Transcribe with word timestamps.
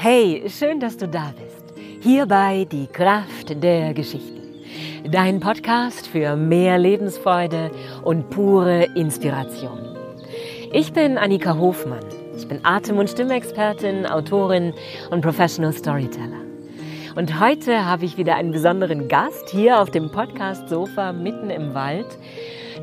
Hey, 0.00 0.44
schön, 0.48 0.78
dass 0.78 0.96
du 0.96 1.08
da 1.08 1.34
bist. 1.36 1.74
Hierbei 2.02 2.68
die 2.70 2.86
Kraft 2.86 3.60
der 3.60 3.92
Geschichten. 3.94 4.40
Dein 5.10 5.40
Podcast 5.40 6.06
für 6.06 6.36
mehr 6.36 6.78
Lebensfreude 6.78 7.72
und 8.04 8.30
pure 8.30 8.84
Inspiration. 8.94 9.96
Ich 10.72 10.92
bin 10.92 11.18
Annika 11.18 11.58
Hofmann. 11.58 12.04
Ich 12.36 12.46
bin 12.46 12.60
Atem- 12.62 12.98
und 12.98 13.10
Stimmexpertin, 13.10 14.06
Autorin 14.06 14.72
und 15.10 15.20
Professional 15.20 15.72
Storyteller. 15.72 16.42
Und 17.16 17.40
heute 17.40 17.84
habe 17.84 18.04
ich 18.04 18.16
wieder 18.16 18.36
einen 18.36 18.52
besonderen 18.52 19.08
Gast 19.08 19.48
hier 19.48 19.80
auf 19.80 19.90
dem 19.90 20.12
Podcast-Sofa 20.12 21.12
mitten 21.12 21.50
im 21.50 21.74
Wald, 21.74 22.06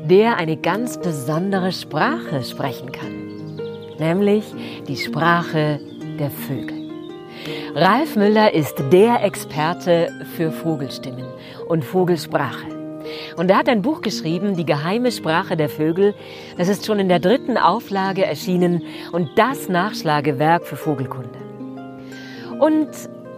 der 0.04 0.36
eine 0.36 0.58
ganz 0.58 1.00
besondere 1.00 1.72
Sprache 1.72 2.44
sprechen 2.44 2.92
kann. 2.92 3.56
Nämlich 3.98 4.44
die 4.86 4.98
Sprache 4.98 5.80
der 6.18 6.30
Vögel. 6.30 6.75
Ralf 7.78 8.16
Müller 8.16 8.54
ist 8.54 8.82
der 8.90 9.22
Experte 9.22 10.10
für 10.34 10.50
Vogelstimmen 10.50 11.26
und 11.68 11.84
Vogelsprache. 11.84 12.68
Und 13.36 13.50
er 13.50 13.58
hat 13.58 13.68
ein 13.68 13.82
Buch 13.82 14.00
geschrieben, 14.00 14.56
Die 14.56 14.64
geheime 14.64 15.12
Sprache 15.12 15.58
der 15.58 15.68
Vögel. 15.68 16.14
Das 16.56 16.68
ist 16.68 16.86
schon 16.86 16.98
in 16.98 17.10
der 17.10 17.18
dritten 17.18 17.58
Auflage 17.58 18.24
erschienen 18.24 18.82
und 19.12 19.28
das 19.36 19.68
Nachschlagewerk 19.68 20.64
für 20.64 20.76
Vogelkunde. 20.76 21.38
Und 22.60 22.88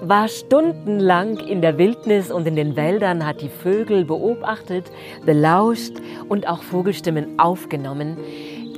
war 0.04 0.28
stundenlang 0.28 1.38
in 1.38 1.60
der 1.60 1.76
Wildnis 1.76 2.30
und 2.30 2.46
in 2.46 2.54
den 2.54 2.76
Wäldern, 2.76 3.26
hat 3.26 3.40
die 3.40 3.48
Vögel 3.48 4.04
beobachtet, 4.04 4.92
belauscht 5.26 5.94
und 6.28 6.46
auch 6.46 6.62
Vogelstimmen 6.62 7.40
aufgenommen, 7.40 8.16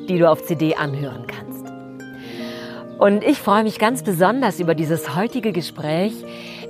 die 0.08 0.18
du 0.18 0.26
auf 0.26 0.42
CD 0.42 0.74
anhören 0.76 1.26
kannst. 1.26 1.59
Und 3.00 3.24
ich 3.24 3.38
freue 3.38 3.62
mich 3.62 3.78
ganz 3.78 4.02
besonders 4.02 4.60
über 4.60 4.74
dieses 4.74 5.16
heutige 5.16 5.52
Gespräch, 5.52 6.12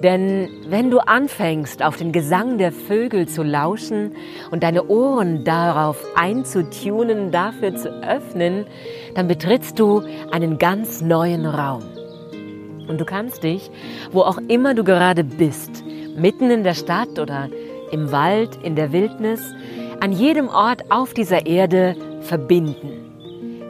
denn 0.00 0.48
wenn 0.68 0.88
du 0.88 1.00
anfängst, 1.00 1.82
auf 1.82 1.96
den 1.96 2.12
Gesang 2.12 2.56
der 2.56 2.70
Vögel 2.70 3.26
zu 3.26 3.42
lauschen 3.42 4.12
und 4.52 4.62
deine 4.62 4.86
Ohren 4.86 5.42
darauf 5.42 5.96
einzutunen, 6.14 7.32
dafür 7.32 7.74
zu 7.74 7.88
öffnen, 8.04 8.64
dann 9.16 9.26
betrittst 9.26 9.76
du 9.80 10.04
einen 10.30 10.58
ganz 10.58 11.02
neuen 11.02 11.46
Raum. 11.46 11.82
Und 12.86 13.00
du 13.00 13.04
kannst 13.04 13.42
dich, 13.42 13.68
wo 14.12 14.20
auch 14.20 14.38
immer 14.46 14.74
du 14.74 14.84
gerade 14.84 15.24
bist, 15.24 15.82
mitten 16.16 16.48
in 16.52 16.62
der 16.62 16.74
Stadt 16.74 17.18
oder 17.18 17.48
im 17.90 18.12
Wald, 18.12 18.56
in 18.62 18.76
der 18.76 18.92
Wildnis, 18.92 19.42
an 19.98 20.12
jedem 20.12 20.46
Ort 20.46 20.92
auf 20.92 21.12
dieser 21.12 21.46
Erde 21.46 21.96
verbinden. 22.20 23.00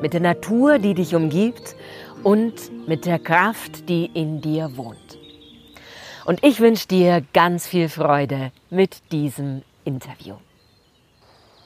Mit 0.02 0.12
der 0.12 0.20
Natur, 0.20 0.78
die 0.78 0.92
dich 0.92 1.14
umgibt 1.14 1.74
und 2.22 2.86
mit 2.86 3.06
der 3.06 3.18
Kraft, 3.18 3.88
die 3.88 4.10
in 4.12 4.40
dir 4.40 4.76
wohnt. 4.76 5.18
Und 6.24 6.44
ich 6.44 6.60
wünsche 6.60 6.86
dir 6.86 7.22
ganz 7.32 7.66
viel 7.66 7.88
Freude 7.88 8.52
mit 8.68 9.10
diesem 9.10 9.62
Interview. 9.84 10.34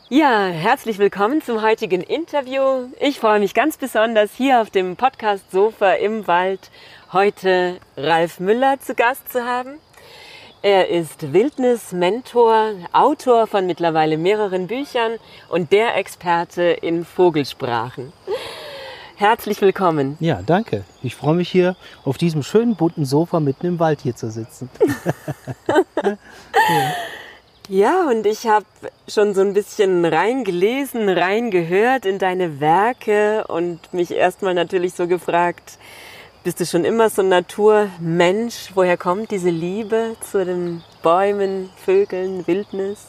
Ja, 0.09 0.47
herzlich 0.47 0.99
willkommen 0.99 1.43
zum 1.43 1.61
heutigen 1.63 2.03
Interview. 2.03 2.89
Ich 3.01 3.19
freue 3.19 3.41
mich 3.41 3.55
ganz 3.55 3.77
besonders 3.77 4.33
hier 4.37 4.61
auf 4.61 4.71
dem 4.71 4.97
Podcast 4.97 5.51
Sofa 5.51 5.95
im 5.95 6.27
Wald 6.27 6.71
heute 7.13 7.79
Ralf 7.97 8.39
Müller 8.39 8.79
zu 8.81 8.95
Gast 8.95 9.33
zu 9.33 9.45
haben. 9.45 9.79
Er 10.63 10.89
ist 10.89 11.33
Wildnis-Mentor, 11.33 12.75
Autor 12.93 13.47
von 13.47 13.67
mittlerweile 13.67 14.17
mehreren 14.17 14.67
Büchern 14.67 15.19
und 15.49 15.73
der 15.73 15.97
Experte 15.97 16.63
in 16.63 17.05
Vogelsprachen. 17.05 18.13
Herzlich 19.17 19.61
willkommen. 19.61 20.17
Ja, 20.19 20.41
danke. 20.45 20.83
Ich 21.01 21.15
freue 21.15 21.37
mich 21.37 21.49
hier 21.49 21.77
auf 22.05 22.19
diesem 22.19 22.43
schönen 22.43 22.75
bunten 22.75 23.05
Sofa 23.05 23.39
mitten 23.39 23.67
im 23.67 23.79
Wald 23.79 24.01
hier 24.01 24.17
zu 24.17 24.29
sitzen. 24.29 24.69
ja. 26.03 26.17
ja, 27.69 28.09
und 28.11 28.27
ich 28.27 28.49
habe 28.49 28.67
schon 29.07 29.33
so 29.33 29.41
ein 29.43 29.55
bisschen 29.55 30.05
reingelesen, 30.05 31.09
reingehört 31.09 32.07
in 32.07 32.19
deine 32.19 32.59
Werke 32.59 33.45
und 33.47 33.95
mich 33.95 34.11
erstmal 34.11 34.53
natürlich 34.53 34.95
so 34.95 35.07
gefragt, 35.07 35.79
bist 36.43 36.59
du 36.59 36.67
schon 36.67 36.85
immer 36.85 37.09
so 37.09 37.23
ein 37.23 37.29
Naturmensch? 37.29 38.73
Woher 38.75 38.97
kommt 38.97 39.31
diese 39.31 39.51
Liebe 39.51 40.17
zu 40.29 40.45
den 40.45 40.83
Bäumen, 41.05 41.71
Vögeln, 41.77 42.49
Wildnis? 42.49 43.07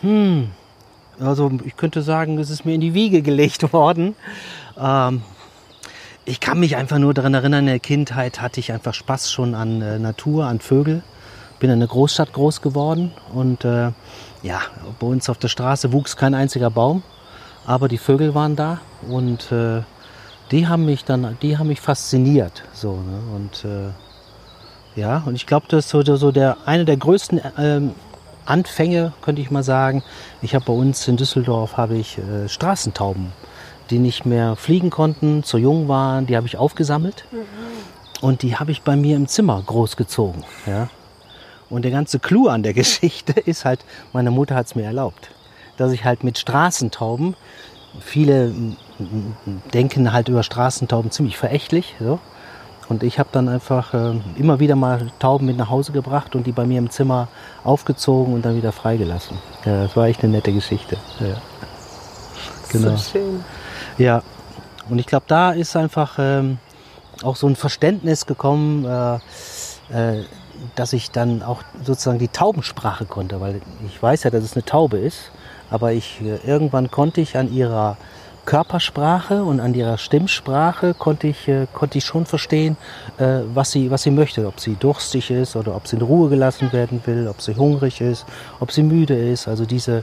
Hm, 0.00 0.52
also 1.18 1.50
ich 1.64 1.76
könnte 1.76 2.02
sagen, 2.02 2.38
es 2.38 2.50
ist 2.50 2.64
mir 2.64 2.74
in 2.74 2.80
die 2.80 2.94
Wiege 2.94 3.20
gelegt 3.20 3.72
worden. 3.72 4.14
Ähm, 4.78 5.22
ich 6.24 6.38
kann 6.38 6.60
mich 6.60 6.76
einfach 6.76 6.98
nur 6.98 7.14
daran 7.14 7.34
erinnern, 7.34 7.60
in 7.60 7.66
der 7.66 7.80
Kindheit 7.80 8.40
hatte 8.40 8.60
ich 8.60 8.72
einfach 8.72 8.94
Spaß 8.94 9.32
schon 9.32 9.54
an 9.54 9.82
äh, 9.82 9.98
Natur, 9.98 10.46
an 10.46 10.60
Vögel. 10.60 11.02
Bin 11.58 11.70
in 11.70 11.76
einer 11.76 11.86
Großstadt 11.86 12.32
groß 12.32 12.60
geworden 12.60 13.12
und 13.32 13.64
äh, 13.64 13.92
ja, 14.42 14.60
bei 14.98 15.06
uns 15.06 15.28
auf 15.28 15.38
der 15.38 15.48
Straße 15.48 15.92
wuchs 15.92 16.16
kein 16.16 16.34
einziger 16.34 16.70
Baum, 16.70 17.02
aber 17.66 17.88
die 17.88 17.98
Vögel 17.98 18.34
waren 18.34 18.56
da 18.56 18.80
und 19.08 19.52
äh, 19.52 19.82
die 20.50 20.66
haben 20.66 20.84
mich 20.84 21.04
dann, 21.04 21.38
die 21.40 21.58
haben 21.58 21.68
mich 21.68 21.80
fasziniert. 21.80 22.64
So, 22.72 22.96
ne? 22.96 23.20
Und 23.34 23.64
äh, 23.64 25.00
ja, 25.00 25.22
und 25.24 25.34
ich 25.34 25.46
glaube, 25.46 25.66
das 25.68 25.86
ist 25.86 25.90
so, 25.90 26.02
so 26.16 26.32
der 26.32 26.58
eine 26.66 26.84
der 26.84 26.96
größten 26.96 27.40
ähm, 27.58 27.94
Anfänge, 28.44 29.12
könnte 29.22 29.40
ich 29.40 29.50
mal 29.50 29.62
sagen. 29.62 30.02
Ich 30.42 30.54
habe 30.54 30.64
bei 30.64 30.72
uns 30.72 31.06
in 31.08 31.16
Düsseldorf 31.16 31.76
ich 31.90 32.18
äh, 32.18 32.48
Straßentauben 32.48 33.32
die 33.92 33.98
nicht 33.98 34.24
mehr 34.24 34.56
fliegen 34.56 34.90
konnten, 34.90 35.44
zu 35.44 35.58
jung 35.58 35.86
waren, 35.86 36.26
die 36.26 36.36
habe 36.36 36.46
ich 36.46 36.56
aufgesammelt 36.56 37.24
mhm. 37.30 37.38
und 38.20 38.42
die 38.42 38.56
habe 38.56 38.72
ich 38.72 38.82
bei 38.82 38.96
mir 38.96 39.16
im 39.16 39.28
Zimmer 39.28 39.62
großgezogen. 39.64 40.42
Ja? 40.66 40.88
Und 41.68 41.82
der 41.82 41.90
ganze 41.90 42.18
Clou 42.18 42.48
an 42.48 42.62
der 42.62 42.72
Geschichte 42.72 43.32
ist 43.44 43.64
halt, 43.64 43.84
meine 44.12 44.30
Mutter 44.30 44.54
hat 44.54 44.66
es 44.66 44.74
mir 44.74 44.84
erlaubt, 44.84 45.30
dass 45.76 45.92
ich 45.92 46.04
halt 46.04 46.24
mit 46.24 46.38
Straßentauben, 46.38 47.36
viele 48.00 48.54
denken 49.74 50.12
halt 50.12 50.28
über 50.28 50.42
Straßentauben 50.42 51.10
ziemlich 51.10 51.36
verächtlich, 51.36 51.94
so. 52.00 52.18
Und 52.88 53.04
ich 53.04 53.18
habe 53.18 53.28
dann 53.32 53.48
einfach 53.48 53.94
äh, 53.94 54.14
immer 54.36 54.60
wieder 54.60 54.76
mal 54.76 55.10
Tauben 55.18 55.46
mit 55.46 55.56
nach 55.56 55.70
Hause 55.70 55.92
gebracht 55.92 56.34
und 56.34 56.46
die 56.46 56.52
bei 56.52 56.66
mir 56.66 56.78
im 56.78 56.90
Zimmer 56.90 57.28
aufgezogen 57.64 58.34
und 58.34 58.44
dann 58.44 58.56
wieder 58.56 58.72
freigelassen. 58.72 59.38
Ja, 59.64 59.84
das 59.84 59.96
war 59.96 60.08
echt 60.08 60.22
eine 60.22 60.32
nette 60.32 60.52
Geschichte. 60.52 60.98
Ja. 61.20 61.36
Genau. 62.68 62.96
So 62.96 63.12
schön. 63.12 63.44
Ja, 63.98 64.22
und 64.88 64.98
ich 64.98 65.06
glaube, 65.06 65.24
da 65.28 65.52
ist 65.52 65.76
einfach 65.76 66.18
ähm, 66.18 66.58
auch 67.22 67.36
so 67.36 67.46
ein 67.46 67.56
Verständnis 67.56 68.26
gekommen, 68.26 68.84
äh, 68.84 69.14
äh, 69.92 70.24
dass 70.74 70.92
ich 70.92 71.10
dann 71.10 71.42
auch 71.42 71.62
sozusagen 71.84 72.18
die 72.18 72.28
Taubensprache 72.28 73.04
konnte, 73.04 73.40
weil 73.40 73.60
ich 73.86 74.02
weiß 74.02 74.24
ja, 74.24 74.30
dass 74.30 74.44
es 74.44 74.54
eine 74.54 74.64
Taube 74.64 74.98
ist, 74.98 75.30
aber 75.70 75.92
ich 75.92 76.20
äh, 76.20 76.38
irgendwann 76.46 76.90
konnte 76.90 77.20
ich 77.20 77.36
an 77.36 77.52
ihrer 77.52 77.96
Körpersprache 78.44 79.44
und 79.44 79.60
an 79.60 79.72
ihrer 79.74 79.98
Stimmsprache 79.98 80.94
konnte 80.94 81.28
ich, 81.28 81.46
äh, 81.46 81.66
konnte 81.72 81.98
ich 81.98 82.04
schon 82.04 82.26
verstehen, 82.26 82.76
äh, 83.18 83.40
was, 83.54 83.70
sie, 83.70 83.90
was 83.90 84.02
sie 84.02 84.10
möchte. 84.10 84.46
Ob 84.46 84.58
sie 84.58 84.74
durstig 84.74 85.30
ist 85.30 85.54
oder 85.54 85.76
ob 85.76 85.86
sie 85.86 85.96
in 85.96 86.02
Ruhe 86.02 86.28
gelassen 86.28 86.72
werden 86.72 87.00
will, 87.04 87.28
ob 87.28 87.40
sie 87.40 87.54
hungrig 87.54 88.00
ist, 88.00 88.26
ob 88.58 88.72
sie 88.72 88.82
müde 88.82 89.16
ist. 89.16 89.46
Also 89.46 89.64
diese, 89.64 90.02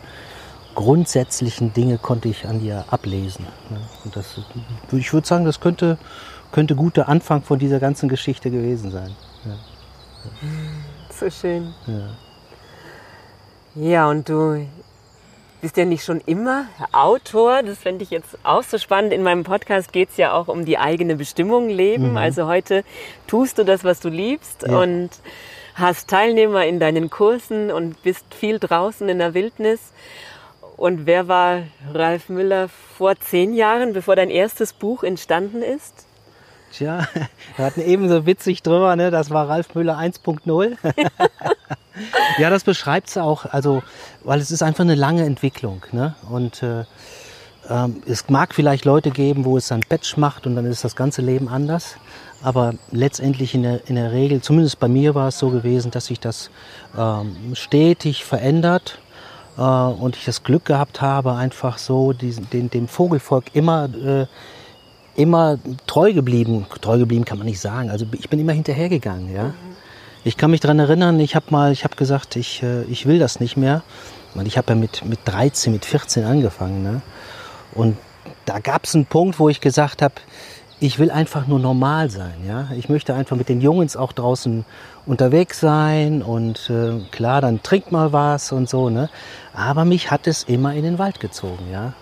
grundsätzlichen 0.79 1.73
Dinge 1.73 1.97
konnte 1.97 2.29
ich 2.29 2.47
an 2.47 2.63
ihr 2.63 2.85
ablesen. 2.89 3.45
Und 4.05 4.15
das, 4.15 4.39
ich 4.93 5.11
würde 5.11 5.27
sagen, 5.27 5.43
das 5.43 5.59
könnte, 5.59 5.97
könnte 6.53 6.73
guter 6.73 7.09
Anfang 7.09 7.41
von 7.41 7.59
dieser 7.59 7.81
ganzen 7.81 8.07
Geschichte 8.07 8.49
gewesen 8.49 8.89
sein. 8.89 9.13
Ja. 9.43 9.55
So 11.11 11.29
schön. 11.29 11.73
Ja. 13.75 13.83
ja, 13.83 14.09
und 14.09 14.29
du 14.29 14.65
bist 15.59 15.75
ja 15.75 15.83
nicht 15.83 16.05
schon 16.05 16.21
immer 16.21 16.67
Autor. 16.93 17.61
Das 17.61 17.79
fände 17.79 18.03
ich 18.05 18.09
jetzt 18.09 18.37
auch 18.43 18.63
so 18.63 18.77
spannend. 18.77 19.11
In 19.11 19.21
meinem 19.21 19.43
Podcast 19.43 19.91
geht 19.91 20.11
es 20.11 20.17
ja 20.17 20.31
auch 20.31 20.47
um 20.47 20.63
die 20.63 20.77
eigene 20.77 21.17
Bestimmung 21.17 21.67
leben. 21.67 22.11
Mhm. 22.11 22.17
Also 22.17 22.47
heute 22.47 22.85
tust 23.27 23.57
du 23.57 23.65
das, 23.65 23.83
was 23.83 23.99
du 23.99 24.07
liebst 24.07 24.63
ja. 24.65 24.79
und 24.79 25.09
hast 25.75 26.09
Teilnehmer 26.09 26.65
in 26.65 26.79
deinen 26.79 27.09
Kursen 27.09 27.69
und 27.69 28.01
bist 28.01 28.33
viel 28.33 28.59
draußen 28.59 29.09
in 29.09 29.19
der 29.19 29.33
Wildnis. 29.33 29.91
Und 30.79 31.05
wer 31.05 31.27
war 31.27 31.63
Ralf 31.93 32.29
Müller 32.29 32.69
vor 32.69 33.19
zehn 33.19 33.53
Jahren, 33.53 33.91
bevor 33.91 34.15
dein 34.15 34.29
erstes 34.29 34.71
Buch 34.71 35.03
entstanden 35.03 35.61
ist? 35.61 36.05
Tja, 36.71 37.05
wir 37.57 37.65
hatten 37.65 37.81
eben 37.81 38.07
so 38.07 38.25
witzig 38.25 38.63
drüber, 38.63 38.95
ne? 38.95 39.11
das 39.11 39.29
war 39.29 39.49
Ralf 39.49 39.75
Müller 39.75 39.97
1.0. 39.99 40.77
ja, 42.39 42.49
das 42.49 42.63
beschreibt 42.63 43.09
es 43.09 43.17
auch, 43.17 43.43
also, 43.43 43.83
weil 44.23 44.39
es 44.39 44.51
ist 44.51 44.63
einfach 44.63 44.85
eine 44.85 44.95
lange 44.95 45.25
Entwicklung. 45.25 45.83
Ne? 45.91 46.15
Und 46.29 46.63
äh, 46.63 46.85
ähm, 47.69 48.01
es 48.07 48.29
mag 48.29 48.55
vielleicht 48.55 48.85
Leute 48.85 49.11
geben, 49.11 49.43
wo 49.43 49.57
es 49.57 49.73
ein 49.73 49.81
Batch 49.89 50.15
macht 50.15 50.47
und 50.47 50.55
dann 50.55 50.65
ist 50.65 50.85
das 50.85 50.95
ganze 50.95 51.21
Leben 51.21 51.49
anders. 51.49 51.97
Aber 52.41 52.73
letztendlich 52.91 53.53
in 53.53 53.63
der, 53.63 53.89
in 53.89 53.95
der 53.95 54.13
Regel, 54.13 54.39
zumindest 54.39 54.79
bei 54.79 54.87
mir 54.87 55.13
war 55.13 55.27
es 55.27 55.39
so 55.39 55.49
gewesen, 55.49 55.91
dass 55.91 56.05
sich 56.05 56.21
das 56.21 56.51
ähm, 56.97 57.53
stetig 57.53 58.23
verändert 58.23 58.97
äh, 59.59 59.61
und 59.61 60.15
ich 60.15 60.25
das 60.25 60.43
Glück 60.43 60.65
gehabt 60.65 61.01
habe, 61.01 61.33
einfach 61.33 61.77
so 61.77 62.13
diesen, 62.13 62.49
den, 62.49 62.69
dem 62.69 62.87
Vogelvolk 62.87 63.53
immer 63.53 63.89
äh, 63.93 64.25
immer 65.15 65.59
treu 65.85 66.13
geblieben. 66.13 66.65
Treu 66.81 66.97
geblieben 66.97 67.25
kann 67.25 67.37
man 67.37 67.47
nicht 67.47 67.59
sagen. 67.59 67.89
Also 67.89 68.05
ich 68.13 68.29
bin 68.29 68.39
immer 68.39 68.53
hinterhergegangen, 68.53 69.33
ja. 69.33 69.53
Ich 70.23 70.37
kann 70.37 70.51
mich 70.51 70.59
daran 70.59 70.79
erinnern, 70.79 71.19
ich 71.19 71.35
habe 71.35 71.45
mal, 71.49 71.71
ich 71.71 71.83
habe 71.83 71.95
gesagt, 71.95 72.35
ich, 72.35 72.63
äh, 72.63 72.83
ich 72.83 73.05
will 73.05 73.19
das 73.19 73.39
nicht 73.39 73.57
mehr. 73.57 73.83
Und 74.35 74.47
ich 74.47 74.57
habe 74.57 74.73
ja 74.73 74.75
mit, 74.75 75.03
mit 75.05 75.19
13, 75.25 75.73
mit 75.73 75.85
14 75.85 76.23
angefangen. 76.23 76.83
Ne? 76.83 77.01
Und 77.73 77.97
da 78.45 78.59
gab 78.59 78.85
es 78.85 78.95
einen 78.95 79.05
Punkt, 79.05 79.39
wo 79.39 79.49
ich 79.49 79.61
gesagt 79.61 80.01
habe, 80.01 80.15
ich 80.79 80.99
will 80.99 81.11
einfach 81.11 81.47
nur 81.47 81.59
normal 81.59 82.09
sein. 82.09 82.35
Ja? 82.47 82.69
Ich 82.77 82.89
möchte 82.89 83.13
einfach 83.13 83.35
mit 83.35 83.49
den 83.49 83.61
Jungs 83.61 83.97
auch 83.97 84.11
draußen 84.11 84.65
unterwegs 85.05 85.59
sein 85.59 86.21
und 86.21 86.69
äh, 86.69 86.99
klar, 87.11 87.41
dann 87.41 87.61
trinkt 87.61 87.91
mal 87.91 88.13
was 88.13 88.51
und 88.51 88.69
so. 88.69 88.89
Ne? 88.89 89.09
Aber 89.53 89.85
mich 89.85 90.11
hat 90.11 90.27
es 90.27 90.43
immer 90.43 90.73
in 90.73 90.83
den 90.83 90.99
Wald 90.99 91.19
gezogen. 91.19 91.65
Ja? 91.71 91.93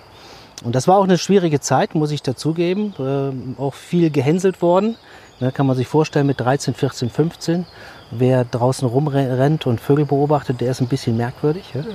Und 0.63 0.75
das 0.75 0.87
war 0.87 0.97
auch 0.97 1.03
eine 1.03 1.17
schwierige 1.17 1.59
Zeit, 1.59 1.95
muss 1.95 2.11
ich 2.11 2.21
dazugeben. 2.21 2.93
Äh, 2.99 3.61
auch 3.61 3.73
viel 3.73 4.09
gehänselt 4.09 4.61
worden. 4.61 4.95
Ne, 5.39 5.51
kann 5.51 5.67
man 5.67 5.75
sich 5.75 5.87
vorstellen 5.87 6.25
mit 6.25 6.39
13, 6.39 6.73
14, 6.73 7.09
15. 7.11 7.65
Wer 8.09 8.43
draußen 8.43 8.87
rumrennt 8.87 9.67
und 9.67 9.79
Vögel 9.79 10.05
beobachtet, 10.05 10.61
der 10.61 10.71
ist 10.71 10.81
ein 10.81 10.87
bisschen 10.87 11.15
merkwürdig. 11.15 11.65
Ja? 11.73 11.81
Mhm. 11.81 11.89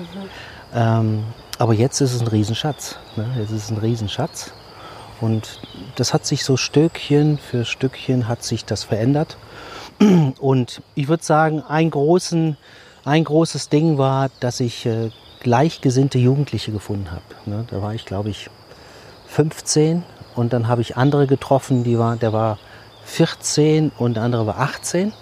Ähm, 0.74 1.24
aber 1.58 1.74
jetzt 1.74 2.00
ist 2.00 2.14
es 2.14 2.20
ein 2.20 2.28
Riesenschatz. 2.28 2.98
Ne? 3.16 3.26
Jetzt 3.38 3.50
ist 3.50 3.64
es 3.64 3.70
ein 3.70 3.78
Riesenschatz. 3.78 4.52
Und 5.22 5.60
das 5.94 6.12
hat 6.12 6.26
sich 6.26 6.44
so 6.44 6.56
Stückchen 6.56 7.38
für 7.38 7.64
Stückchen 7.64 8.26
hat 8.26 8.42
sich 8.42 8.64
das 8.64 8.82
verändert. 8.82 9.36
Und 10.40 10.82
ich 10.96 11.06
würde 11.06 11.22
sagen, 11.22 11.62
ein, 11.62 11.90
großen, 11.90 12.56
ein 13.04 13.22
großes 13.22 13.68
Ding 13.68 13.98
war, 13.98 14.30
dass 14.40 14.58
ich 14.58 14.84
äh, 14.84 15.10
gleichgesinnte 15.40 16.18
Jugendliche 16.18 16.72
gefunden 16.72 17.12
habe. 17.12 17.22
Ne? 17.46 17.64
Da 17.70 17.80
war 17.80 17.94
ich, 17.94 18.04
glaube 18.04 18.30
ich, 18.30 18.50
15 19.28 20.02
und 20.34 20.52
dann 20.52 20.66
habe 20.66 20.82
ich 20.82 20.96
andere 20.96 21.28
getroffen, 21.28 21.84
die 21.84 21.98
war, 21.98 22.16
der 22.16 22.32
war 22.32 22.58
14 23.04 23.92
und 23.96 24.14
der 24.14 24.24
andere 24.24 24.46
war 24.46 24.58
18 24.58 25.12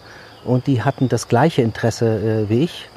und 0.44 0.66
die 0.66 0.82
hatten 0.82 1.10
das 1.10 1.28
gleiche 1.28 1.60
Interesse 1.60 2.46
äh, 2.46 2.48
wie 2.48 2.64
ich 2.64 2.88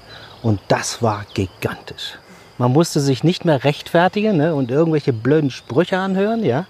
und 0.42 0.62
das 0.70 1.02
war 1.02 1.26
gigantisch. 1.34 2.18
Man 2.58 2.72
musste 2.72 3.00
sich 3.00 3.24
nicht 3.24 3.46
mehr 3.46 3.64
rechtfertigen 3.64 4.38
ne, 4.38 4.54
und 4.54 4.70
irgendwelche 4.70 5.14
blöden 5.14 5.50
Sprüche 5.50 5.98
anhören, 5.98 6.44
ja, 6.44 6.66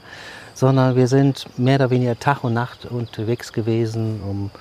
sondern 0.54 0.96
wir 0.96 1.08
sind 1.08 1.46
mehr 1.58 1.76
oder 1.76 1.90
weniger 1.90 2.18
Tag 2.18 2.44
und 2.44 2.54
Nacht 2.54 2.86
unterwegs 2.86 3.52
gewesen, 3.52 4.22
um 4.22 4.52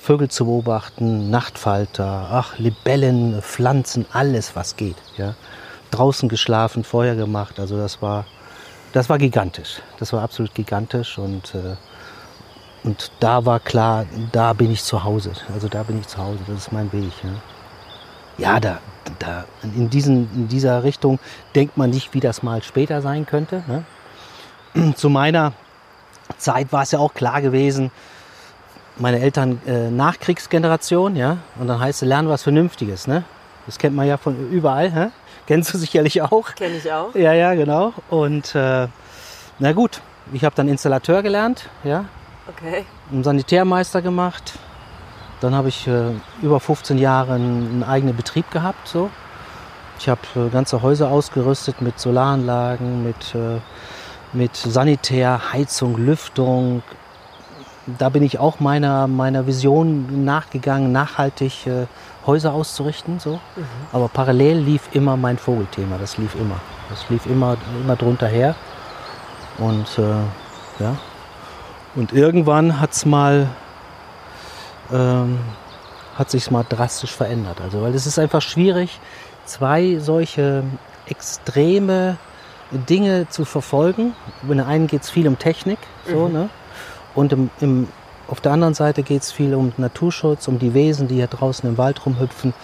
Vögel 0.00 0.28
zu 0.28 0.46
beobachten, 0.46 1.28
Nachtfalter, 1.30 2.28
ach, 2.32 2.58
Libellen, 2.58 3.42
Pflanzen, 3.42 4.06
alles 4.12 4.56
was 4.56 4.76
geht. 4.76 4.96
Ja. 5.18 5.34
Draußen 5.90 6.28
geschlafen, 6.28 6.84
Feuer 6.84 7.14
gemacht, 7.14 7.60
also 7.60 7.76
das 7.76 8.00
war, 8.00 8.24
das 8.92 9.10
war 9.10 9.18
gigantisch. 9.18 9.82
Das 9.98 10.14
war 10.14 10.22
absolut 10.22 10.54
gigantisch 10.54 11.18
und, 11.18 11.54
äh, 11.54 11.76
und 12.82 13.12
da 13.20 13.44
war 13.44 13.60
klar, 13.60 14.06
da 14.32 14.54
bin 14.54 14.70
ich 14.70 14.82
zu 14.82 15.04
Hause. 15.04 15.32
Also 15.52 15.68
da 15.68 15.82
bin 15.82 16.00
ich 16.00 16.08
zu 16.08 16.16
Hause, 16.16 16.38
das 16.46 16.56
ist 16.56 16.72
mein 16.72 16.90
Weg. 16.92 17.12
Ja, 18.38 18.52
ja 18.54 18.60
da, 18.60 18.78
da 19.18 19.44
in, 19.62 19.90
diesen, 19.90 20.28
in 20.34 20.48
dieser 20.48 20.84
Richtung 20.84 21.18
denkt 21.54 21.76
man 21.76 21.90
nicht, 21.90 22.14
wie 22.14 22.20
das 22.20 22.42
mal 22.42 22.62
später 22.62 23.02
sein 23.02 23.26
könnte. 23.26 23.62
Ne? 23.66 24.94
Zu 24.96 25.10
meiner 25.10 25.52
Zeit 26.38 26.72
war 26.72 26.82
es 26.82 26.92
ja 26.92 26.98
auch 26.98 27.14
klar 27.14 27.42
gewesen, 27.42 27.90
meine 28.96 29.20
Eltern 29.20 29.60
äh, 29.66 29.90
Nachkriegsgeneration, 29.90 31.16
ja, 31.16 31.38
und 31.58 31.66
dann 31.68 31.80
heißt 31.80 32.02
es, 32.02 32.08
lernen 32.08 32.28
was 32.28 32.42
Vernünftiges, 32.42 33.06
ne? 33.06 33.24
Das 33.66 33.78
kennt 33.78 33.94
man 33.94 34.06
ja 34.06 34.16
von 34.16 34.50
überall, 34.50 34.90
hä? 34.92 35.06
Kennst 35.46 35.72
du 35.72 35.78
sicherlich 35.78 36.22
auch? 36.22 36.54
Kenn 36.54 36.76
ich 36.76 36.90
auch. 36.92 37.14
Ja, 37.14 37.32
ja, 37.32 37.54
genau. 37.54 37.92
Und 38.08 38.54
äh, 38.54 38.88
na 39.58 39.72
gut, 39.72 40.00
ich 40.32 40.44
habe 40.44 40.54
dann 40.54 40.68
Installateur 40.68 41.22
gelernt, 41.22 41.68
ja. 41.84 42.04
Okay. 42.48 42.84
Einen 43.10 43.24
Sanitärmeister 43.24 44.02
gemacht. 44.02 44.58
Dann 45.40 45.54
habe 45.54 45.68
ich 45.68 45.86
äh, 45.86 46.12
über 46.42 46.60
15 46.60 46.98
Jahre 46.98 47.34
einen, 47.34 47.82
eigenen 47.82 48.16
Betrieb 48.16 48.50
gehabt, 48.50 48.88
so. 48.88 49.10
Ich 49.98 50.08
habe 50.08 50.20
äh, 50.36 50.48
ganze 50.48 50.82
Häuser 50.82 51.10
ausgerüstet 51.10 51.82
mit 51.82 51.98
Solaranlagen, 51.98 53.04
mit, 53.04 53.34
äh, 53.34 53.60
mit 54.32 54.56
Sanitär, 54.56 55.52
Heizung, 55.52 55.96
Lüftung, 55.96 56.82
da 57.98 58.08
bin 58.08 58.22
ich 58.22 58.38
auch 58.38 58.60
meiner, 58.60 59.06
meiner 59.06 59.46
Vision 59.46 60.24
nachgegangen, 60.24 60.92
nachhaltig 60.92 61.66
äh, 61.66 61.86
Häuser 62.26 62.52
auszurichten. 62.52 63.18
So. 63.18 63.34
Mhm. 63.56 63.64
Aber 63.92 64.08
parallel 64.08 64.58
lief 64.58 64.88
immer 64.92 65.16
mein 65.16 65.38
Vogelthema. 65.38 65.96
Das 65.98 66.18
lief 66.18 66.34
immer. 66.34 66.56
Das 66.88 67.08
lief 67.08 67.26
immer, 67.26 67.56
immer 67.82 67.96
drunter 67.96 68.26
her. 68.26 68.54
Und 69.58 69.98
äh, 69.98 70.82
ja. 70.82 70.96
Und 71.94 72.12
irgendwann 72.12 72.80
hat 72.80 72.92
es 72.92 73.04
mal 73.04 73.48
ähm, 74.92 75.38
hat 76.16 76.30
sich 76.30 76.50
mal 76.50 76.64
drastisch 76.68 77.12
verändert. 77.12 77.60
Also 77.60 77.82
weil 77.82 77.94
es 77.94 78.06
ist 78.06 78.18
einfach 78.18 78.42
schwierig, 78.42 79.00
zwei 79.44 79.98
solche 79.98 80.62
extreme 81.06 82.16
Dinge 82.70 83.28
zu 83.28 83.44
verfolgen. 83.44 84.14
Bei 84.42 84.54
den 84.54 84.60
einen 84.60 84.86
geht 84.86 85.02
es 85.02 85.10
viel 85.10 85.26
um 85.26 85.38
Technik, 85.38 85.78
so, 86.06 86.28
mhm. 86.28 86.32
ne? 86.32 86.48
Und 87.14 87.32
im, 87.32 87.50
im, 87.60 87.88
auf 88.28 88.40
der 88.40 88.52
anderen 88.52 88.74
Seite 88.74 89.02
geht 89.02 89.22
es 89.22 89.32
viel 89.32 89.54
um 89.54 89.72
Naturschutz, 89.76 90.46
um 90.46 90.58
die 90.58 90.74
Wesen, 90.74 91.08
die 91.08 91.16
hier 91.16 91.26
draußen 91.26 91.68
im 91.68 91.76
Wald 91.76 92.06
rumhüpfen, 92.06 92.54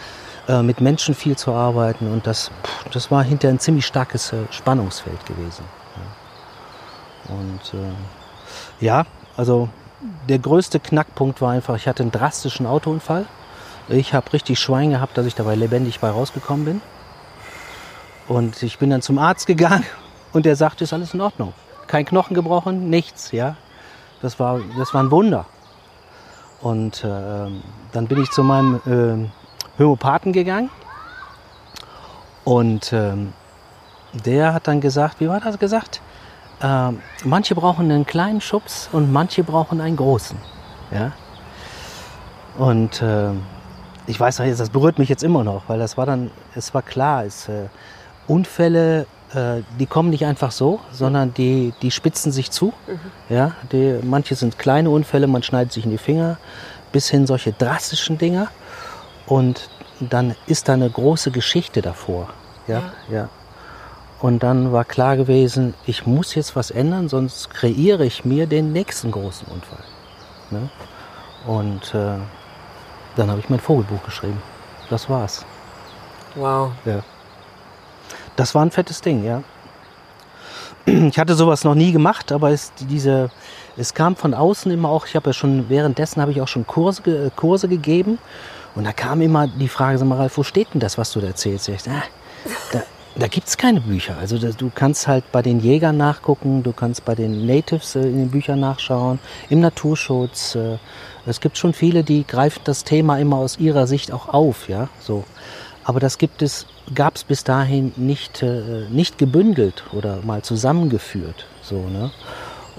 äh, 0.49 0.63
mit 0.63 0.81
Menschen 0.81 1.15
viel 1.15 1.37
zu 1.37 1.53
arbeiten. 1.53 2.13
Und 2.13 2.27
das, 2.27 2.53
das 2.93 3.11
war 3.11 3.25
hinterher 3.25 3.55
ein 3.55 3.59
ziemlich 3.59 3.87
starkes 3.87 4.33
äh, 4.33 4.37
Spannungsfeld 4.51 5.27
gewesen. 5.27 5.65
Ja. 7.29 7.35
Und 7.35 7.75
äh, 7.75 8.85
ja, 8.85 9.05
also 9.37 9.69
der 10.29 10.39
größte 10.39 10.81
Knackpunkt 10.81 11.41
war 11.41 11.53
einfach, 11.53 11.77
ich 11.77 11.89
hatte 11.89 12.03
einen 12.03 12.13
drastischen 12.13 12.67
Autounfall. 12.67 13.27
Ich 13.89 14.15
habe 14.15 14.33
richtig 14.33 14.59
Schwein 14.59 14.91
gehabt, 14.91 15.17
dass 15.17 15.27
ich 15.27 15.35
dabei 15.35 15.55
lebendig 15.55 16.01
bei 16.01 16.11
rausgekommen 16.11 16.65
bin. 16.65 16.81
Und 18.29 18.63
ich 18.63 18.79
bin 18.79 18.91
dann 18.91 19.03
zum 19.03 19.19
Arzt 19.19 19.47
gegangen 19.47 19.85
und 20.33 20.47
der 20.47 20.57
sagte, 20.57 20.85
ist 20.85 20.93
alles 20.93 21.15
in 21.15 21.21
Ordnung. 21.21 21.53
Kein 21.87 22.05
Knochen 22.05 22.35
gebrochen, 22.35 22.91
nichts, 22.91 23.31
ja. 23.31 23.57
Das 24.23 24.41
war, 24.41 24.61
das 24.77 24.93
war 24.93 25.03
ein 25.03 25.11
Wunder. 25.11 25.47
Und 26.61 27.05
äh, 27.05 27.51
dann 27.93 28.07
bin 28.09 28.21
ich 28.21 28.31
zu 28.31 28.43
meinem 28.43 28.81
äh, 28.87 29.79
Homöopathen 29.79 30.33
gegangen. 30.33 30.71
Und 32.45 32.93
äh, 32.93 33.15
der 34.13 34.55
hat 34.55 34.67
dann 34.67 34.81
gesagt, 34.81 35.21
wie 35.21 35.29
war 35.29 35.41
das 35.41 35.59
gesagt? 35.59 36.01
Äh, 36.61 36.93
manche 37.25 37.55
brauchen 37.55 37.91
einen 37.91 38.07
kleinen 38.07 38.41
Schubs 38.41 38.89
und 38.93 39.13
manche 39.13 39.45
brauchen 39.45 39.81
einen 39.81 39.97
großen. 39.97 40.39
Ja? 40.91 41.13
Und 42.59 43.03
äh, 43.03 43.31
ich 44.07 44.19
weiß 44.19 44.39
noch, 44.39 44.47
das 44.47 44.71
berührt 44.71 44.99
mich 44.99 45.09
jetzt 45.09 45.23
immer 45.23 45.45
noch, 45.45 45.65
weil 45.69 45.79
das 45.79 45.97
war 45.97 46.07
dann, 46.07 46.31
es 46.55 46.73
war 46.73 46.83
klar, 46.83 47.25
es, 47.25 47.49
äh, 47.49 47.69
Unfälle 48.27 49.07
äh, 49.35 49.63
die 49.79 49.87
kommen 49.87 50.11
nicht 50.11 50.25
einfach 50.25 50.53
so, 50.53 50.81
sondern 50.93 51.35
die, 51.35 51.75
die 51.83 51.91
spitzen 51.91 52.31
sich 52.31 52.51
zu. 52.51 52.73
Mhm. 52.87 52.99
Ja, 53.29 53.53
die, 53.73 53.99
manche 54.03 54.35
sind 54.35 54.59
kleine 54.59 54.91
Unfälle, 54.91 55.27
man 55.27 55.43
schneidet 55.43 55.73
sich 55.73 55.85
in 55.85 55.91
die 55.91 55.99
Finger, 55.99 56.39
bis 56.93 57.09
hin 57.11 57.27
solche 57.27 57.53
drastischen 57.53 58.19
Dinger. 58.19 58.49
Und 59.27 59.69
dann 59.99 60.37
ist 60.47 60.69
da 60.69 60.75
eine 60.75 60.89
große 60.89 61.33
Geschichte 61.33 61.83
davor. 61.83 62.29
Ja, 62.69 62.93
ja. 63.09 63.17
ja. 63.17 63.29
Und 64.21 64.43
dann 64.43 64.73
war 64.73 64.85
klar 64.85 65.17
gewesen, 65.17 65.75
ich 65.87 66.07
muss 66.07 66.35
jetzt 66.35 66.57
was 66.57 66.71
ändern, 66.71 67.09
sonst 67.09 67.51
kreiere 67.51 68.05
ich 68.05 68.25
mir 68.25 68.47
den 68.47 68.73
nächsten 68.73 69.11
großen 69.11 69.47
Unfall. 69.49 69.85
Ne? 70.51 70.71
Und 71.47 71.95
äh, 71.95 72.19
dann 73.17 73.31
habe 73.31 73.41
ich 73.41 73.51
mein 73.51 73.61
Vogelbuch 73.61 74.03
geschrieben. 74.05 74.41
Das 74.89 75.11
war's. 75.11 75.45
Wow. 76.35 76.73
Ja. 76.85 77.03
Das 78.37 78.55
war 78.55 78.63
ein 78.63 78.71
fettes 78.71 79.01
Ding, 79.01 79.25
ja. 79.25 79.43
Ich 80.87 81.19
hatte 81.19 81.35
sowas 81.35 81.65
noch 81.65 81.75
nie 81.75 81.93
gemacht, 81.93 82.31
aber 82.31 82.51
es, 82.51 82.73
diese, 82.79 83.31
es 83.77 83.93
kam 83.93 84.15
von 84.15 84.35
außen 84.35 84.71
immer 84.71 84.89
auch, 84.89 85.07
ich 85.07 85.17
habe 85.17 85.31
ja 85.31 85.33
schon, 85.33 85.69
währenddessen 85.69 86.23
habe 86.23 86.31
ich 86.31 86.41
auch 86.41 86.49
schon 86.49 86.67
Kurse, 86.67 87.33
Kurse 87.35 87.69
gegeben 87.69 88.19
und 88.77 88.85
da 88.85 88.93
kam 88.93 89.21
immer 89.21 89.49
die 89.49 89.69
Frage, 89.69 89.99
sag 89.99 90.07
mal, 90.07 90.17
Ralf, 90.17 90.37
wo 90.39 90.45
steht 90.45 90.73
denn 90.73 90.81
das, 90.81 90.97
was 90.97 91.11
du 91.11 91.21
da 91.21 91.29
erzählst? 91.29 91.69
Ich, 91.69 91.81
ah, 91.89 92.03
da, 92.73 92.83
da 93.19 93.29
gibt 93.29 93.49
es 93.49 93.57
keine 93.57 93.81
Bücher. 93.81 94.17
Also 94.19 94.39
das, 94.39 94.57
du 94.57 94.71
kannst 94.75 95.07
halt 95.07 95.31
bei 95.33 95.43
den 95.43 95.61
Jägern 95.61 95.97
nachgucken, 95.97 96.63
du 96.63 96.73
kannst 96.73 97.05
bei 97.05 97.15
den 97.15 97.47
Natives 97.47 97.97
äh, 97.97 98.01
in 98.01 98.19
den 98.19 98.31
Büchern 98.31 98.61
nachschauen, 98.61 99.19
im 99.49 99.61
Naturschutz. 99.61 100.55
Äh, 100.55 100.79
es 101.27 101.41
gibt 101.41 101.59
schon 101.59 101.73
viele, 101.73 102.05
die 102.05 102.27
greifen 102.27 102.61
das 102.65 102.85
Thema 102.85 103.19
immer 103.19 103.37
aus 103.37 103.59
ihrer 103.59 103.87
Sicht 103.87 104.13
auch 104.13 104.29
auf, 104.29 104.69
ja, 104.69 104.89
so. 105.01 105.25
Aber 105.85 106.01
das 106.01 106.19
gibt 106.19 106.43
es, 106.43 106.67
gab 106.95 107.15
es 107.15 107.25
bis 107.25 107.45
dahin 107.45 107.93
nicht, 107.97 108.43
äh, 108.43 108.87
nicht 108.91 109.19
gebündelt 109.19 109.85
oder 109.93 110.19
mal 110.25 110.43
zusammengeführt. 110.43 111.47
So, 111.63 111.77
ne? 111.89 112.11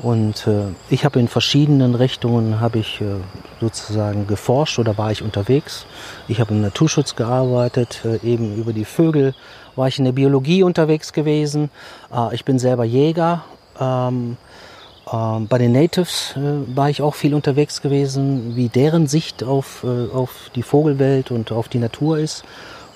Und 0.01 0.45
äh, 0.45 0.73
ich 0.89 1.05
habe 1.05 1.19
in 1.19 1.27
verschiedenen 1.27 1.95
Richtungen 1.95 2.59
habe 2.59 2.79
ich 2.79 3.01
äh, 3.01 3.05
sozusagen 3.59 4.27
geforscht 4.27 4.77
oder 4.77 4.97
war 4.97 5.11
ich 5.11 5.23
unterwegs. 5.23 5.87
Ich 6.27 6.39
habe 6.39 6.53
im 6.53 6.61
Naturschutz 6.61 7.15
gearbeitet, 7.15 8.01
äh, 8.05 8.17
eben 8.23 8.55
über 8.57 8.73
die 8.73 8.85
Vögel 8.85 9.33
war 9.77 9.87
ich 9.87 9.99
in 9.99 10.05
der 10.05 10.11
Biologie 10.11 10.63
unterwegs 10.63 11.13
gewesen. 11.13 11.69
Äh, 12.13 12.35
ich 12.35 12.43
bin 12.43 12.59
selber 12.59 12.83
Jäger. 12.83 13.43
Ähm, 13.79 14.37
Ähm, 15.11 15.47
bei 15.47 15.57
den 15.57 15.71
Natives 15.71 16.35
äh, 16.35 16.75
war 16.75 16.89
ich 16.89 17.01
auch 17.01 17.15
viel 17.15 17.33
unterwegs 17.33 17.81
gewesen, 17.81 18.55
wie 18.55 18.67
deren 18.67 19.07
Sicht 19.07 19.43
auf, 19.43 19.83
äh, 19.83 20.13
auf 20.13 20.51
die 20.55 20.63
Vogelwelt 20.63 21.31
und 21.31 21.51
auf 21.51 21.69
die 21.69 21.79
Natur 21.79 22.17
ist. 22.17 22.43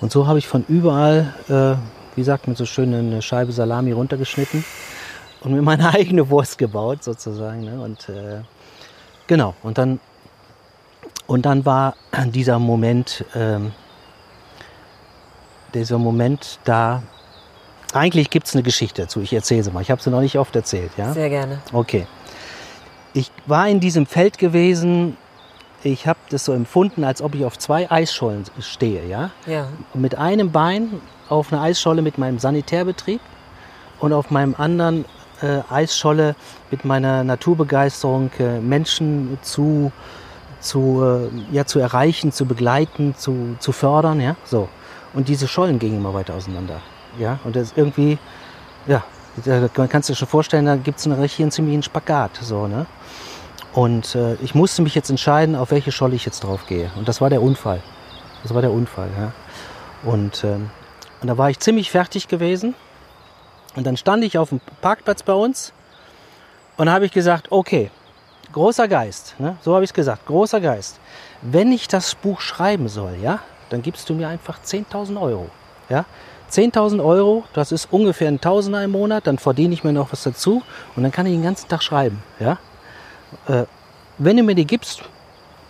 Und 0.01 0.11
so 0.11 0.27
habe 0.27 0.39
ich 0.39 0.47
von 0.47 0.65
überall, 0.67 1.33
äh, 1.47 2.17
wie 2.17 2.23
sagt 2.23 2.47
man 2.47 2.55
so 2.55 2.65
schön, 2.65 2.93
eine 2.93 3.21
Scheibe 3.21 3.51
Salami 3.51 3.93
runtergeschnitten 3.93 4.65
und 5.41 5.53
mir 5.53 5.61
meine 5.61 5.89
eigene 5.93 6.29
Wurst 6.29 6.57
gebaut 6.57 7.03
sozusagen. 7.03 7.61
Ne? 7.63 7.79
Und 7.79 8.09
äh, 8.09 8.41
genau, 9.27 9.53
und 9.63 9.77
dann, 9.77 9.99
und 11.27 11.45
dann 11.45 11.65
war 11.65 11.95
dieser 12.33 12.59
Moment, 12.59 13.23
ähm, 13.35 13.71
dieser 15.73 15.97
Moment 15.97 16.59
da, 16.63 17.03
eigentlich 17.93 18.29
gibt 18.29 18.47
es 18.47 18.53
eine 18.53 18.63
Geschichte 18.63 19.03
dazu. 19.03 19.21
Ich 19.21 19.33
erzähle 19.33 19.63
sie 19.63 19.71
mal. 19.71 19.81
Ich 19.81 19.91
habe 19.91 20.01
sie 20.01 20.09
noch 20.09 20.21
nicht 20.21 20.37
oft 20.37 20.55
erzählt. 20.55 20.91
Ja? 20.97 21.13
Sehr 21.13 21.29
gerne. 21.29 21.59
Okay. 21.73 22.07
Ich 23.13 23.31
war 23.45 23.67
in 23.67 23.79
diesem 23.79 24.05
Feld 24.05 24.37
gewesen. 24.37 25.17
Ich 25.83 26.07
habe 26.07 26.19
das 26.29 26.45
so 26.45 26.53
empfunden, 26.53 27.03
als 27.03 27.21
ob 27.21 27.35
ich 27.35 27.43
auf 27.43 27.57
zwei 27.57 27.89
Eisschollen 27.91 28.45
stehe. 28.59 29.05
Ja? 29.05 29.31
Ja. 29.45 29.67
Mit 29.93 30.15
einem 30.15 30.51
Bein 30.51 31.01
auf 31.27 31.51
einer 31.51 31.61
Eisscholle 31.61 32.01
mit 32.01 32.17
meinem 32.17 32.39
Sanitärbetrieb 32.39 33.21
und 33.99 34.13
auf 34.13 34.31
meinem 34.31 34.55
anderen 34.57 35.05
äh, 35.41 35.61
Eisscholle 35.69 36.35
mit 36.69 36.85
meiner 36.85 37.23
Naturbegeisterung 37.23 38.31
äh, 38.39 38.59
Menschen 38.59 39.37
zu, 39.41 39.91
zu, 40.59 41.03
äh, 41.03 41.55
ja, 41.55 41.65
zu 41.65 41.79
erreichen, 41.79 42.31
zu 42.31 42.45
begleiten, 42.45 43.15
zu, 43.17 43.55
zu 43.59 43.71
fördern. 43.71 44.21
Ja? 44.21 44.35
So. 44.45 44.69
Und 45.13 45.27
diese 45.27 45.47
Schollen 45.47 45.79
gingen 45.79 45.97
immer 45.97 46.13
weiter 46.13 46.33
auseinander. 46.35 46.81
Ja, 47.19 47.39
und 47.43 47.55
das 47.55 47.69
ist 47.69 47.77
irgendwie, 47.77 48.17
ja, 48.87 49.03
kannst 49.89 50.09
du 50.09 50.13
dir 50.13 50.17
schon 50.17 50.27
vorstellen, 50.27 50.65
da 50.65 50.75
gibt 50.75 50.99
es 50.99 51.05
einen 51.05 51.19
richtigen 51.19 51.51
ziemlichen 51.51 51.83
Spagat. 51.83 52.37
So, 52.41 52.67
ne? 52.67 52.85
Und 53.73 54.15
äh, 54.15 54.35
ich 54.35 54.55
musste 54.55 54.81
mich 54.81 54.95
jetzt 54.95 55.09
entscheiden, 55.09 55.55
auf 55.55 55.71
welche 55.71 55.91
Scholle 55.91 56.15
ich 56.15 56.25
jetzt 56.25 56.41
drauf 56.41 56.65
gehe. 56.67 56.91
Und 56.95 57.07
das 57.07 57.21
war 57.21 57.29
der 57.29 57.41
Unfall. 57.41 57.81
Das 58.43 58.53
war 58.53 58.61
der 58.61 58.71
Unfall, 58.71 59.09
ja. 59.17 59.31
Und, 60.09 60.43
ähm, 60.43 60.69
und 61.21 61.27
da 61.27 61.37
war 61.37 61.49
ich 61.49 61.59
ziemlich 61.59 61.91
fertig 61.91 62.27
gewesen. 62.27 62.75
Und 63.75 63.85
dann 63.85 63.95
stand 63.95 64.23
ich 64.23 64.37
auf 64.37 64.49
dem 64.49 64.59
Parkplatz 64.81 65.23
bei 65.23 65.33
uns 65.33 65.71
und 66.77 66.89
habe 66.89 67.05
ich 67.05 67.11
gesagt, 67.11 67.51
okay, 67.51 67.89
großer 68.51 68.87
Geist, 68.87 69.35
ne? 69.39 69.55
so 69.61 69.73
habe 69.73 69.85
ich 69.85 69.91
es 69.91 69.93
gesagt, 69.93 70.25
großer 70.25 70.59
Geist. 70.59 70.99
Wenn 71.41 71.71
ich 71.71 71.87
das 71.87 72.15
Buch 72.15 72.41
schreiben 72.41 72.89
soll, 72.89 73.15
ja, 73.21 73.39
dann 73.71 73.81
gibst 73.81 74.09
du 74.09 74.13
mir 74.13 74.27
einfach 74.27 74.59
10.000 74.63 75.19
Euro. 75.21 75.49
Ja? 75.89 76.05
10.000 76.51 77.03
Euro, 77.03 77.45
das 77.53 77.71
ist 77.71 77.87
ungefähr 77.91 78.27
ein 78.27 78.41
Tausender 78.41 78.83
im 78.83 78.91
Monat, 78.91 79.27
dann 79.27 79.37
verdiene 79.37 79.73
ich 79.73 79.83
mir 79.83 79.93
noch 79.93 80.11
was 80.11 80.23
dazu 80.23 80.61
und 80.95 81.03
dann 81.03 81.11
kann 81.11 81.25
ich 81.25 81.31
den 81.31 81.43
ganzen 81.43 81.69
Tag 81.69 81.81
schreiben. 81.81 82.21
Ja? 82.39 82.57
Äh, 83.47 83.65
wenn 84.17 84.37
du 84.37 84.43
mir 84.43 84.55
die 84.55 84.67
gibst, 84.67 85.03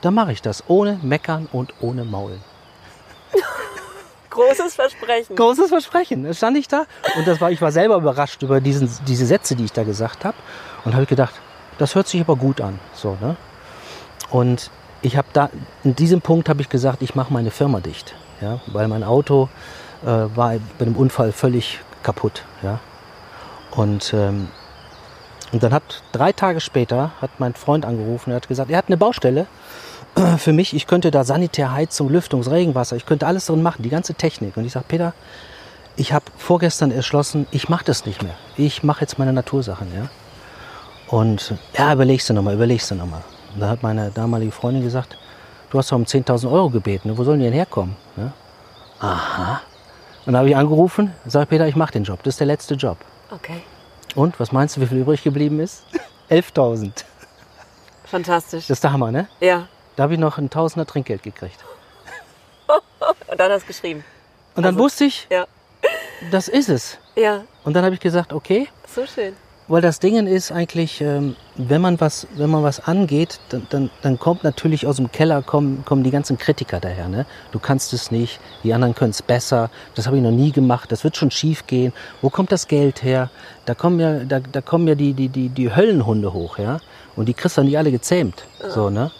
dann 0.02 0.16
mache 0.16 0.32
ich 0.32 0.42
das 0.42 0.64
ohne 0.68 1.00
Meckern 1.04 1.48
und 1.52 1.74
ohne 1.82 2.04
Maulen. 2.04 2.42
Großes 4.32 4.74
Versprechen. 4.74 5.36
Großes 5.36 5.70
Versprechen. 5.70 6.24
Da 6.24 6.34
stand 6.34 6.58
ich 6.58 6.68
da 6.68 6.86
und 7.16 7.28
das 7.28 7.40
war, 7.40 7.52
ich 7.52 7.62
war 7.62 7.72
selber 7.72 7.98
überrascht 7.98 8.42
über 8.42 8.60
diesen, 8.60 8.90
diese 9.08 9.26
Sätze, 9.28 9.56
die 9.56 9.66
ich 9.66 9.74
da 9.74 9.84
gesagt 9.84 10.26
habe 10.26 10.38
und 10.84 10.96
habe 10.96 11.06
gedacht, 11.06 11.36
das 11.78 11.94
hört 11.94 12.08
sich 12.08 12.22
aber 12.22 12.36
gut 12.36 12.62
an. 12.62 12.80
So, 12.96 13.18
ne? 13.22 13.36
Und 14.32 14.72
ich 15.02 15.18
habe 15.18 15.28
da, 15.34 15.50
in 15.84 15.96
diesem 15.96 16.22
Punkt 16.22 16.50
habe 16.50 16.62
ich 16.62 16.70
gesagt, 16.70 17.02
ich 17.02 17.16
mache 17.16 17.34
meine 17.34 17.52
Firma 17.52 17.80
dicht. 17.80 18.16
Ja? 18.42 18.60
Weil 18.68 18.88
mein 18.88 19.04
Auto 19.04 19.50
äh, 20.04 20.08
war 20.08 20.56
bei 20.78 20.86
dem 20.86 20.96
Unfall 20.96 21.32
völlig 21.32 21.80
kaputt. 22.04 22.44
Ja? 22.64 22.80
Und, 23.72 24.14
ähm, 24.14 24.50
und 25.52 25.64
dann 25.64 25.74
hat 25.74 26.04
drei 26.12 26.32
Tage 26.32 26.60
später 26.60 27.12
hat 27.22 27.32
mein 27.40 27.54
Freund 27.54 27.86
angerufen, 27.86 28.32
er 28.32 28.38
hat 28.38 28.48
gesagt, 28.48 28.70
er 28.70 28.78
hat 28.78 28.88
eine 28.88 28.98
Baustelle 28.98 29.48
für 30.38 30.54
mich, 30.54 30.74
ich 30.74 30.88
könnte 30.88 31.12
da 31.12 31.24
Sanitärheizung, 31.24 32.10
Lüftung, 32.10 32.42
Regenwasser, 32.42 32.96
ich 32.96 33.06
könnte 33.06 33.28
alles 33.28 33.46
drin 33.46 33.62
machen, 33.62 33.84
die 33.84 33.90
ganze 33.90 34.14
Technik. 34.14 34.58
Und 34.58 34.66
ich 34.66 34.74
sage, 34.74 34.86
Peter, 34.88 35.14
ich 35.96 36.14
habe 36.14 36.26
vorgestern 36.38 36.92
erschlossen, 36.92 37.48
ich 37.52 37.70
mache 37.70 37.86
das 37.86 38.06
nicht 38.06 38.24
mehr. 38.24 38.36
Ich 38.58 38.84
mache 38.84 39.02
jetzt 39.02 39.20
meine 39.20 39.34
Natursachen, 39.34 39.88
ja. 39.94 40.10
Und 41.08 41.56
ja, 41.78 41.92
überlegst 41.94 42.30
du 42.30 42.34
nochmal, 42.34 42.54
überlegst 42.54 42.92
du 42.92 42.96
nochmal. 42.96 43.22
Da 43.58 43.70
hat 43.70 43.84
meine 43.84 44.12
damalige 44.12 44.52
Freundin 44.52 44.84
gesagt, 44.84 45.18
du 45.70 45.78
hast 45.78 45.92
doch 45.92 45.98
um 45.98 46.04
10.000 46.06 46.52
Euro 46.52 46.70
gebeten, 46.70 47.10
ne? 47.10 47.18
wo 47.18 47.24
sollen 47.24 47.40
die 47.40 47.46
denn 47.46 47.54
herkommen? 47.54 47.96
Ja? 48.18 48.32
Aha. 49.00 49.62
Und 50.26 50.34
dann 50.34 50.38
habe 50.38 50.50
ich 50.50 50.56
angerufen, 50.56 51.14
sage 51.26 51.48
Peter, 51.48 51.68
ich 51.68 51.76
mache 51.76 51.94
den 51.94 52.04
Job, 52.04 52.20
das 52.24 52.36
ist 52.36 52.40
der 52.40 52.48
letzte 52.48 52.76
Job. 52.76 52.98
Okay. 53.32 53.62
Und, 54.16 54.40
was 54.40 54.52
meinst 54.52 54.78
du, 54.78 54.82
wie 54.82 54.88
viel 54.88 54.98
übrig 55.00 55.24
geblieben 55.24 55.60
ist? 55.60 55.84
11.000. 56.30 56.92
Fantastisch. 58.06 58.68
Das 58.68 58.78
ist 58.78 58.84
der 58.84 58.94
Hammer, 58.94 59.12
ne? 59.12 59.28
Ja. 59.40 59.68
Da 59.96 60.04
habe 60.04 60.14
ich 60.14 60.20
noch 60.20 60.38
ein 60.38 60.50
Tausender 60.50 60.86
Trinkgeld 60.86 61.24
gekriegt. 61.24 61.58
Und 63.28 63.40
dann 63.40 63.52
hast 63.52 63.64
du 63.64 63.68
geschrieben. 63.68 64.04
Und 64.56 64.64
dann 64.64 64.76
Also- 64.76 64.84
wusste 64.86 65.06
ich, 65.06 65.28
Ja. 65.30 65.46
das 66.30 66.48
ist 66.48 66.70
es. 66.70 66.98
Ja, 67.16 67.42
Und 67.64 67.74
dann 67.74 67.84
habe 67.84 67.96
ich 67.96 68.02
gesagt, 68.02 68.32
okay, 68.34 68.68
so 68.88 69.06
schön. 69.06 69.36
Weil 69.72 69.82
das 69.82 70.00
Ding 70.00 70.28
ist 70.28 70.52
eigentlich, 70.52 71.00
ähm, 71.02 71.36
wenn 71.56 71.82
man 71.82 72.02
was, 72.02 72.28
wenn 72.36 72.50
man 72.50 72.62
was 72.62 72.80
angeht, 72.82 73.40
dann, 73.50 73.66
dann, 73.70 73.90
dann 74.02 74.20
kommt 74.20 74.44
natürlich 74.44 74.86
aus 74.86 74.98
dem 74.98 75.12
Keller 75.12 75.42
kommen, 75.42 75.86
kommen 75.86 76.04
die 76.04 76.12
ganzen 76.12 76.38
Kritiker 76.38 76.80
daher. 76.80 77.08
Ne? 77.08 77.26
Du 77.52 77.60
kannst 77.60 77.94
es 77.94 78.12
nicht, 78.12 78.40
die 78.64 78.74
anderen 78.74 78.94
können 78.94 79.12
es 79.12 79.22
besser. 79.22 79.70
Das 79.96 80.08
habe 80.08 80.18
ich 80.18 80.24
noch 80.24 80.32
nie 80.32 80.52
gemacht. 80.52 80.92
Das 80.92 81.04
wird 81.04 81.16
schon 81.16 81.32
schief 81.32 81.68
gehen. 81.68 81.94
Wo 82.22 82.30
kommt 82.30 82.52
das 82.52 82.68
Geld 82.68 83.02
her? 83.02 83.30
Da 83.66 83.74
kommen 83.74 84.00
ja, 84.00 84.26
da, 84.26 84.40
da 84.40 84.62
kommen 84.62 84.88
ja 84.88 84.96
die, 84.96 85.14
die, 85.14 85.30
die, 85.30 85.50
die 85.50 85.74
Höllenhunde 85.74 86.34
hoch, 86.34 86.58
ja. 86.58 86.80
Und 87.16 87.28
die 87.28 87.34
kriegst 87.34 87.58
du 87.58 87.64
nicht 87.64 87.78
alle 87.78 87.92
gezähmt. 87.92 88.44
So, 88.70 88.90
ne? 88.90 89.12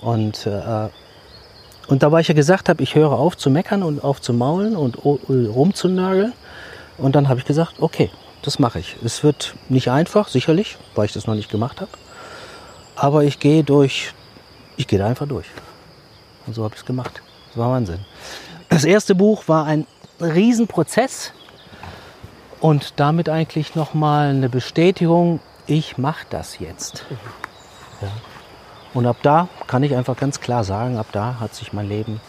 Und 0.00 0.46
äh, 0.46 0.88
und 1.88 2.02
da 2.02 2.12
war 2.12 2.20
ich 2.20 2.28
ja 2.28 2.34
gesagt 2.34 2.68
habe, 2.68 2.82
ich 2.82 2.94
höre 2.94 3.10
auf 3.12 3.36
zu 3.36 3.50
meckern 3.50 3.82
und 3.82 4.02
auf 4.02 4.20
zu 4.20 4.32
maulen 4.32 4.76
und 4.76 5.04
o- 5.04 5.18
rumzunörgeln. 5.28 6.32
Und 6.96 7.16
dann 7.16 7.28
habe 7.28 7.40
ich 7.40 7.44
gesagt, 7.44 7.74
okay, 7.80 8.10
das 8.42 8.58
mache 8.58 8.80
ich. 8.80 8.96
Es 9.04 9.22
wird 9.22 9.54
nicht 9.68 9.90
einfach, 9.90 10.28
sicherlich, 10.28 10.76
weil 10.94 11.06
ich 11.06 11.12
das 11.12 11.26
noch 11.26 11.34
nicht 11.34 11.50
gemacht 11.50 11.80
habe. 11.80 11.90
Aber 12.96 13.24
ich 13.24 13.38
gehe 13.38 13.64
durch, 13.64 14.12
ich 14.76 14.86
gehe 14.86 14.98
da 14.98 15.06
einfach 15.06 15.26
durch. 15.26 15.46
Und 16.46 16.54
so 16.54 16.64
habe 16.64 16.74
ich 16.74 16.80
es 16.80 16.86
gemacht. 16.86 17.22
Das 17.48 17.56
war 17.56 17.70
Wahnsinn. 17.70 18.04
Das 18.68 18.84
erste 18.84 19.14
Buch 19.14 19.48
war 19.48 19.66
ein 19.66 19.86
Riesenprozess 20.20 21.32
und 22.60 22.94
damit 22.96 23.28
eigentlich 23.28 23.74
nochmal 23.74 24.30
eine 24.30 24.48
Bestätigung, 24.48 25.40
ich 25.66 25.98
mache 25.98 26.26
das 26.30 26.58
jetzt. 26.58 27.04
Ja. 28.00 28.08
Und 28.94 29.06
ab 29.06 29.16
da 29.22 29.48
kann 29.66 29.82
ich 29.82 29.94
einfach 29.94 30.16
ganz 30.16 30.40
klar 30.40 30.64
sagen, 30.64 30.98
ab 30.98 31.06
da 31.12 31.38
hat 31.40 31.54
sich 31.54 31.72
mein 31.72 31.88
Leben 31.88 32.20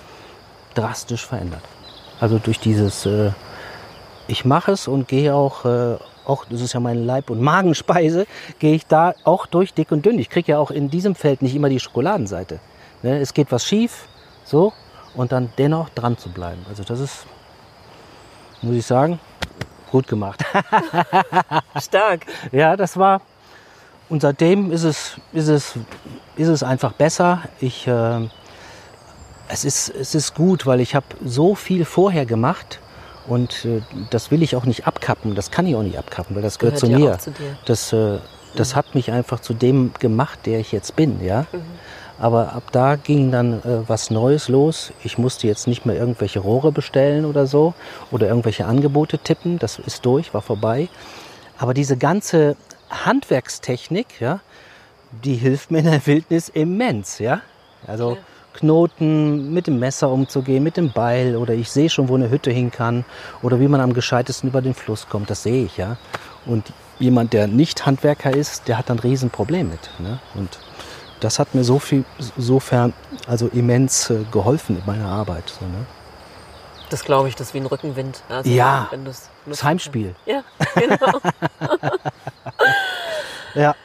drastisch 0.76 1.26
verändert. 1.26 1.64
Also 2.20 2.40
durch 2.40 2.60
dieses, 2.60 3.06
äh, 3.06 3.32
ich 4.28 4.46
mache 4.46 4.72
es 4.72 4.88
und 4.88 5.08
gehe 5.08 5.34
auch, 5.34 5.66
äh, 5.66 5.98
auch, 6.26 6.46
das 6.46 6.62
ist 6.62 6.74
ja 6.74 6.80
meine 6.80 7.02
Leib- 7.02 7.30
und 7.30 7.42
Magenspeise, 7.42 8.26
gehe 8.60 8.76
ich 8.76 8.88
da 8.88 9.14
auch 9.24 9.46
durch 9.46 9.74
dick 9.74 9.92
und 9.92 10.06
dünn. 10.06 10.20
Ich 10.20 10.30
kriege 10.30 10.54
ja 10.54 10.60
auch 10.60 10.72
in 10.72 10.90
diesem 10.90 11.16
Feld 11.16 11.42
nicht 11.42 11.56
immer 11.56 11.70
die 11.70 11.80
Schokoladenseite. 11.80 12.60
Ne? 13.02 13.20
Es 13.20 13.34
geht 13.34 13.52
was 13.52 13.66
schief, 13.66 14.08
so, 14.46 14.74
und 15.16 15.32
dann 15.32 15.52
dennoch 15.58 15.90
dran 15.90 16.18
zu 16.18 16.30
bleiben. 16.30 16.66
Also 16.70 16.84
das 16.84 17.00
ist, 17.00 17.26
muss 18.62 18.76
ich 18.76 18.86
sagen, 18.86 19.20
gut 19.92 20.08
gemacht. 20.08 20.44
Stark. 21.80 22.26
Ja, 22.52 22.76
das 22.76 22.98
war. 22.98 23.22
Und 24.10 24.22
seitdem 24.22 24.72
ist 24.72 24.84
es, 24.84 25.18
ist 25.34 25.48
es, 25.48 25.76
ist 26.36 26.48
es 26.48 26.64
einfach 26.64 26.94
besser. 26.94 27.44
Ich, 27.60 27.88
äh, 27.88 28.28
es, 29.48 29.66
ist, 29.66 29.90
es 29.90 30.16
ist 30.16 30.36
gut, 30.36 30.66
weil 30.66 30.82
ich 30.82 30.96
habe 30.96 31.06
so 31.24 31.56
viel 31.56 31.86
vorher 31.86 32.26
gemacht 32.26 32.80
und 33.28 33.66
äh, 33.66 33.82
das 34.10 34.32
will 34.32 34.44
ich 34.44 34.56
auch 34.56 34.66
nicht 34.66 34.88
abkappen. 34.88 35.36
Das 35.36 35.52
kann 35.52 35.66
ich 35.66 35.76
auch 35.76 35.84
nicht 35.84 35.98
abkappen, 35.98 36.36
weil 36.36 36.44
das 36.44 36.60
gehört, 36.60 36.80
Gehört 36.82 36.94
zu 36.94 37.04
ja 37.04 37.12
mir. 37.12 37.20
zu 37.20 37.32
dir. 37.32 37.58
Das, 37.66 37.94
äh, 37.94 38.20
das 38.56 38.76
hat 38.76 38.96
mich 38.96 39.12
einfach 39.12 39.40
zu 39.40 39.54
dem 39.54 39.92
gemacht, 40.00 40.40
der 40.46 40.60
ich 40.60 40.72
jetzt 40.72 40.96
bin. 40.96 41.24
Ja? 41.24 41.46
Aber 42.20 42.54
ab 42.54 42.64
da 42.72 42.96
ging 42.96 43.32
dann 43.32 43.60
äh, 43.64 43.88
was 43.88 44.10
Neues 44.10 44.48
los. 44.50 44.92
Ich 45.04 45.18
musste 45.18 45.48
jetzt 45.48 45.68
nicht 45.68 45.86
mehr 45.86 45.96
irgendwelche 45.96 46.40
Rohre 46.40 46.72
bestellen 46.72 47.26
oder 47.26 47.48
so 47.48 47.74
oder 48.12 48.28
irgendwelche 48.28 48.66
Angebote 48.66 49.18
tippen. 49.18 49.60
Das 49.60 49.80
ist 49.80 50.06
durch, 50.06 50.34
war 50.34 50.42
vorbei. 50.42 50.90
Aber 51.58 51.74
diese 51.74 51.98
ganze 51.98 52.56
Handwerkstechnik, 52.90 54.20
ja, 54.20 54.40
die 55.24 55.36
hilft 55.36 55.72
mir 55.72 55.80
in 55.80 55.86
der 55.86 56.06
Wildnis 56.06 56.50
immens, 56.50 57.20
ja. 57.20 57.42
Also 57.88 58.12
Klar. 58.14 58.26
Knoten 58.54 59.54
mit 59.54 59.68
dem 59.68 59.80
Messer 59.80 60.10
umzugehen, 60.10 60.64
mit 60.64 60.78
dem 60.78 60.92
Beil 60.92 61.36
oder 61.36 61.54
ich 61.54 61.72
sehe 61.72 61.90
schon, 61.90 62.08
wo 62.10 62.16
eine 62.16 62.30
Hütte 62.30 62.52
hin 62.52 62.72
kann 62.72 63.06
oder 63.42 63.60
wie 63.60 63.68
man 63.68 63.82
am 63.82 63.94
gescheitesten 63.94 64.50
über 64.50 64.62
den 64.62 64.74
Fluss 64.74 65.08
kommt, 65.10 65.30
das 65.30 65.44
sehe 65.44 65.66
ich, 65.66 65.78
ja. 65.78 65.98
Und 66.46 66.72
jemand, 67.00 67.34
der 67.34 67.48
nicht 67.48 67.86
Handwerker 67.86 68.32
ist, 68.32 68.68
der 68.68 68.78
hat 68.78 68.90
dann 68.90 68.98
ein 68.98 69.02
Riesenproblem 69.02 69.70
mit. 69.70 69.90
Ne? 70.00 70.20
Und 70.36 70.60
das 71.20 71.40
hat 71.40 71.56
mir 71.56 71.64
so 71.64 71.80
viel, 71.80 72.04
sofern, 72.38 72.94
also 73.28 73.48
immens 73.48 74.10
äh, 74.10 74.20
geholfen 74.32 74.78
in 74.78 74.84
meiner 74.86 75.08
Arbeit. 75.08 75.50
So, 75.50 75.66
ne? 75.66 75.86
Das 76.90 77.04
glaube 77.04 77.30
ich, 77.30 77.36
das 77.36 77.48
ist 77.48 77.54
wie 77.54 77.60
ein 77.60 77.66
Rückenwind. 77.66 78.22
Also, 78.30 78.50
Ja. 78.50 78.90
Das 79.46 79.64
Heimspiel. 79.64 80.16
Ja, 80.26 80.44
genau. 80.76 81.20
Ja. 83.56 83.76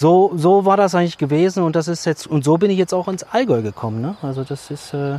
So, 0.00 0.32
so 0.34 0.64
war 0.64 0.78
das 0.78 0.94
eigentlich 0.94 1.18
gewesen 1.18 1.62
und 1.62 1.76
das 1.76 1.86
ist 1.86 2.06
jetzt, 2.06 2.26
und 2.26 2.42
so 2.42 2.56
bin 2.56 2.70
ich 2.70 2.78
jetzt 2.78 2.94
auch 2.94 3.06
ins 3.06 3.22
Allgäu 3.22 3.60
gekommen. 3.60 4.00
Ne? 4.00 4.16
Also 4.22 4.44
das 4.44 4.70
ist 4.70 4.94
äh, 4.94 5.18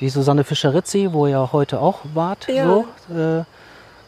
wie 0.00 0.08
Susanne 0.08 0.42
Fischer-Rizzi, 0.42 1.10
wo 1.12 1.28
ihr 1.28 1.52
heute 1.52 1.80
auch 1.80 2.00
wart. 2.12 2.48
Ja. 2.48 2.64
So, 2.64 3.14
äh, 3.16 3.44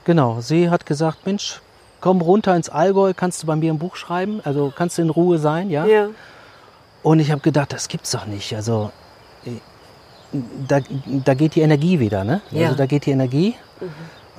genau, 0.03 0.41
sie 0.41 0.71
hat 0.71 0.87
gesagt, 0.87 1.25
Mensch, 1.25 1.61
komm 2.01 2.21
runter 2.21 2.57
ins 2.57 2.69
Allgäu, 2.69 3.13
kannst 3.15 3.45
du 3.45 3.47
bei 3.47 3.55
mir 3.55 3.73
ein 3.73 3.79
Buch 3.79 3.95
schreiben? 3.95 4.41
Also 4.43 4.73
kannst 4.75 4.99
du 4.99 5.03
in 5.03 5.11
Ruhe 5.11 5.39
sein, 5.39 5.71
ja? 5.71 5.87
Ja. 5.87 6.09
Und 7.05 7.21
ich 7.21 7.31
habe 7.31 7.41
gedacht, 7.41 7.73
das 7.73 7.87
gibt's 7.87 8.11
doch 8.11 8.27
nicht. 8.27 8.57
Also 8.57 8.91
äh, 9.47 9.51
da, 10.67 10.81
da 11.25 11.35
geht 11.35 11.55
die 11.55 11.61
Energie 11.61 12.01
wieder, 12.01 12.25
ne? 12.25 12.41
Ja. 12.51 12.67
Also 12.67 12.77
da 12.77 12.87
geht 12.87 13.07
die 13.07 13.13
Energie. 13.13 13.55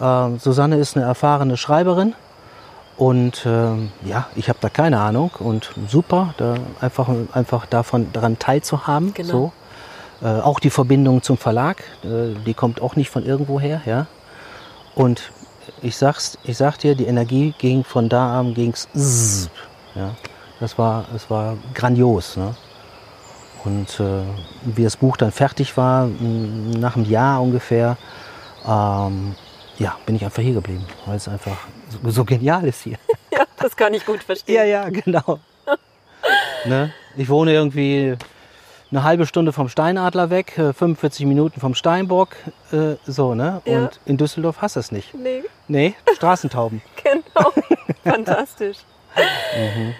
Ähm, 0.01 0.39
Susanne 0.39 0.75
ist 0.75 0.97
eine 0.97 1.05
erfahrene 1.05 1.55
Schreiberin 1.55 2.15
und 2.97 3.43
ähm, 3.45 3.91
ja, 4.05 4.27
ich 4.35 4.49
habe 4.49 4.59
da 4.61 4.69
keine 4.69 4.99
Ahnung 4.99 5.31
und 5.39 5.71
super, 5.87 6.33
da 6.37 6.55
einfach, 6.79 7.09
einfach 7.33 7.65
davon 7.65 8.11
daran 8.13 8.37
teilzuhaben. 8.37 9.13
Genau. 9.13 9.51
So. 10.21 10.27
Äh, 10.27 10.41
auch 10.41 10.59
die 10.59 10.69
Verbindung 10.69 11.23
zum 11.23 11.37
Verlag, 11.37 11.83
äh, 12.03 12.35
die 12.45 12.53
kommt 12.53 12.81
auch 12.81 12.95
nicht 12.95 13.09
von 13.09 13.25
irgendwoher, 13.25 13.81
ja. 13.85 14.07
Und 14.95 15.31
ich 15.81 15.97
sag's, 15.97 16.37
ich 16.43 16.57
sag 16.57 16.77
dir, 16.77 16.95
die 16.95 17.05
Energie 17.05 17.53
ging 17.57 17.83
von 17.83 18.09
da 18.09 18.39
an 18.39 18.53
ging's 18.53 18.87
zzz, 18.95 19.49
ja. 19.95 20.11
Das 20.59 20.77
war, 20.77 21.05
das 21.11 21.29
war 21.29 21.57
grandios, 21.73 22.37
ne? 22.37 22.55
Und 23.65 23.99
äh, 23.99 24.23
wie 24.63 24.83
das 24.83 24.97
Buch 24.97 25.17
dann 25.17 25.31
fertig 25.31 25.75
war, 25.77 26.07
nach 26.07 26.95
einem 26.95 27.05
Jahr 27.05 27.41
ungefähr, 27.41 27.97
ähm, 28.67 29.35
ja, 29.77 29.95
bin 30.05 30.15
ich 30.15 30.23
einfach 30.23 30.41
hier 30.43 30.53
geblieben, 30.53 30.85
weil 31.05 31.15
es 31.15 31.27
einfach 31.27 31.57
so, 32.03 32.09
so 32.09 32.25
genial 32.25 32.65
ist 32.65 32.81
hier. 32.83 32.97
ja, 33.31 33.45
das 33.59 33.75
kann 33.75 33.93
ich 33.93 34.05
gut 34.05 34.23
verstehen. 34.23 34.55
Ja, 34.55 34.63
ja, 34.63 34.89
genau. 34.89 35.39
ne? 36.65 36.93
Ich 37.17 37.29
wohne 37.29 37.53
irgendwie 37.53 38.15
eine 38.91 39.03
halbe 39.03 39.25
Stunde 39.25 39.53
vom 39.53 39.69
Steinadler 39.69 40.29
weg, 40.29 40.57
äh, 40.57 40.73
45 40.73 41.25
Minuten 41.25 41.59
vom 41.59 41.73
Steinbock, 41.75 42.29
äh, 42.71 42.95
so, 43.05 43.33
ne? 43.33 43.61
Ja. 43.65 43.79
Und 43.79 43.99
in 44.05 44.17
Düsseldorf 44.17 44.57
hast 44.61 44.75
du 44.75 44.79
es 44.79 44.91
nicht. 44.91 45.13
Nee, 45.13 45.43
Nee, 45.67 45.95
Straßentauben. 46.15 46.81
genau. 47.03 47.51
Fantastisch. 48.03 48.77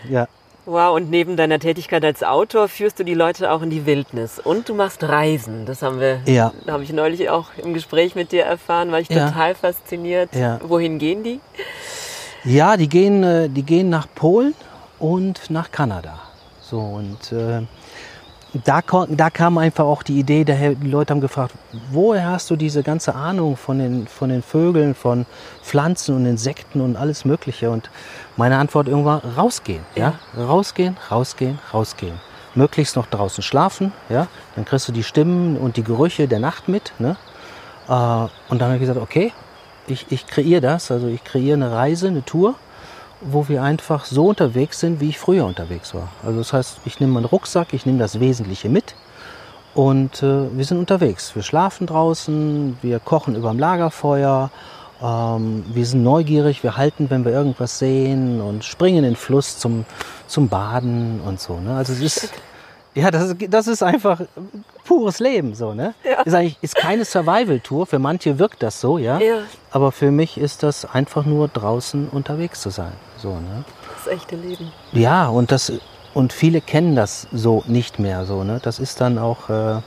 Ja. 0.10 0.28
Wow, 0.66 0.96
und 0.96 1.10
neben 1.10 1.36
deiner 1.36 1.60
Tätigkeit 1.60 2.06
als 2.06 2.24
Autor 2.24 2.70
führst 2.70 2.98
du 3.00 3.04
die 3.04 3.14
Leute 3.16 3.52
auch 3.52 3.62
in 3.62 3.70
die 3.70 3.86
Wildnis. 3.86 4.40
Und 4.40 4.70
du 4.70 4.74
machst 4.76 5.04
Reisen. 5.04 5.66
Das 5.66 5.82
haben 5.82 6.00
wir, 6.00 6.22
Ja. 6.26 6.54
habe 6.68 6.84
ich 6.84 6.94
neulich 6.94 7.30
auch 7.30 7.48
im 7.62 7.74
Gespräch 7.74 8.16
mit 8.16 8.32
dir 8.32 8.44
erfahren, 8.46 8.92
war 8.92 9.00
ich 9.00 9.10
Ja. 9.10 9.28
total 9.30 9.56
fasziniert. 9.56 10.34
Ja. 10.36 10.60
Wohin 10.64 11.00
gehen 11.00 11.24
die? 11.24 11.42
Ja, 12.46 12.76
die 12.76 12.90
gehen, 12.90 13.24
äh, 13.24 13.50
die 13.50 13.64
gehen 13.64 13.90
nach 13.90 14.08
Polen 14.14 14.54
und 15.00 15.50
nach 15.50 15.72
Kanada. 15.72 16.20
So 16.62 16.80
und 16.80 17.32
äh, 17.32 17.62
da, 18.66 18.82
da 19.08 19.30
kam 19.30 19.58
einfach 19.58 19.86
auch 19.86 20.04
die 20.04 20.20
Idee, 20.20 20.44
daher, 20.44 20.76
die 20.76 20.90
Leute 20.90 21.14
haben 21.14 21.22
gefragt, 21.22 21.56
woher 21.90 22.28
hast 22.28 22.52
du 22.52 22.56
diese 22.56 22.84
ganze 22.84 23.16
Ahnung 23.16 23.58
von 23.58 23.80
den, 23.80 24.08
von 24.08 24.30
den 24.30 24.44
Vögeln, 24.44 24.94
von 24.94 25.26
Pflanzen 25.64 26.16
und 26.16 26.26
Insekten 26.26 26.82
und 26.82 26.96
alles 26.96 27.26
Mögliche? 27.26 27.72
Und 27.72 27.90
meine 28.38 28.58
Antwort 28.58 28.88
irgendwann, 28.88 29.20
rausgehen, 29.20 29.84
ja? 29.96 30.16
Rausgehen, 30.38 30.98
rausgehen, 31.10 31.60
rausgehen. 31.74 32.20
Möglichst 32.56 32.96
noch 32.96 33.08
draußen 33.08 33.42
schlafen, 33.42 33.92
ja? 34.10 34.28
Dann 34.56 34.66
kriegst 34.66 34.88
du 34.88 34.92
die 34.92 35.04
Stimmen 35.04 35.58
und 35.58 35.78
die 35.78 35.84
Gerüche 35.84 36.28
der 36.28 36.40
Nacht 36.40 36.68
mit, 36.68 36.94
ne? 37.00 37.16
Äh, 37.88 37.92
und 37.92 38.60
dann 38.60 38.64
habe 38.64 38.76
ich 38.76 38.82
gesagt, 38.82 39.00
okay, 39.00 39.32
ich, 39.88 40.06
ich 40.10 40.28
kreiere 40.28 40.62
das, 40.62 40.92
also 40.92 41.08
ich 41.08 41.24
kreiere 41.24 41.56
eine 41.56 41.72
Reise, 41.72 42.08
eine 42.08 42.24
Tour, 42.24 42.56
wo 43.22 43.48
wir 43.48 43.64
einfach 43.64 44.06
so 44.06 44.28
unterwegs 44.28 44.80
sind, 44.80 45.00
wie 45.00 45.10
ich 45.10 45.20
früher 45.20 45.46
unterwegs 45.46 45.94
war. 45.94 46.10
Also 46.24 46.40
das 46.40 46.54
heißt, 46.54 46.80
ich 46.86 47.00
nehme 47.00 47.14
meinen 47.14 47.26
Rucksack, 47.26 47.74
ich 47.74 47.86
nehme 47.86 48.00
das 48.00 48.20
Wesentliche 48.20 48.70
mit 48.70 48.96
und 49.74 50.22
äh, 50.22 50.56
wir 50.56 50.66
sind 50.66 50.78
unterwegs. 50.78 51.36
Wir 51.36 51.44
schlafen 51.44 51.88
draußen, 51.88 52.78
wir 52.82 53.00
kochen 53.00 53.36
überm 53.36 53.60
Lagerfeuer, 53.60 54.52
ähm, 55.02 55.66
wir 55.74 55.86
sind 55.86 56.04
neugierig, 56.04 56.64
wir 56.64 56.78
halten, 56.78 57.10
wenn 57.10 57.26
wir 57.26 57.32
irgendwas 57.32 57.80
sehen 57.80 58.42
und 58.42 58.64
springen 58.64 59.00
in 59.00 59.04
den 59.04 59.16
Fluss 59.16 59.58
zum, 59.58 59.86
zum 60.28 60.50
Baden 60.50 61.22
und 61.22 61.40
so. 61.40 61.60
Ne? 61.60 61.76
Also 61.76 61.94
es 61.94 62.02
ist, 62.02 62.34
ja, 62.94 63.10
das 63.10 63.30
ist, 63.30 63.38
das 63.50 63.68
ist 63.68 63.84
einfach 63.84 64.22
pures 64.84 65.20
Leben 65.20 65.56
so. 65.56 65.74
Ne? 65.74 65.94
Ja. 66.04 66.22
Ist 66.22 66.34
eigentlich 66.34 66.58
ist 66.62 66.76
keine 66.76 67.06
Survival-Tour. 67.06 67.86
Für 67.86 68.00
manche 68.00 68.40
wirkt 68.40 68.64
das 68.64 68.80
so, 68.80 68.98
ja. 68.98 69.20
Ja. 69.20 69.40
Aber 69.72 69.92
für 69.92 70.12
mich 70.12 70.38
ist 70.38 70.64
das 70.64 70.86
einfach 70.86 71.26
nur 71.26 71.48
draußen 71.48 72.10
unterwegs 72.10 72.62
zu 72.62 72.70
sein. 72.70 72.94
So, 73.18 73.30
ne? 73.30 73.64
Das 73.98 74.14
echte 74.14 74.36
Leben. 74.36 74.72
Ja, 74.92 75.28
und 75.28 75.52
das 75.52 75.72
und 76.14 76.32
viele 76.32 76.62
kennen 76.62 76.96
das 76.96 77.28
so 77.32 77.64
nicht 77.68 78.00
mehr. 78.00 78.26
So, 78.26 78.44
ne? 78.44 78.60
Das 78.62 78.80
ist 78.80 79.02
dann 79.02 79.18
auch, 79.18 79.50
äh, 79.50 79.78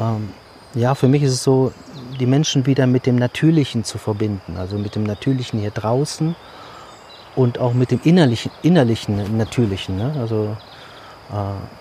ähm, 0.00 0.30
ja, 0.74 0.94
für 0.94 1.08
mich 1.08 1.22
ist 1.22 1.32
es 1.32 1.44
so, 1.44 1.72
die 2.18 2.26
Menschen 2.26 2.66
wieder 2.66 2.86
mit 2.86 3.06
dem 3.06 3.16
Natürlichen 3.16 3.84
zu 3.84 3.98
verbinden. 3.98 4.56
Also 4.58 4.76
mit 4.76 4.94
dem 4.94 5.04
Natürlichen 5.04 5.60
hier 5.60 5.70
draußen 5.70 6.34
und 7.36 7.58
auch 7.58 7.74
mit 7.74 7.90
dem 7.90 8.00
innerlichen, 8.02 8.50
innerlichen 8.62 9.36
Natürlichen. 9.36 9.96
Ne? 9.96 10.12
Also 10.18 10.56
äh, 11.30 11.79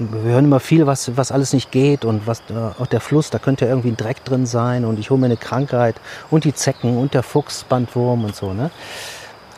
wir 0.00 0.32
hören 0.32 0.46
immer 0.46 0.60
viel, 0.60 0.86
was, 0.86 1.16
was 1.16 1.30
alles 1.30 1.52
nicht 1.52 1.70
geht 1.70 2.04
und 2.04 2.26
was 2.26 2.40
äh, 2.50 2.80
auch 2.80 2.86
der 2.86 3.00
Fluss, 3.00 3.30
da 3.30 3.38
könnte 3.38 3.66
ja 3.66 3.70
irgendwie 3.70 3.90
ein 3.90 3.96
Dreck 3.96 4.24
drin 4.24 4.46
sein 4.46 4.84
und 4.84 4.98
ich 4.98 5.10
hole 5.10 5.20
mir 5.20 5.26
eine 5.26 5.36
Krankheit 5.36 5.96
und 6.30 6.44
die 6.44 6.54
Zecken 6.54 6.96
und 6.96 7.14
der 7.14 7.22
Fuchs, 7.22 7.64
Bandwurm 7.64 8.24
und 8.24 8.34
so. 8.34 8.52
Ne? 8.52 8.70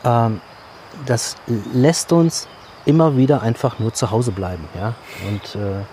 Ähm, 0.03 0.41
das 1.05 1.35
lässt 1.73 2.11
uns 2.11 2.47
immer 2.85 3.15
wieder 3.15 3.41
einfach 3.41 3.79
nur 3.79 3.93
zu 3.93 4.11
Hause 4.11 4.31
bleiben. 4.31 4.67
Ja? 4.75 4.93
Und, 5.27 5.55
äh, 5.55 5.83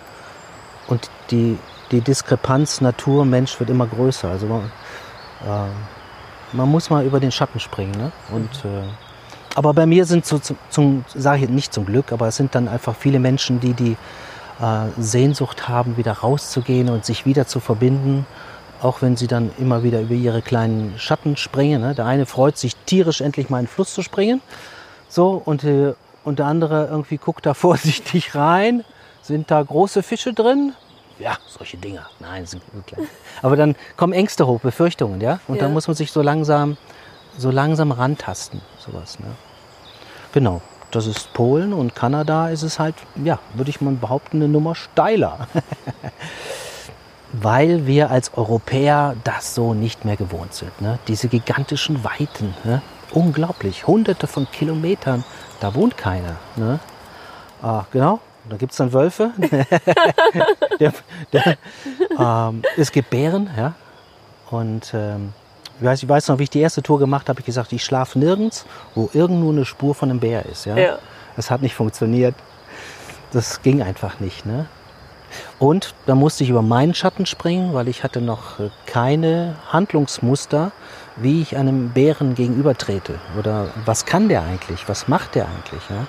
und 0.89 1.11
die, 1.31 1.57
die 1.93 2.01
Diskrepanz 2.01 2.81
Natur, 2.81 3.25
Mensch 3.25 3.59
wird 3.61 3.71
immer 3.71 3.87
größer. 3.87 4.29
Also 4.29 4.47
man, 4.47 4.65
äh, 5.47 6.57
man 6.57 6.69
muss 6.69 6.91
mal 6.91 7.05
über 7.05 7.21
den 7.21 7.31
Schatten 7.31 7.61
springen. 7.61 7.93
Ne? 7.93 8.13
Und, 8.33 8.65
äh, 8.65 8.83
aber 9.55 9.75
bei 9.75 9.87
mir 9.87 10.05
sind 10.05 10.27
so, 10.27 10.39
zum, 10.39 10.57
zum 10.71 11.05
sage 11.15 11.45
ich 11.45 11.51
nicht 11.51 11.73
zum 11.73 11.87
Glück, 11.87 12.13
aber 12.13 12.29
es 12.29 12.37
sind 12.37 12.55
dann 12.55 12.69
einfach 12.69 12.95
viele 12.97 13.19
Menschen, 13.19 13.61
die 13.61 13.75
die 13.75 13.97
Sehnsucht 14.99 15.69
haben, 15.69 15.97
wieder 15.97 16.13
rauszugehen 16.13 16.89
und 16.91 17.05
sich 17.05 17.25
wieder 17.27 17.47
zu 17.47 17.61
verbinden. 17.61 18.27
Auch 18.83 19.03
wenn 19.03 19.17
sie 19.17 19.27
dann 19.27 19.51
immer 19.59 19.83
wieder 19.83 20.01
über 20.01 20.15
ihre 20.15 20.41
kleinen 20.41 20.99
Schatten 20.99 21.37
springen. 21.37 21.83
Ne? 21.83 21.95
Der 21.95 22.07
eine 22.07 22.25
freut 22.25 22.57
sich 22.57 22.77
tierisch, 22.87 23.21
endlich 23.21 23.51
mal 23.51 23.59
in 23.61 23.67
den 23.67 23.71
Fluss 23.71 23.93
zu 23.93 24.03
springen. 24.03 24.41
So, 25.09 25.43
und, 25.45 25.65
äh, 25.65 25.93
und 26.25 26.39
der 26.39 26.47
andere 26.47 26.87
irgendwie 26.87 27.19
guckt 27.19 27.45
da 27.45 27.53
vorsichtig 27.67 28.35
rein. 28.35 28.85
Sind 29.23 29.51
da 29.51 29.63
große 29.63 30.03
Fische 30.03 30.33
drin? 30.33 30.73
Ja, 31.19 31.37
solche 31.47 31.77
Dinger. 31.77 32.07
Nein, 32.21 32.47
sind 32.47 32.63
klein. 32.87 33.07
Aber 33.43 33.55
dann 33.57 33.77
kommen 33.99 34.15
Ängste 34.15 34.47
hoch, 34.47 34.61
Befürchtungen, 34.61 35.21
ja? 35.21 35.41
Und 35.47 35.57
Ja. 35.57 35.63
dann 35.65 35.75
muss 35.75 35.87
man 35.87 35.95
sich 35.95 36.11
so 36.11 36.23
langsam, 36.23 36.79
so 37.37 37.51
langsam 37.51 37.93
rantasten, 37.93 38.63
sowas, 38.79 39.19
ne? 39.21 39.27
Genau. 40.33 40.63
Das 40.91 41.07
ist 41.07 41.33
Polen 41.33 41.73
und 41.73 41.95
Kanada 41.95 42.49
ist 42.49 42.63
es 42.63 42.79
halt, 42.79 42.97
ja, 43.23 43.39
würde 43.55 43.71
ich 43.71 43.81
mal 43.81 43.95
behaupten, 43.95 44.39
eine 44.39 44.49
Nummer 44.49 44.75
steiler. 44.75 45.47
Weil 47.33 47.87
wir 47.87 48.11
als 48.11 48.35
Europäer 48.35 49.15
das 49.23 49.55
so 49.55 49.73
nicht 49.73 50.05
mehr 50.05 50.17
gewohnt 50.17 50.53
sind. 50.53 50.81
Ne? 50.81 50.99
Diese 51.07 51.29
gigantischen 51.29 52.03
Weiten. 52.03 52.55
Ne? 52.65 52.83
Unglaublich. 53.13 53.87
Hunderte 53.87 54.27
von 54.27 54.51
Kilometern. 54.51 55.23
Da 55.61 55.75
wohnt 55.77 55.97
keiner. 55.97 56.37
Ne? 56.57 56.81
Ah, 57.63 57.85
genau. 57.93 58.19
Da 58.49 58.57
gibt 58.57 58.73
es 58.73 58.79
dann 58.79 58.93
Wölfe. 58.93 59.31
der, 60.81 60.93
der, 61.33 61.57
ähm, 62.19 62.63
es 62.77 62.91
gibt 62.91 63.11
Bären. 63.11 63.49
Ja? 63.57 63.75
Und 64.51 64.91
ähm, 64.93 65.33
ich, 65.81 65.87
weiß, 65.87 66.03
ich 66.03 66.09
weiß 66.09 66.29
noch, 66.29 66.39
wie 66.39 66.43
ich 66.43 66.51
die 66.51 66.61
erste 66.61 66.83
Tour 66.83 66.99
gemacht 66.99 67.23
habe, 67.23 67.37
habe 67.37 67.41
ich 67.41 67.47
gesagt, 67.47 67.73
ich 67.73 67.83
schlafe 67.83 68.19
nirgends, 68.19 68.67
wo 68.95 69.09
irgendwo 69.15 69.51
eine 69.51 69.65
Spur 69.65 69.95
von 69.95 70.11
einem 70.11 70.21
Bär 70.21 70.45
ist. 70.45 70.67
Ja? 70.67 70.77
Ja. 70.77 70.99
Das 71.37 71.51
hat 71.51 71.63
nicht 71.63 71.75
funktioniert. 71.75 72.35
Das 73.33 73.63
ging 73.63 73.83
einfach 73.83 74.21
nicht. 74.21 74.45
Ne? 74.45 74.67
Und 75.59 75.95
da 76.05 76.15
musste 76.15 76.45
ich 76.45 76.51
über 76.51 76.61
meinen 76.61 76.93
Schatten 76.93 77.25
springen, 77.25 77.73
weil 77.73 77.89
ich 77.89 78.05
hatte 78.05 78.21
noch 78.21 78.61
äh, 78.61 78.69
keine 78.85 79.57
Handlungsmuster, 79.69 80.73
wie 81.17 81.41
ich 81.41 81.57
einem 81.57 81.91
Bären 81.91 82.35
gegenübertrete. 82.35 83.15
Oder 83.39 83.69
was 83.87 84.05
kann 84.05 84.29
der 84.29 84.43
eigentlich? 84.43 84.87
Was 84.87 85.09
macht 85.09 85.35
der 85.35 85.47
eigentlich? 85.47 85.83
Ja? 85.89 86.07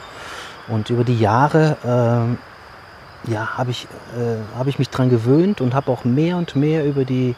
Und 0.67 0.89
über 0.89 1.05
die 1.05 1.17
Jahre 1.17 1.77
ähm, 1.85 2.37
ja, 3.27 3.57
habe 3.57 3.71
ich, 3.71 3.87
äh, 4.17 4.57
hab 4.57 4.67
ich 4.67 4.79
mich 4.79 4.89
dran 4.89 5.09
gewöhnt 5.09 5.61
und 5.61 5.73
habe 5.73 5.91
auch 5.91 6.03
mehr 6.03 6.35
und 6.35 6.57
mehr 6.57 6.83
über, 6.83 7.05
die, 7.05 7.35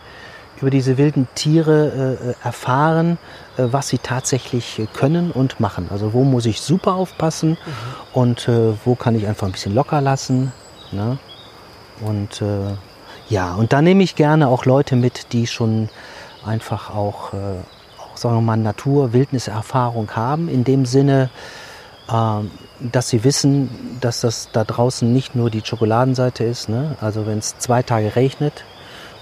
über 0.61 0.69
diese 0.69 0.97
wilden 0.97 1.27
Tiere 1.35 2.17
äh, 2.23 2.29
äh, 2.29 2.33
erfahren, 2.43 3.17
äh, 3.57 3.63
was 3.71 3.89
sie 3.89 3.97
tatsächlich 3.97 4.79
äh, 4.79 4.85
können 4.85 5.31
und 5.31 5.59
machen. 5.59 5.87
Also 5.91 6.13
wo 6.13 6.23
muss 6.23 6.45
ich 6.45 6.61
super 6.61 6.93
aufpassen 6.93 7.57
und 8.13 8.47
äh, 8.47 8.73
wo 8.85 8.95
kann 8.95 9.15
ich 9.15 9.27
einfach 9.27 9.47
ein 9.47 9.53
bisschen 9.53 9.73
locker 9.73 10.01
lassen. 10.01 10.51
Ne? 10.91 11.17
Und 12.01 12.41
äh, 12.41 12.75
ja, 13.29 13.53
und 13.55 13.73
da 13.73 13.81
nehme 13.81 14.03
ich 14.03 14.15
gerne 14.15 14.47
auch 14.47 14.65
Leute 14.65 14.95
mit, 14.95 15.33
die 15.33 15.47
schon 15.47 15.89
einfach 16.45 16.93
auch, 16.93 17.33
äh, 17.33 17.37
auch 17.99 18.17
sagen 18.17 18.35
wir 18.35 18.41
mal, 18.41 18.57
Natur-Wildniserfahrung 18.57 20.11
haben. 20.11 20.49
In 20.49 20.63
dem 20.63 20.85
Sinne, 20.85 21.29
ähm, 22.11 22.51
dass 22.79 23.09
sie 23.09 23.23
wissen, 23.23 23.97
dass 24.01 24.21
das 24.21 24.49
da 24.51 24.63
draußen 24.63 25.11
nicht 25.11 25.35
nur 25.35 25.49
die 25.49 25.61
Schokoladenseite 25.63 26.43
ist. 26.43 26.69
Ne? 26.69 26.95
Also 26.99 27.25
wenn 27.25 27.39
es 27.39 27.57
zwei 27.57 27.81
Tage 27.81 28.15
regnet 28.15 28.65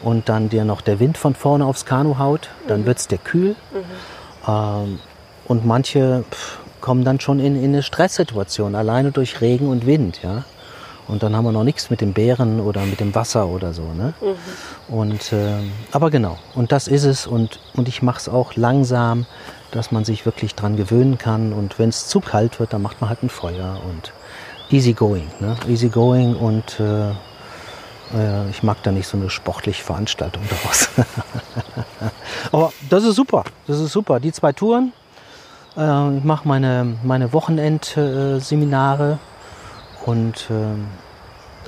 und 0.03 0.29
dann 0.29 0.49
dir 0.49 0.65
noch 0.65 0.81
der 0.81 0.99
Wind 0.99 1.17
von 1.17 1.35
vorne 1.35 1.65
aufs 1.65 1.85
Kanu 1.85 2.17
haut, 2.17 2.49
dann 2.67 2.85
wird 2.85 2.97
es 2.97 3.07
dir 3.07 3.17
kühl. 3.17 3.55
Ähm, 4.47 4.99
und 5.45 5.65
manche 5.65 6.23
pff, 6.29 6.59
kommen 6.81 7.03
dann 7.03 7.19
schon 7.19 7.39
in, 7.39 7.55
in 7.55 7.71
eine 7.71 7.83
Stresssituation, 7.83 8.75
alleine 8.75 9.11
durch 9.11 9.41
Regen 9.41 9.69
und 9.69 9.85
Wind. 9.85 10.21
Ja? 10.23 10.43
Und 11.07 11.23
dann 11.23 11.35
haben 11.35 11.45
wir 11.45 11.51
noch 11.51 11.63
nichts 11.63 11.89
mit 11.89 12.01
dem 12.01 12.13
Bären 12.13 12.59
oder 12.59 12.85
mit 12.85 12.99
dem 12.99 13.13
Wasser 13.15 13.47
oder 13.47 13.73
so. 13.73 13.83
Ne? 13.93 14.13
Und, 14.87 15.31
ähm, 15.33 15.71
aber 15.91 16.09
genau, 16.09 16.37
und 16.55 16.71
das 16.71 16.87
ist 16.87 17.03
es. 17.03 17.27
Und, 17.27 17.59
und 17.75 17.87
ich 17.87 18.01
mache 18.01 18.17
es 18.17 18.29
auch 18.29 18.55
langsam, 18.55 19.25
dass 19.71 19.91
man 19.91 20.03
sich 20.03 20.25
wirklich 20.25 20.55
dran 20.55 20.75
gewöhnen 20.75 21.17
kann. 21.17 21.53
Und 21.53 21.79
wenn 21.79 21.89
es 21.89 22.07
zu 22.07 22.19
kalt 22.19 22.59
wird, 22.59 22.73
dann 22.73 22.81
macht 22.81 23.01
man 23.01 23.09
halt 23.09 23.23
ein 23.23 23.29
Feuer 23.29 23.79
und 23.89 24.13
easy 24.71 24.93
going. 24.93 25.27
Ne? 25.39 25.55
Easy 25.67 25.89
going 25.89 26.35
und 26.35 26.79
äh, 26.79 27.11
äh, 28.15 28.49
ich 28.49 28.63
mag 28.63 28.81
da 28.83 28.91
nicht 28.91 29.07
so 29.07 29.17
eine 29.17 29.29
sportliche 29.29 29.83
Veranstaltung 29.83 30.43
daraus. 30.49 30.89
aber 32.51 32.73
das 32.89 33.03
ist 33.03 33.15
super, 33.15 33.43
das 33.67 33.79
ist 33.79 33.91
super. 33.91 34.19
Die 34.19 34.31
zwei 34.31 34.51
Touren, 34.53 34.93
äh, 35.77 36.17
ich 36.17 36.23
mache 36.23 36.47
meine, 36.47 36.97
meine 37.03 37.33
Wochenendseminare 37.33 39.19
und 40.05 40.47
ähm, 40.49 40.87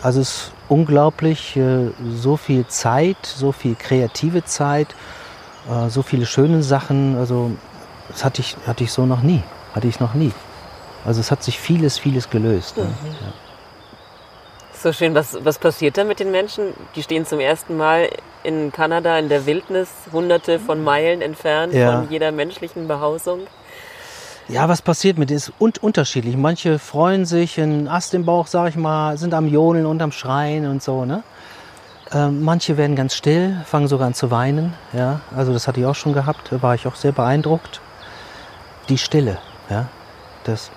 also 0.02 0.22
es 0.22 0.30
ist 0.30 0.52
unglaublich, 0.68 1.56
äh, 1.56 1.92
so 2.14 2.36
viel 2.36 2.68
Zeit, 2.68 3.18
so 3.24 3.52
viel 3.52 3.76
kreative 3.76 4.44
Zeit, 4.44 4.88
äh, 5.70 5.90
so 5.90 6.02
viele 6.02 6.26
schöne 6.26 6.64
Sachen. 6.64 7.16
Also 7.18 7.52
das 8.10 8.26
hatte 8.26 8.42
ich, 8.42 8.58
hatte 8.68 8.84
ich 8.84 8.92
so 8.92 9.06
noch 9.06 9.22
nie. 9.22 9.42
Hatte 9.74 9.88
ich 9.88 10.00
noch 10.00 10.14
nie. 10.14 10.32
Also 11.06 11.20
es 11.20 11.32
hat 11.32 11.44
sich 11.44 11.60
vieles, 11.60 11.98
vieles 11.98 12.30
gelöst. 12.30 12.78
Ne? 12.78 12.84
Ja. 12.84 13.34
So 14.84 14.92
schön. 14.92 15.16
Was, 15.16 15.38
was 15.46 15.60
passiert 15.60 15.98
da 15.98 16.04
mit 16.04 16.20
den 16.20 16.30
Menschen? 16.30 16.74
Die 16.98 17.04
stehen 17.04 17.26
zum 17.26 17.40
ersten 17.40 17.78
Mal 17.78 18.10
in 18.44 18.74
Kanada 18.74 19.18
in 19.18 19.30
der 19.30 19.46
Wildnis, 19.46 19.88
hunderte 20.12 20.60
von 20.60 20.84
Meilen 20.84 21.22
entfernt 21.22 21.74
Ja. 21.74 22.02
von 22.02 22.12
jeder 22.12 22.34
menschlichen 22.34 22.90
Behausung. 22.90 23.48
Ja, 24.50 24.68
was 24.68 24.82
passiert 24.82 25.18
mit 25.18 25.30
denen 25.30 25.38
ist 25.38 25.54
un 25.58 25.72
unterschiedlich. 25.80 26.36
Manche 26.36 26.80
freuen 26.80 27.24
sich, 27.26 27.62
einen 27.62 27.88
Ast 27.88 28.14
im 28.14 28.26
Bauch, 28.26 28.48
sag 28.48 28.68
ich 28.68 28.76
mal, 28.76 29.18
sind 29.18 29.34
am 29.34 29.48
Jodeln 29.48 29.86
und 29.86 30.02
am 30.02 30.12
Schreien 30.12 30.68
und 30.68 30.84
so, 30.84 31.06
ne? 31.06 31.24
Ähm, 32.12 32.44
manche 32.44 32.76
werden 32.76 32.98
ganz 32.98 33.16
still, 33.16 33.56
fangen 33.66 33.88
sogar 33.88 34.08
an 34.08 34.14
zu 34.14 34.32
weinen, 34.32 34.74
ja. 34.92 35.22
Also 35.34 35.54
das 35.54 35.66
hatte 35.70 35.80
ich 35.80 35.86
auch 35.86 35.96
schon 35.96 36.12
gehabt, 36.12 36.52
da 36.52 36.62
war 36.62 36.76
ich 36.76 36.86
auch 36.88 36.96
sehr 36.96 37.14
beeindruckt. 37.14 37.80
Die 38.90 38.98
Stille, 38.98 39.38
ja. 39.70 39.86
Das, 40.44 40.72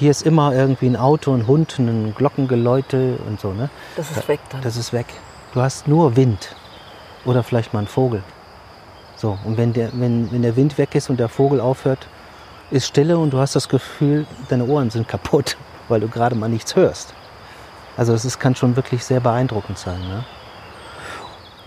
hier 0.00 0.10
ist 0.10 0.22
immer 0.22 0.54
irgendwie 0.54 0.86
ein 0.86 0.96
Auto, 0.96 1.34
ein 1.34 1.46
Hund, 1.46 1.78
ein 1.78 2.14
Glockengeläute 2.14 3.18
und 3.28 3.38
so, 3.38 3.52
ne? 3.52 3.68
Das 3.96 4.10
ist 4.10 4.26
weg 4.28 4.40
dann. 4.48 4.62
Das 4.62 4.78
ist 4.78 4.94
weg. 4.94 5.06
Du 5.52 5.60
hast 5.60 5.88
nur 5.88 6.16
Wind 6.16 6.56
oder 7.26 7.42
vielleicht 7.42 7.74
mal 7.74 7.80
einen 7.80 7.88
Vogel. 7.88 8.22
So, 9.14 9.38
und 9.44 9.58
wenn 9.58 9.74
der, 9.74 9.90
wenn, 9.92 10.32
wenn 10.32 10.40
der 10.40 10.56
Wind 10.56 10.78
weg 10.78 10.94
ist 10.94 11.10
und 11.10 11.20
der 11.20 11.28
Vogel 11.28 11.60
aufhört, 11.60 12.06
ist 12.70 12.86
Stille 12.86 13.18
und 13.18 13.34
du 13.34 13.38
hast 13.38 13.54
das 13.54 13.68
Gefühl, 13.68 14.26
deine 14.48 14.64
Ohren 14.64 14.88
sind 14.88 15.06
kaputt, 15.06 15.58
weil 15.88 16.00
du 16.00 16.08
gerade 16.08 16.34
mal 16.34 16.48
nichts 16.48 16.74
hörst. 16.76 17.12
Also 17.98 18.12
das 18.14 18.24
ist, 18.24 18.40
kann 18.40 18.54
schon 18.54 18.76
wirklich 18.76 19.04
sehr 19.04 19.20
beeindruckend 19.20 19.76
sein. 19.76 20.00
Ne? 20.00 20.24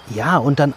Ja, 0.10 0.38
und 0.38 0.60
dann, 0.60 0.74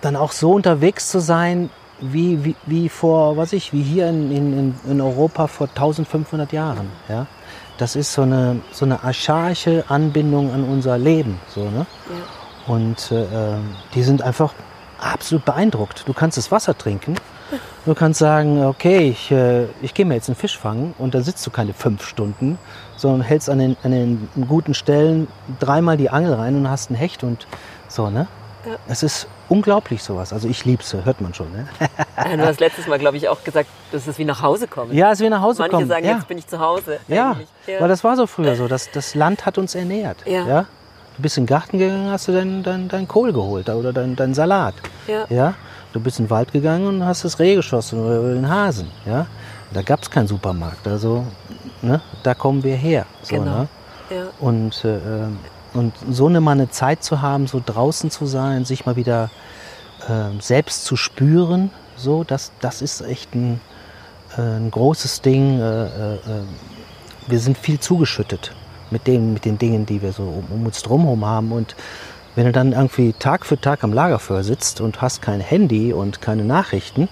dann 0.00 0.16
auch 0.16 0.32
so 0.32 0.52
unterwegs 0.52 1.08
zu 1.10 1.20
sein, 1.20 1.70
wie, 2.00 2.44
wie, 2.44 2.56
wie 2.66 2.88
vor, 2.88 3.36
was 3.36 3.52
ich, 3.52 3.72
wie 3.72 3.82
hier 3.82 4.08
in, 4.08 4.30
in, 4.30 4.74
in 4.88 5.00
Europa 5.00 5.46
vor 5.46 5.68
1500 5.68 6.52
Jahren. 6.52 6.90
Ja? 7.08 7.26
Das 7.78 7.96
ist 7.96 8.12
so 8.12 8.22
eine, 8.22 8.60
so 8.72 8.84
eine 8.84 9.02
archaische 9.04 9.84
Anbindung 9.88 10.52
an 10.52 10.64
unser 10.64 10.98
Leben. 10.98 11.40
So, 11.48 11.70
ne? 11.70 11.86
Ja. 12.08 12.74
Und 12.74 13.12
äh, 13.12 13.22
ähm, 13.22 13.70
die 13.94 14.02
sind 14.02 14.22
einfach 14.22 14.52
absolut 15.00 15.44
beeindruckt. 15.44 16.04
Du 16.06 16.12
kannst 16.12 16.36
das 16.36 16.50
Wasser 16.50 16.76
trinken. 16.76 17.14
Du 17.86 17.94
kannst 17.94 18.18
sagen, 18.18 18.62
okay, 18.64 19.08
ich, 19.08 19.30
äh, 19.30 19.64
ich 19.80 19.94
gehe 19.94 20.04
mir 20.04 20.14
jetzt 20.14 20.28
einen 20.28 20.36
Fisch 20.36 20.58
fangen 20.58 20.94
und 20.98 21.14
da 21.14 21.22
sitzt 21.22 21.46
du 21.46 21.50
keine 21.50 21.72
fünf 21.72 22.06
Stunden, 22.06 22.58
sondern 22.96 23.22
hältst 23.22 23.48
an 23.48 23.58
den, 23.58 23.76
an 23.82 23.92
den 23.92 24.28
guten 24.46 24.74
Stellen 24.74 25.28
dreimal 25.58 25.96
die 25.96 26.10
Angel 26.10 26.34
rein 26.34 26.56
und 26.56 26.68
hast 26.68 26.90
einen 26.90 26.98
Hecht 26.98 27.24
und 27.24 27.46
so, 27.88 28.10
ne? 28.10 28.26
Ja. 28.66 28.76
Es 28.88 29.02
ist 29.02 29.28
unglaublich 29.48 30.02
sowas. 30.02 30.32
Also 30.32 30.48
ich 30.48 30.64
lieb's, 30.64 30.92
hört 30.92 31.20
man 31.20 31.34
schon, 31.34 31.50
ne? 31.52 31.66
Ja, 32.16 32.36
Du 32.36 32.46
hast 32.46 32.60
letztes 32.60 32.86
Mal, 32.86 32.98
glaube 32.98 33.16
ich, 33.16 33.28
auch 33.28 33.42
gesagt, 33.44 33.68
dass 33.92 34.06
es 34.06 34.18
wie 34.18 34.24
nach 34.24 34.42
Hause 34.42 34.66
kommen. 34.68 34.92
Ja, 34.92 35.08
als 35.08 35.20
wir 35.20 35.30
nach 35.30 35.40
Hause 35.40 35.60
Manche 35.62 35.76
kommen. 35.76 35.88
sagen, 35.88 36.04
ja. 36.04 36.16
jetzt 36.16 36.28
bin 36.28 36.36
ich 36.38 36.46
zu 36.46 36.58
Hause. 36.58 36.98
Ja, 37.08 37.36
ja. 37.66 37.80
weil 37.80 37.88
das 37.88 38.02
war 38.04 38.16
so 38.16 38.26
früher 38.26 38.56
so. 38.56 38.66
Das, 38.68 38.90
das 38.90 39.14
Land 39.14 39.46
hat 39.46 39.56
uns 39.58 39.74
ernährt. 39.74 40.18
Ja. 40.26 40.66
Du 41.16 41.22
bist 41.22 41.36
in 41.38 41.44
den 41.44 41.48
Garten 41.48 41.78
gegangen, 41.78 42.10
hast 42.10 42.28
du 42.28 42.32
deinen 42.32 42.62
dein, 42.62 42.88
dein 42.88 43.08
Kohl 43.08 43.32
geholt 43.32 43.68
oder 43.68 43.92
deinen 43.92 44.14
dein 44.16 44.34
Salat. 44.34 44.74
Ja. 45.06 45.24
Ja. 45.28 45.54
Du 45.92 46.00
bist 46.00 46.18
in 46.18 46.26
den 46.26 46.30
Wald 46.30 46.52
gegangen 46.52 46.86
und 46.86 47.04
hast 47.04 47.24
das 47.24 47.38
Reh 47.38 47.54
geschossen 47.54 48.04
oder 48.04 48.34
den 48.34 48.48
Hasen. 48.48 48.90
Ja. 49.06 49.26
Da 49.72 49.82
gab 49.82 50.02
es 50.02 50.10
keinen 50.10 50.26
Supermarkt. 50.26 50.86
Also, 50.86 51.24
ne, 51.82 52.00
da 52.22 52.34
kommen 52.34 52.62
wir 52.62 52.76
her. 52.76 53.06
So, 53.22 53.36
Genau. 53.36 53.58
ne? 53.60 53.68
ja. 54.10 54.22
Und, 54.40 54.84
äh, 54.84 54.96
ähm, 54.96 55.38
und 55.74 55.94
so 56.10 56.26
eine 56.26 56.40
mal 56.40 56.52
eine 56.52 56.70
Zeit 56.70 57.02
zu 57.02 57.22
haben, 57.22 57.46
so 57.46 57.62
draußen 57.64 58.10
zu 58.10 58.26
sein, 58.26 58.64
sich 58.64 58.86
mal 58.86 58.96
wieder 58.96 59.30
ähm, 60.08 60.40
selbst 60.40 60.84
zu 60.84 60.96
spüren, 60.96 61.70
so, 61.98 62.24
das, 62.24 62.52
das 62.60 62.80
ist 62.80 63.00
echt 63.00 63.34
ein, 63.34 63.60
äh, 64.36 64.40
ein 64.40 64.70
großes 64.70 65.20
Ding. 65.20 65.60
Äh, 65.60 65.86
äh, 65.86 66.14
äh, 66.14 66.18
wir 67.26 67.40
sind 67.40 67.58
viel 67.58 67.80
zugeschüttet 67.80 68.54
mit, 68.90 69.06
dem, 69.06 69.34
mit 69.34 69.44
den 69.44 69.58
Dingen, 69.58 69.84
die 69.84 70.00
wir 70.00 70.12
so 70.12 70.22
um, 70.22 70.44
um 70.50 70.66
uns 70.66 70.82
drumherum 70.82 71.24
haben. 71.24 71.52
Und 71.52 71.74
wenn 72.36 72.46
du 72.46 72.52
dann 72.52 72.72
irgendwie 72.72 73.12
Tag 73.12 73.44
für 73.44 73.60
Tag 73.60 73.82
am 73.82 73.92
Lagerfeuer 73.92 74.44
sitzt 74.44 74.80
und 74.80 75.02
hast 75.02 75.22
kein 75.22 75.40
Handy 75.40 75.92
und 75.92 76.22
keine 76.22 76.44
Nachrichten, 76.44 77.08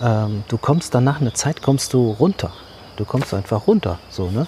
ähm, 0.00 0.42
du 0.48 0.56
kommst 0.56 0.94
dann 0.94 1.04
nach 1.04 1.20
einer 1.20 1.34
Zeit 1.34 1.62
kommst 1.62 1.92
du 1.92 2.10
runter. 2.10 2.50
Du 2.96 3.04
kommst 3.04 3.34
einfach 3.34 3.66
runter, 3.66 3.98
so 4.08 4.30
ne. 4.30 4.46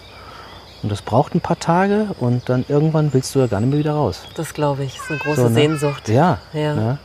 Und 0.82 0.92
das 0.92 1.02
braucht 1.02 1.34
ein 1.34 1.40
paar 1.40 1.58
Tage 1.58 2.08
und 2.20 2.48
dann 2.48 2.64
irgendwann 2.68 3.12
willst 3.12 3.34
du 3.34 3.40
ja 3.40 3.46
gar 3.46 3.60
nicht 3.60 3.70
mehr 3.70 3.78
wieder 3.78 3.94
raus. 3.94 4.22
Das 4.34 4.54
glaube 4.54 4.84
ich. 4.84 4.96
ist 4.96 5.10
eine 5.10 5.18
große 5.18 5.42
So, 5.42 5.48
ne? 5.48 5.54
Sehnsucht. 5.54 6.08
Ja. 6.08 6.38
Ja. 6.52 6.74
Ne? 6.74 6.98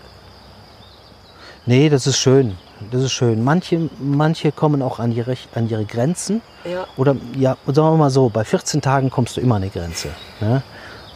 Nee, 1.65 1.89
das 1.89 2.05
ist 2.05 2.17
schön. 2.17 2.57
Das 2.91 3.01
ist 3.03 3.11
schön. 3.11 3.43
Manche, 3.43 3.89
manche 3.99 4.51
kommen 4.51 4.81
auch 4.81 4.99
an 4.99 5.11
ihre, 5.11 5.35
an 5.53 5.69
ihre 5.69 5.85
Grenzen. 5.85 6.41
Ja. 6.65 6.85
Oder 6.97 7.15
ja, 7.37 7.55
sagen 7.67 7.93
wir 7.93 7.97
mal 7.97 8.09
so, 8.09 8.29
bei 8.29 8.43
14 8.43 8.81
Tagen 8.81 9.09
kommst 9.09 9.37
du 9.37 9.41
immer 9.41 9.55
an 9.55 9.61
eine 9.61 9.71
Grenze. 9.71 10.09
Ne? 10.39 10.63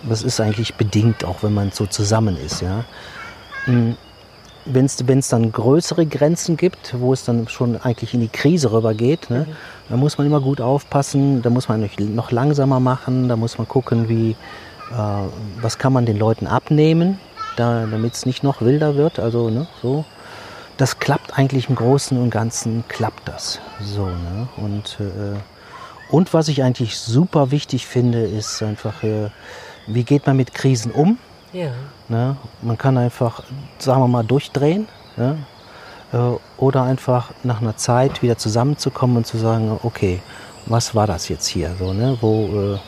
Das 0.08 0.22
ist 0.22 0.40
eigentlich 0.40 0.76
bedingt, 0.76 1.26
auch 1.26 1.42
wenn 1.42 1.54
man 1.54 1.72
so 1.72 1.88
zusammen 1.88 2.38
ist. 2.38 2.62
Ja? 2.62 2.84
Wenn 4.66 4.88
es 4.88 5.28
dann 5.28 5.52
größere 5.52 6.06
Grenzen 6.06 6.58
gibt, 6.58 6.96
wo 7.00 7.14
es 7.14 7.26
dann 7.26 7.48
schon 7.48 7.82
eigentlich 7.82 8.14
in 8.14 8.22
die 8.22 8.28
Krise 8.28 8.72
rübergeht, 8.72 9.32
ne? 9.32 9.48
Da 9.90 9.98
muss 9.98 10.18
man 10.18 10.28
immer 10.28 10.42
gut 10.42 10.62
aufpassen, 10.62 11.42
da 11.42 11.50
muss 11.50 11.68
man 11.70 11.88
noch- 12.14 12.32
langsamer 12.32 12.80
machen, 12.80 13.30
da 13.30 13.36
muss 13.36 13.58
man 13.58 13.68
gucken, 13.68 14.10
wie, 14.10 14.32
äh, 14.32 14.96
was 15.62 15.78
kann 15.78 15.94
man 15.94 16.06
den 16.06 16.18
Leuten 16.18 16.48
abnehmen, 16.48 17.20
da, 17.56 17.86
damit 17.86 18.14
es 18.14 18.26
nicht 18.26 18.44
noch 18.44 18.62
wilder 18.62 18.96
wird. 18.96 19.20
Also 19.20 19.50
ne, 19.50 19.68
so. 19.82 20.06
Das 20.78 21.00
klappt 21.00 21.38
eigentlich 21.38 21.70
im 21.70 21.76
Großen 21.76 22.18
und 22.22 22.32
Ganzen, 22.32 22.84
klappt 22.90 23.30
das. 23.30 23.62
So, 23.82 24.08
ne? 24.08 24.50
Und, 24.58 24.98
äh, 25.00 25.40
und 26.10 26.34
was 26.34 26.50
ich 26.50 26.64
eigentlich 26.64 26.98
super 26.98 27.52
wichtig 27.52 27.88
finde, 27.88 28.24
ist 28.26 28.62
einfach, 28.62 29.02
äh, 29.04 29.30
wie 29.88 30.04
geht 30.04 30.28
man 30.28 30.36
mit 30.36 30.54
Krisen 30.54 30.92
um? 30.92 31.18
Ja. 31.54 31.70
Ne? 32.10 32.36
Man 32.62 32.78
kann 32.78 32.98
einfach, 32.98 33.44
sagen 33.80 34.02
wir 34.02 34.08
mal, 34.10 34.26
durchdrehen. 34.26 34.88
Ne? 35.16 35.38
Äh, 36.14 36.18
Oder 36.58 36.84
einfach 36.84 37.32
nach 37.44 37.62
einer 37.62 37.78
Zeit 37.78 38.22
wieder 38.22 38.38
zusammenzukommen 38.38 39.18
und 39.18 39.28
zu 39.28 39.38
sagen, 39.38 39.80
okay, 39.84 40.22
was 40.66 40.96
war 40.96 41.08
das 41.08 41.30
jetzt 41.30 41.48
hier? 41.48 41.76
So, 41.78 41.94
ne? 41.94 42.18
wo, 42.22 42.48
äh, 42.48 42.74
äh, 42.74 42.80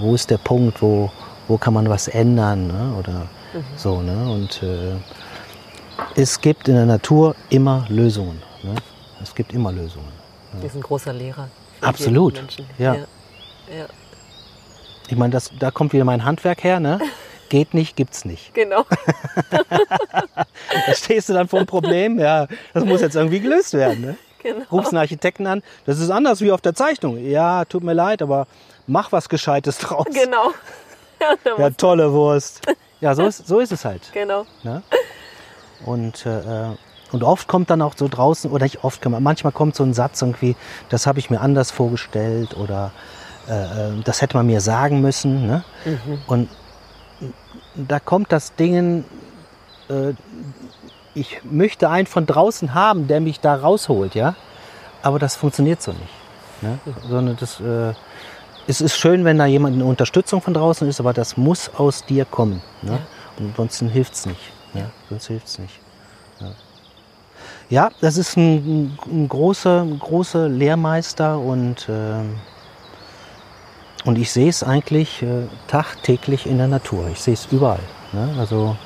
wo 0.00 0.14
ist 0.14 0.30
der 0.30 0.38
Punkt, 0.38 0.82
wo, 0.82 1.10
wo 1.48 1.56
kann 1.56 1.74
man 1.74 1.88
was 1.88 2.08
ändern? 2.08 2.66
Ne? 2.66 2.94
Oder 2.98 3.26
so, 3.76 4.00
ne? 4.00 4.30
Und 4.30 4.62
äh, 4.62 4.94
es 6.16 6.40
gibt 6.40 6.68
in 6.68 6.74
der 6.74 6.86
Natur 6.86 7.34
immer 7.50 7.84
Lösungen. 7.88 8.42
Ne? 8.62 8.74
Es 9.22 9.34
gibt 9.34 9.52
immer 9.52 9.72
Lösungen. 9.72 10.12
Das 10.54 10.64
ist 10.64 10.76
ein 10.76 10.82
großer 10.82 11.12
Lehrer. 11.12 11.48
Absolut. 11.80 12.42
Ja. 12.78 12.94
ja. 12.94 13.00
ja. 13.00 13.86
Ich 15.08 15.16
meine, 15.16 15.32
das, 15.32 15.50
da 15.58 15.70
kommt 15.70 15.92
wieder 15.92 16.04
mein 16.04 16.24
Handwerk 16.24 16.64
her, 16.64 16.80
ne? 16.80 16.98
Geht 17.52 17.74
nicht, 17.74 17.96
gibt's 17.96 18.24
nicht. 18.24 18.54
Genau. 18.54 18.86
Da 20.86 20.94
stehst 20.94 21.28
du 21.28 21.34
dann 21.34 21.48
vor 21.48 21.58
einem 21.58 21.66
Problem, 21.66 22.18
ja, 22.18 22.46
das 22.72 22.82
muss 22.86 23.02
jetzt 23.02 23.14
irgendwie 23.14 23.40
gelöst 23.40 23.74
werden. 23.74 24.00
Ne? 24.00 24.16
genau. 24.42 24.64
Rufst 24.72 24.90
einen 24.92 25.00
Architekten 25.00 25.46
an, 25.46 25.62
das 25.84 25.98
ist 25.98 26.08
anders 26.08 26.40
wie 26.40 26.50
auf 26.50 26.62
der 26.62 26.74
Zeichnung. 26.74 27.18
Ja, 27.18 27.66
tut 27.66 27.84
mir 27.84 27.92
leid, 27.92 28.22
aber 28.22 28.46
mach 28.86 29.12
was 29.12 29.28
Gescheites 29.28 29.76
draus. 29.78 30.06
Genau. 30.14 30.52
Ja, 31.20 31.58
Ja, 31.58 31.70
tolle 31.70 32.10
Wurst. 32.12 32.62
Ja, 33.02 33.14
so 33.14 33.26
ist, 33.26 33.46
so 33.46 33.60
ist 33.60 33.70
es 33.70 33.84
halt. 33.84 34.10
genau. 34.14 34.46
Ne? 34.62 34.82
Und, 35.84 36.24
äh, 36.24 36.70
Und 37.12 37.22
oft 37.22 37.48
kommt 37.48 37.68
dann 37.68 37.82
auch 37.82 37.94
so 37.98 38.08
draußen, 38.08 38.50
oder 38.50 38.64
nicht 38.64 38.82
oft, 38.82 39.04
manchmal 39.04 39.52
kommt 39.52 39.76
so 39.76 39.84
ein 39.84 39.92
Satz 39.92 40.22
irgendwie, 40.22 40.56
das 40.88 41.06
habe 41.06 41.18
ich 41.18 41.28
mir 41.28 41.42
anders 41.42 41.70
vorgestellt 41.70 42.56
oder 42.56 42.92
äh, 43.46 43.52
äh, 43.52 44.02
das 44.04 44.22
hätte 44.22 44.38
man 44.38 44.46
mir 44.46 44.62
sagen 44.62 45.02
müssen. 45.02 45.46
Ne? 45.46 45.64
Mhm. 45.84 46.22
Und 46.26 46.48
da 47.74 48.00
kommt 48.00 48.32
das 48.32 48.54
Ding, 48.54 49.04
äh, 49.88 50.14
ich 51.14 51.40
möchte 51.44 51.90
einen 51.90 52.06
von 52.06 52.26
draußen 52.26 52.74
haben, 52.74 53.06
der 53.06 53.20
mich 53.20 53.40
da 53.40 53.54
rausholt, 53.54 54.14
ja. 54.14 54.34
Aber 55.02 55.18
das 55.18 55.36
funktioniert 55.36 55.82
so 55.82 55.92
nicht. 55.92 56.62
Ne? 56.62 56.78
Sondern 57.08 57.36
das, 57.36 57.60
äh, 57.60 57.92
es 58.66 58.80
ist 58.80 58.96
schön, 58.96 59.24
wenn 59.24 59.38
da 59.38 59.46
jemand 59.46 59.74
eine 59.74 59.84
Unterstützung 59.84 60.40
von 60.40 60.54
draußen 60.54 60.88
ist, 60.88 61.00
aber 61.00 61.12
das 61.12 61.36
muss 61.36 61.70
aus 61.76 62.04
dir 62.04 62.24
kommen. 62.24 62.62
Ne? 62.82 62.92
Ja. 62.92 62.98
Und 63.38 63.50
ansonsten 63.50 63.88
hilft 63.88 64.14
es 64.14 64.26
nicht. 64.26 64.40
Ne? 64.72 64.90
Sonst 65.08 65.26
hilft 65.26 65.46
es 65.46 65.58
nicht. 65.58 65.80
Ja. 66.40 66.52
ja. 67.68 67.90
das 68.00 68.16
ist 68.16 68.36
ein, 68.36 68.96
ein 69.06 69.28
großer, 69.28 69.86
großer 69.98 70.48
Lehrmeister 70.48 71.38
und, 71.38 71.88
äh, 71.88 72.22
und 74.04 74.18
ich 74.18 74.32
sehe 74.32 74.48
es 74.48 74.62
eigentlich 74.62 75.22
äh, 75.22 75.46
tagtäglich 75.68 76.46
in 76.46 76.58
der 76.58 76.68
Natur. 76.68 77.08
Ich 77.12 77.20
sehe 77.20 77.34
es 77.34 77.46
überall. 77.50 77.80
Ne? 78.12 78.34
Also 78.38 78.76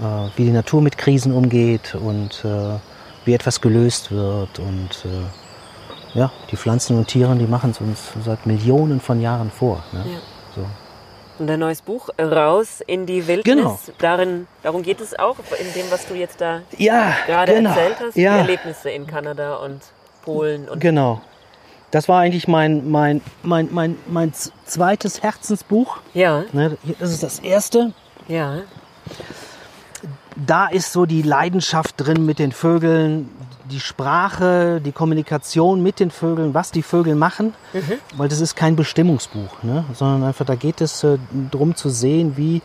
äh, 0.00 0.28
wie 0.36 0.44
die 0.44 0.52
Natur 0.52 0.82
mit 0.82 0.98
Krisen 0.98 1.32
umgeht 1.32 1.94
und 1.94 2.44
äh, 2.44 2.78
wie 3.24 3.34
etwas 3.34 3.60
gelöst 3.60 4.10
wird 4.10 4.58
und 4.58 5.04
äh, 5.04 6.18
ja, 6.18 6.30
die 6.50 6.56
Pflanzen 6.56 6.96
und 6.96 7.08
Tiere, 7.08 7.34
die 7.36 7.46
machen 7.46 7.70
es 7.70 7.80
uns 7.80 8.12
seit 8.24 8.46
Millionen 8.46 9.00
von 9.00 9.20
Jahren 9.20 9.50
vor. 9.50 9.82
Ne? 9.92 10.04
Ja. 10.12 10.18
So. 10.54 10.66
Und 11.38 11.48
dein 11.48 11.58
neues 11.58 11.82
Buch 11.82 12.10
Raus 12.16 12.80
in 12.86 13.06
die 13.06 13.26
Wildnis. 13.26 13.56
Genau. 13.56 13.78
Darin, 13.98 14.46
darum 14.62 14.82
geht 14.82 15.00
es 15.00 15.18
auch 15.18 15.36
in 15.58 15.72
dem, 15.74 15.90
was 15.90 16.06
du 16.06 16.14
jetzt 16.14 16.40
da 16.40 16.60
ja, 16.78 17.12
gerade 17.26 17.54
genau. 17.54 17.70
erzählt 17.70 17.96
hast, 18.00 18.16
ja. 18.16 18.34
die 18.34 18.40
Erlebnisse 18.40 18.90
in 18.90 19.06
Kanada 19.06 19.56
und 19.56 19.80
Polen 20.22 20.68
und 20.68 20.80
genau. 20.80 21.20
Das 21.94 22.08
war 22.08 22.18
eigentlich 22.18 22.48
mein, 22.48 22.90
mein, 22.90 23.20
mein, 23.44 23.68
mein, 23.70 23.96
mein 24.08 24.32
zweites 24.64 25.22
Herzensbuch. 25.22 25.98
Ja. 26.12 26.42
Ne, 26.52 26.76
das 26.98 27.12
ist 27.12 27.22
das 27.22 27.38
erste. 27.38 27.92
Ja 28.26 28.62
da 30.36 30.66
ist 30.66 30.92
so 30.92 31.06
die 31.06 31.22
Leidenschaft 31.22 31.94
drin 31.96 32.24
mit 32.24 32.38
den 32.38 32.52
Vögeln, 32.52 33.28
die 33.70 33.80
Sprache, 33.80 34.80
die 34.80 34.92
Kommunikation 34.92 35.82
mit 35.82 36.00
den 36.00 36.10
Vögeln, 36.10 36.54
was 36.54 36.70
die 36.70 36.82
Vögel 36.82 37.14
machen, 37.14 37.54
mhm. 37.72 37.92
weil 38.16 38.28
das 38.28 38.40
ist 38.40 38.56
kein 38.56 38.76
Bestimmungsbuch, 38.76 39.62
ne? 39.62 39.84
sondern 39.94 40.24
einfach 40.24 40.44
da 40.44 40.54
geht 40.54 40.80
es 40.80 41.02
äh, 41.02 41.18
darum 41.50 41.74
zu 41.74 41.88
sehen, 41.88 42.36
wie, 42.36 42.60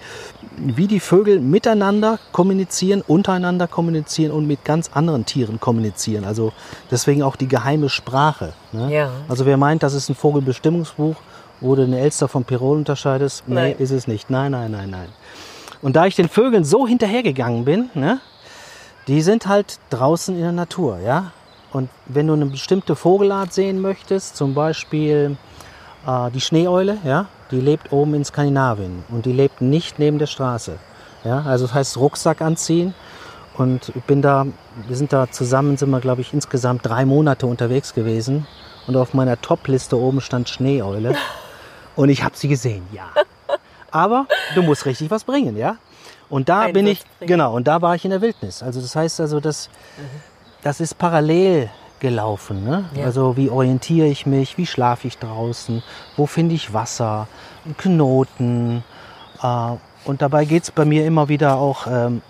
wie 0.58 0.88
die 0.88 1.00
Vögel 1.00 1.40
miteinander 1.40 2.20
kommunizieren, 2.32 3.02
untereinander 3.06 3.68
kommunizieren 3.68 4.32
und 4.32 4.46
mit 4.46 4.66
ganz 4.66 4.90
anderen 4.94 5.26
Tieren 5.26 5.60
kommunizieren. 5.60 6.26
Also 6.26 6.52
deswegen 6.92 7.24
auch 7.24 7.36
die 7.36 7.48
geheime 7.48 7.90
Sprache. 7.90 8.54
Ne? 8.72 8.94
Ja. 8.94 9.12
Also 9.30 9.46
wer 9.46 9.58
meint, 9.58 9.84
das 9.84 9.94
ist 9.94 10.10
ein 10.10 10.16
Vogelbestimmungsbuch, 10.16 11.16
wo 11.62 11.76
du 11.76 11.84
eine 11.84 12.00
Elster 12.00 12.28
vom 12.28 12.44
Pirol 12.44 12.78
unterscheidest, 12.78 13.48
nee, 13.48 13.76
ist 13.78 13.92
es 13.92 14.08
nicht. 14.08 14.30
Nein, 14.30 14.52
nein, 14.52 14.72
nein, 14.72 14.90
nein. 14.90 15.10
Und 15.82 15.96
da 15.96 16.06
ich 16.06 16.16
den 16.16 16.28
Vögeln 16.28 16.64
so 16.64 16.88
hinterhergegangen 16.88 17.64
bin, 17.66 17.90
ne, 17.94 18.20
die 19.10 19.24
sind 19.24 19.48
halt 19.48 19.80
draußen 19.90 20.36
in 20.36 20.42
der 20.42 20.52
Natur, 20.52 21.00
ja. 21.00 21.32
Und 21.74 21.90
wenn 22.06 22.28
du 22.28 22.34
eine 22.34 22.46
bestimmte 22.46 22.96
Vogelart 22.96 23.54
sehen 23.54 23.82
möchtest, 23.82 24.38
zum 24.38 24.54
Beispiel 24.54 25.36
äh, 26.06 26.32
die 26.32 26.42
Schneeeule, 26.42 26.98
ja, 27.04 27.26
die 27.52 27.60
lebt 27.60 27.92
oben 27.92 28.14
in 28.14 28.24
Skandinavien 28.24 29.04
und 29.10 29.26
die 29.26 29.34
lebt 29.34 29.62
nicht 29.62 29.98
neben 29.98 30.20
der 30.20 30.28
Straße. 30.28 30.78
Ja, 31.24 31.42
also 31.42 31.66
das 31.66 31.74
heißt 31.74 31.98
Rucksack 31.98 32.42
anziehen 32.42 32.94
und 33.58 33.90
ich 33.90 34.04
bin 34.04 34.22
da, 34.22 34.46
wir 34.88 34.96
sind 34.96 35.12
da 35.12 35.30
zusammen, 35.30 35.76
sind 35.76 35.90
wir 35.90 36.00
glaube 36.00 36.22
ich 36.22 36.34
insgesamt 36.34 36.86
drei 36.86 37.04
Monate 37.06 37.48
unterwegs 37.48 37.94
gewesen 37.94 38.48
und 38.88 38.96
auf 38.96 39.14
meiner 39.14 39.42
Top-Liste 39.42 39.98
oben 39.98 40.22
stand 40.22 40.50
Schneeeule 40.50 41.16
und 41.96 42.10
ich 42.10 42.24
habe 42.24 42.38
sie 42.38 42.48
gesehen, 42.48 42.86
ja. 42.94 43.10
Aber 43.92 44.28
du 44.54 44.62
musst 44.62 44.86
richtig 44.86 45.10
was 45.10 45.24
bringen, 45.24 45.58
ja? 45.58 45.78
Und 46.30 46.50
da 46.50 46.62
Ein 46.62 46.74
bin 46.74 46.88
ich, 46.88 47.02
genau, 47.20 47.56
und 47.56 47.68
da 47.68 47.82
war 47.82 47.96
ich 47.96 48.06
in 48.06 48.12
der 48.12 48.22
Wildnis. 48.22 48.62
Also 48.62 48.82
das 48.82 48.96
heißt 48.96 49.20
also, 49.20 49.40
das, 49.40 49.70
mhm. 49.98 50.22
das 50.62 50.80
ist 50.80 50.98
parallel 50.98 51.70
gelaufen. 52.00 52.64
Ne? 52.64 52.86
Ja. 52.96 53.06
Also 53.06 53.36
wie 53.38 53.50
orientiere 53.50 54.08
ich 54.08 54.26
mich, 54.26 54.58
wie 54.58 54.66
schlafe 54.66 55.08
ich 55.08 55.18
draußen, 55.18 55.84
wo 56.18 56.26
finde 56.26 56.56
ich 56.56 56.74
Wasser, 56.74 57.28
Knoten. 57.78 58.84
Äh, 59.42 59.72
und 60.06 60.22
dabei 60.22 60.46
geht 60.46 60.64
es 60.64 60.72
bei 60.72 60.86
mir 60.86 61.06
immer 61.06 61.30
wieder 61.30 61.58
auch 61.58 61.88
ähm, 61.88 62.22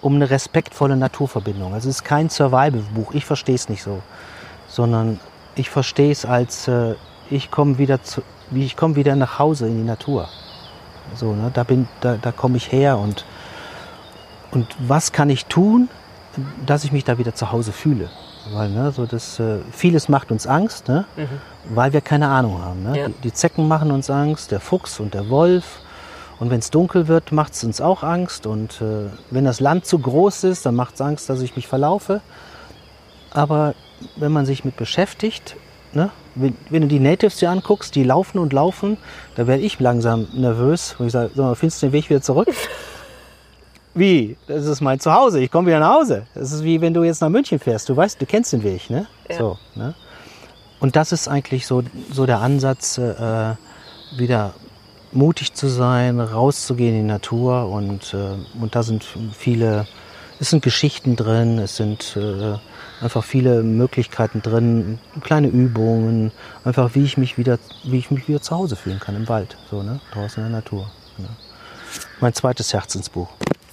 um 0.00 0.14
eine 0.14 0.30
respektvolle 0.30 0.96
Naturverbindung. 0.96 1.74
Also 1.74 1.88
es 1.88 1.96
ist 1.96 2.04
kein 2.04 2.30
Survival-Buch, 2.30 3.12
ich 3.12 3.24
verstehe 3.24 3.54
es 3.54 3.68
nicht 3.68 3.82
so, 3.82 4.02
sondern 4.68 5.20
ich 5.54 5.70
verstehe 5.70 6.12
es 6.12 6.24
als, 6.24 6.68
äh, 6.68 6.94
ich 7.30 7.50
komme 7.50 7.78
wieder, 7.78 8.02
zu, 8.02 8.22
wie 8.50 8.64
ich 8.64 8.76
komme 8.76 8.96
wieder 8.96 9.16
nach 9.16 9.38
Hause 9.38 9.66
in 9.66 9.78
die 9.78 9.84
Natur. 9.84 10.28
So, 11.14 11.34
ne? 11.34 11.50
Da, 11.52 11.64
bin, 11.64 11.88
da, 12.00 12.16
da 12.20 12.32
komme 12.32 12.56
ich 12.56 12.72
her 12.72 12.98
und, 12.98 13.24
und 14.50 14.66
was 14.78 15.12
kann 15.12 15.30
ich 15.30 15.46
tun, 15.46 15.88
dass 16.64 16.84
ich 16.84 16.92
mich 16.92 17.04
da 17.04 17.18
wieder 17.18 17.34
zu 17.34 17.52
Hause 17.52 17.72
fühle? 17.72 18.10
Weil 18.52 18.70
ne, 18.70 18.92
so 18.92 19.06
das, 19.06 19.40
äh, 19.40 19.58
vieles 19.72 20.08
macht 20.08 20.30
uns 20.30 20.46
Angst, 20.46 20.88
ne? 20.88 21.04
Mhm. 21.16 21.40
weil 21.74 21.92
wir 21.92 22.00
keine 22.00 22.28
Ahnung 22.28 22.62
haben. 22.62 22.82
Ne? 22.82 22.98
Ja. 22.98 23.08
Die, 23.08 23.14
die, 23.24 23.32
Zecken 23.32 23.66
machen 23.66 23.90
uns 23.90 24.08
Angst, 24.08 24.52
der 24.52 24.60
Fuchs 24.60 25.00
und 25.00 25.14
der 25.14 25.28
Wolf. 25.28 25.80
Und 26.38 26.50
wenn 26.50 26.58
es 26.58 26.70
dunkel 26.70 27.08
wird, 27.08 27.32
macht 27.32 27.54
es 27.54 27.64
uns 27.64 27.80
auch 27.80 28.02
Angst. 28.02 28.46
Und 28.46 28.80
äh, 28.80 29.10
wenn 29.30 29.44
das 29.44 29.58
Land 29.58 29.86
zu 29.86 29.98
groß 29.98 30.44
ist, 30.44 30.66
dann 30.66 30.74
macht 30.74 30.94
es 30.94 31.00
Angst, 31.00 31.28
dass 31.28 31.40
ich 31.40 31.56
mich 31.56 31.66
verlaufe. 31.66 32.20
Aber 33.30 33.74
wenn 34.16 34.32
man 34.32 34.46
sich 34.46 34.64
mit 34.64 34.76
beschäftigt, 34.76 35.56
ne, 35.92 36.10
wenn, 36.36 36.82
du 36.82 36.86
die 36.86 37.00
Natives 37.00 37.36
dir 37.36 37.50
anguckst, 37.50 37.94
die 37.94 38.04
laufen 38.04 38.38
und 38.38 38.52
laufen, 38.52 38.96
da 39.34 39.46
werde 39.46 39.62
ich 39.62 39.80
langsam 39.80 40.28
nervös. 40.34 40.94
Und 40.98 41.06
ich 41.06 41.12
sage, 41.12 41.30
so, 41.34 41.54
findest 41.54 41.82
du 41.82 41.86
den 41.86 41.92
Weg 41.92 42.10
wieder 42.10 42.22
zurück? 42.22 42.48
Wie? 43.94 44.36
Das 44.46 44.66
ist 44.66 44.82
mein 44.82 45.00
Zuhause. 45.00 45.40
Ich 45.40 45.50
komme 45.50 45.68
wieder 45.68 45.80
nach 45.80 45.94
Hause. 45.94 46.26
Das 46.34 46.52
ist 46.52 46.62
wie 46.62 46.82
wenn 46.82 46.92
du 46.92 47.02
jetzt 47.02 47.22
nach 47.22 47.30
München 47.30 47.58
fährst. 47.58 47.88
Du 47.88 47.96
weißt, 47.96 48.20
du 48.20 48.26
kennst 48.26 48.52
den 48.52 48.62
Weg, 48.62 48.90
ne? 48.90 49.06
Ja. 49.30 49.38
So, 49.38 49.58
ne? 49.74 49.94
Und 50.80 50.96
das 50.96 51.12
ist 51.12 51.28
eigentlich 51.28 51.66
so, 51.66 51.82
so 52.12 52.26
der 52.26 52.40
Ansatz, 52.40 52.98
äh, 52.98 53.54
wieder 54.14 54.52
mutig 55.12 55.54
zu 55.54 55.68
sein, 55.68 56.20
rauszugehen 56.20 56.94
in 56.94 57.02
die 57.02 57.08
Natur 57.08 57.68
und, 57.70 58.14
äh, 58.14 58.60
und 58.60 58.74
da 58.74 58.82
sind 58.82 59.06
viele, 59.32 59.86
es 60.40 60.50
sind 60.50 60.62
Geschichten 60.62 61.16
drin, 61.16 61.58
es 61.58 61.76
sind 61.76 62.16
äh, 62.16 62.58
einfach 63.02 63.24
viele 63.24 63.62
Möglichkeiten 63.62 64.42
drin, 64.42 64.98
kleine 65.22 65.48
Übungen, 65.48 66.32
einfach 66.64 66.94
wie 66.94 67.04
ich 67.04 67.16
mich 67.16 67.38
wieder, 67.38 67.58
wie 67.84 67.98
ich 67.98 68.10
mich 68.10 68.28
wieder 68.28 68.40
zu 68.40 68.54
Hause 68.56 68.76
fühlen 68.76 69.00
kann 69.00 69.16
im 69.16 69.28
Wald, 69.28 69.56
so 69.70 69.82
ne, 69.82 70.00
draußen 70.12 70.44
in 70.44 70.50
der 70.50 70.60
Natur. 70.60 70.90
Ne. 71.18 71.28
Mein 72.20 72.34
zweites 72.34 72.72
Herzensbuch. 72.72 73.28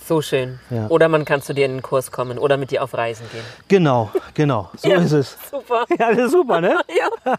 So 0.06 0.22
schön. 0.22 0.60
Ja. 0.70 0.88
Oder 0.88 1.08
man 1.08 1.24
kann 1.24 1.42
zu 1.42 1.54
dir 1.54 1.66
in 1.66 1.76
den 1.76 1.82
Kurs 1.82 2.12
kommen 2.12 2.38
oder 2.38 2.58
mit 2.58 2.72
dir 2.72 2.84
auf 2.84 2.94
Reisen 2.94 3.26
gehen. 3.32 3.44
Genau, 3.70 4.12
genau. 4.34 4.70
So 4.76 4.90
ja, 4.90 4.98
ist 5.00 5.14
es. 5.14 5.38
Super. 5.50 5.86
Ja, 5.98 6.10
das 6.10 6.26
ist 6.26 6.32
super, 6.32 6.60
ne? 6.60 6.80
ja. 7.26 7.38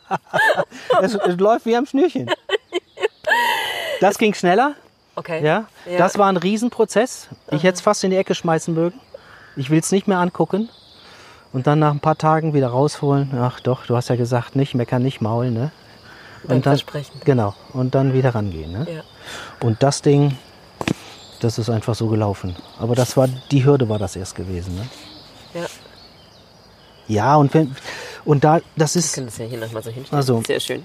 es, 1.03 1.15
es 1.15 1.37
läuft 1.37 1.67
wie 1.67 1.77
am 1.77 1.85
Schnürchen. 1.85 2.31
Das 4.01 4.17
ging 4.17 4.33
schneller. 4.33 4.75
Okay. 5.15 5.45
Ja. 5.45 5.67
ja. 5.87 5.99
Das 5.99 6.19
war 6.19 6.29
ein 6.29 6.37
Riesenprozess. 6.37 7.29
Ich 7.51 7.63
hätte 7.63 7.75
es 7.75 7.81
fast 7.81 8.03
in 8.03 8.11
die 8.11 8.17
Ecke 8.17 8.35
schmeißen 8.35 8.75
mögen. 8.75 8.99
Ich 9.57 9.71
will 9.71 9.79
es 9.81 9.93
nicht 9.93 10.09
mehr 10.09 10.19
angucken 10.19 10.69
und 11.53 11.67
dann 11.67 11.79
nach 11.79 11.93
ein 11.93 12.01
paar 12.01 12.19
Tagen 12.19 12.55
wieder 12.55 12.69
rausholen. 12.69 13.31
Ach 13.39 13.61
doch, 13.61 13.87
du 13.87 13.97
hast 13.97 14.09
ja 14.09 14.17
gesagt, 14.17 14.57
nicht 14.57 14.75
meckern, 14.75 15.03
nicht 15.03 15.21
maulen, 15.21 15.55
ne? 15.55 15.71
Und 16.43 16.51
dann 16.51 16.63
versprechen. 16.63 17.21
Genau. 17.25 17.55
Und 17.73 17.95
dann 17.95 18.13
wieder 18.13 18.35
rangehen. 18.35 18.73
Ne? 18.73 18.87
Ja. 18.93 19.03
Und 19.61 19.83
das 19.83 20.03
Ding, 20.03 20.37
das 21.41 21.59
ist 21.59 21.71
einfach 21.71 21.95
so 21.95 22.09
gelaufen. 22.09 22.55
Aber 22.79 22.95
das 22.95 23.17
war, 23.17 23.29
die 23.51 23.65
Hürde 23.65 23.89
war 23.89 23.99
das 23.99 24.15
erst 24.17 24.35
gewesen. 24.35 24.75
Ne? 24.75 24.87
Ja. 25.55 25.67
Ja, 27.07 27.37
und 27.37 27.53
wenn, 27.55 27.75
und 28.25 28.45
da, 28.45 28.61
das 28.77 28.97
ist. 28.97 29.07
Ich 29.07 29.13
kann 29.15 29.27
das 29.27 29.39
ja 29.39 29.47
hier 29.47 29.59
nochmal 29.59 29.83
so 29.83 29.91
hinstellen. 29.91 30.17
Also, 30.17 30.43
Sehr 30.47 30.61
schön. 30.61 30.83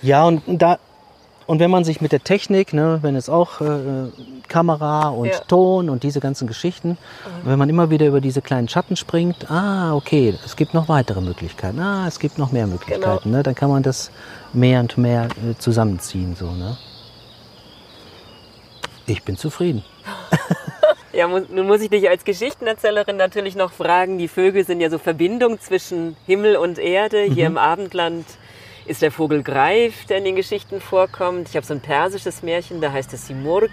Ja, 0.00 0.24
und 0.24 0.42
da, 0.46 0.78
und 1.52 1.58
wenn 1.58 1.70
man 1.70 1.84
sich 1.84 2.00
mit 2.00 2.12
der 2.12 2.24
Technik, 2.24 2.72
ne, 2.72 3.00
wenn 3.02 3.14
es 3.14 3.28
auch 3.28 3.60
äh, 3.60 4.08
Kamera 4.48 5.10
und 5.10 5.26
ja. 5.26 5.38
Ton 5.40 5.90
und 5.90 6.02
diese 6.02 6.18
ganzen 6.18 6.48
Geschichten, 6.48 6.92
mhm. 6.92 6.96
wenn 7.44 7.58
man 7.58 7.68
immer 7.68 7.90
wieder 7.90 8.06
über 8.06 8.22
diese 8.22 8.40
kleinen 8.40 8.70
Schatten 8.70 8.96
springt, 8.96 9.50
ah, 9.50 9.94
okay, 9.94 10.34
es 10.46 10.56
gibt 10.56 10.72
noch 10.72 10.88
weitere 10.88 11.20
Möglichkeiten, 11.20 11.78
ah, 11.78 12.06
es 12.08 12.20
gibt 12.20 12.38
noch 12.38 12.52
mehr 12.52 12.66
Möglichkeiten, 12.66 13.24
genau. 13.24 13.36
ne, 13.36 13.42
dann 13.42 13.54
kann 13.54 13.68
man 13.68 13.82
das 13.82 14.10
mehr 14.54 14.80
und 14.80 14.96
mehr 14.96 15.24
äh, 15.26 15.54
zusammenziehen, 15.58 16.36
so, 16.36 16.52
ne. 16.52 16.78
Ich 19.04 19.22
bin 19.22 19.36
zufrieden. 19.36 19.84
Ja, 21.14 21.28
nun 21.28 21.66
muss 21.66 21.82
ich 21.82 21.90
dich 21.90 22.08
als 22.08 22.24
Geschichtenerzählerin 22.24 23.18
natürlich 23.18 23.54
noch 23.54 23.70
fragen. 23.70 24.16
Die 24.16 24.28
Vögel 24.28 24.64
sind 24.64 24.80
ja 24.80 24.88
so 24.88 24.96
Verbindung 24.96 25.60
zwischen 25.60 26.16
Himmel 26.24 26.56
und 26.56 26.78
Erde. 26.78 27.24
Hier 27.24 27.50
mhm. 27.50 27.56
im 27.56 27.58
Abendland 27.58 28.24
ist 28.86 29.02
der 29.02 29.12
Vogel 29.12 29.42
Greif, 29.42 30.04
der 30.06 30.18
in 30.18 30.24
den 30.24 30.36
Geschichten 30.36 30.80
vorkommt. 30.80 31.48
Ich 31.48 31.56
habe 31.56 31.64
so 31.66 31.74
ein 31.74 31.80
persisches 31.80 32.42
Märchen, 32.42 32.80
da 32.80 32.92
heißt 32.92 33.12
es 33.12 33.26
Simurg. 33.26 33.70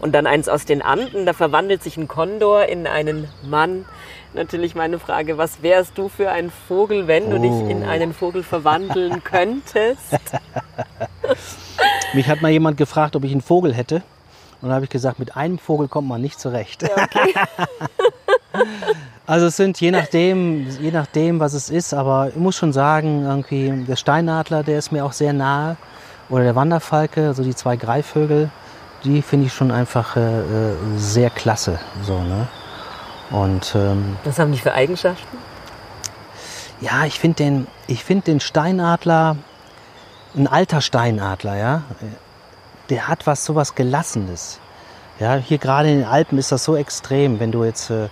Und 0.00 0.12
dann 0.12 0.26
eins 0.26 0.48
aus 0.48 0.64
den 0.64 0.80
Anden, 0.82 1.26
da 1.26 1.32
verwandelt 1.34 1.82
sich 1.82 1.96
ein 1.98 2.08
Kondor 2.08 2.64
in 2.66 2.86
einen 2.86 3.28
Mann. 3.42 3.84
Natürlich 4.32 4.74
meine 4.74 4.98
Frage, 4.98 5.36
was 5.36 5.62
wärst 5.62 5.98
du 5.98 6.08
für 6.08 6.30
ein 6.30 6.50
Vogel, 6.68 7.06
wenn 7.06 7.28
du 7.30 7.38
dich 7.38 7.50
in 7.70 7.82
Oh. 7.82 7.88
einen 7.88 8.14
Vogel 8.14 8.42
verwandeln 8.42 9.22
könntest? 9.24 10.14
Mich 12.14 12.28
hat 12.28 12.40
mal 12.40 12.50
jemand 12.50 12.76
gefragt, 12.76 13.14
ob 13.16 13.24
ich 13.24 13.32
einen 13.32 13.42
Vogel 13.42 13.74
hätte. 13.74 14.02
Und 14.62 14.68
da 14.68 14.74
habe 14.76 14.84
ich 14.84 14.90
gesagt, 14.90 15.18
mit 15.18 15.36
einem 15.36 15.58
Vogel 15.58 15.88
kommt 15.88 16.08
man 16.08 16.20
nicht 16.20 16.38
zurecht. 16.40 16.84
also 19.26 19.46
es 19.46 19.56
sind 19.56 19.80
je 19.80 19.90
nachdem, 19.90 20.66
je 20.80 20.90
nachdem, 20.90 21.40
was 21.40 21.54
es 21.54 21.70
ist, 21.70 21.94
aber 21.94 22.28
ich 22.28 22.36
muss 22.36 22.56
schon 22.56 22.72
sagen, 22.72 23.24
irgendwie 23.24 23.84
der 23.86 23.96
Steinadler, 23.96 24.62
der 24.62 24.78
ist 24.78 24.92
mir 24.92 25.04
auch 25.04 25.12
sehr 25.12 25.32
nahe. 25.32 25.76
Oder 26.28 26.44
der 26.44 26.54
Wanderfalke, 26.54 27.26
also 27.26 27.42
die 27.42 27.56
zwei 27.56 27.76
Greifvögel, 27.76 28.50
die 29.02 29.20
finde 29.22 29.46
ich 29.46 29.52
schon 29.52 29.70
einfach 29.72 30.16
äh, 30.16 30.20
äh, 30.20 30.74
sehr 30.96 31.30
klasse. 31.30 31.80
So, 32.02 32.20
ne? 32.20 32.46
Und 33.30 33.74
ähm, 33.74 34.16
Was 34.24 34.38
haben 34.38 34.52
die 34.52 34.58
für 34.58 34.72
Eigenschaften? 34.72 35.38
ja, 36.80 37.04
ich 37.04 37.20
finde 37.20 37.36
den, 37.36 37.66
ich 37.86 38.04
find 38.04 38.26
den 38.26 38.40
Steinadler, 38.40 39.36
ein 40.34 40.46
alter 40.46 40.80
Steinadler, 40.80 41.56
ja, 41.56 41.82
der 42.88 43.08
hat 43.08 43.26
was, 43.26 43.44
sowas 43.44 43.74
Gelassenes. 43.74 44.60
Ja, 45.18 45.36
hier 45.36 45.58
gerade 45.58 45.90
in 45.90 45.98
den 45.98 46.08
Alpen 46.08 46.38
ist 46.38 46.50
das 46.50 46.64
so 46.64 46.76
extrem, 46.76 47.40
wenn 47.40 47.52
du 47.52 47.64
jetzt, 47.64 47.90
äh, 47.90 48.08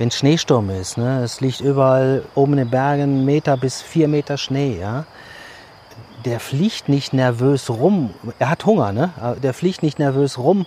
wenn 0.00 0.10
Schneesturm 0.10 0.70
ist, 0.70 0.96
ne, 0.96 1.22
es 1.22 1.42
liegt 1.42 1.60
überall 1.60 2.22
oben 2.34 2.54
in 2.54 2.60
den 2.60 2.70
Bergen 2.70 3.26
Meter 3.26 3.58
bis 3.58 3.82
vier 3.82 4.08
Meter 4.08 4.38
Schnee, 4.38 4.78
ja. 4.80 5.04
Der 6.24 6.40
fliegt 6.40 6.88
nicht 6.88 7.12
nervös 7.12 7.68
rum. 7.68 8.14
Er 8.38 8.48
hat 8.48 8.64
Hunger, 8.64 8.92
ne? 8.92 9.10
Der 9.42 9.52
fliegt 9.52 9.82
nicht 9.82 9.98
nervös 9.98 10.38
rum, 10.38 10.64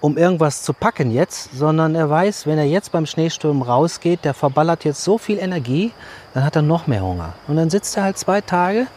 um 0.00 0.16
irgendwas 0.16 0.64
zu 0.64 0.72
packen 0.72 1.12
jetzt, 1.12 1.56
sondern 1.56 1.94
er 1.94 2.10
weiß, 2.10 2.46
wenn 2.48 2.58
er 2.58 2.64
jetzt 2.64 2.90
beim 2.90 3.06
Schneesturm 3.06 3.62
rausgeht, 3.62 4.24
der 4.24 4.34
verballert 4.34 4.84
jetzt 4.84 5.04
so 5.04 5.18
viel 5.18 5.38
Energie, 5.38 5.92
dann 6.34 6.44
hat 6.44 6.56
er 6.56 6.62
noch 6.62 6.88
mehr 6.88 7.02
Hunger. 7.02 7.34
Und 7.46 7.54
dann 7.54 7.70
sitzt 7.70 7.96
er 7.96 8.02
halt 8.02 8.18
zwei 8.18 8.40
Tage 8.40 8.88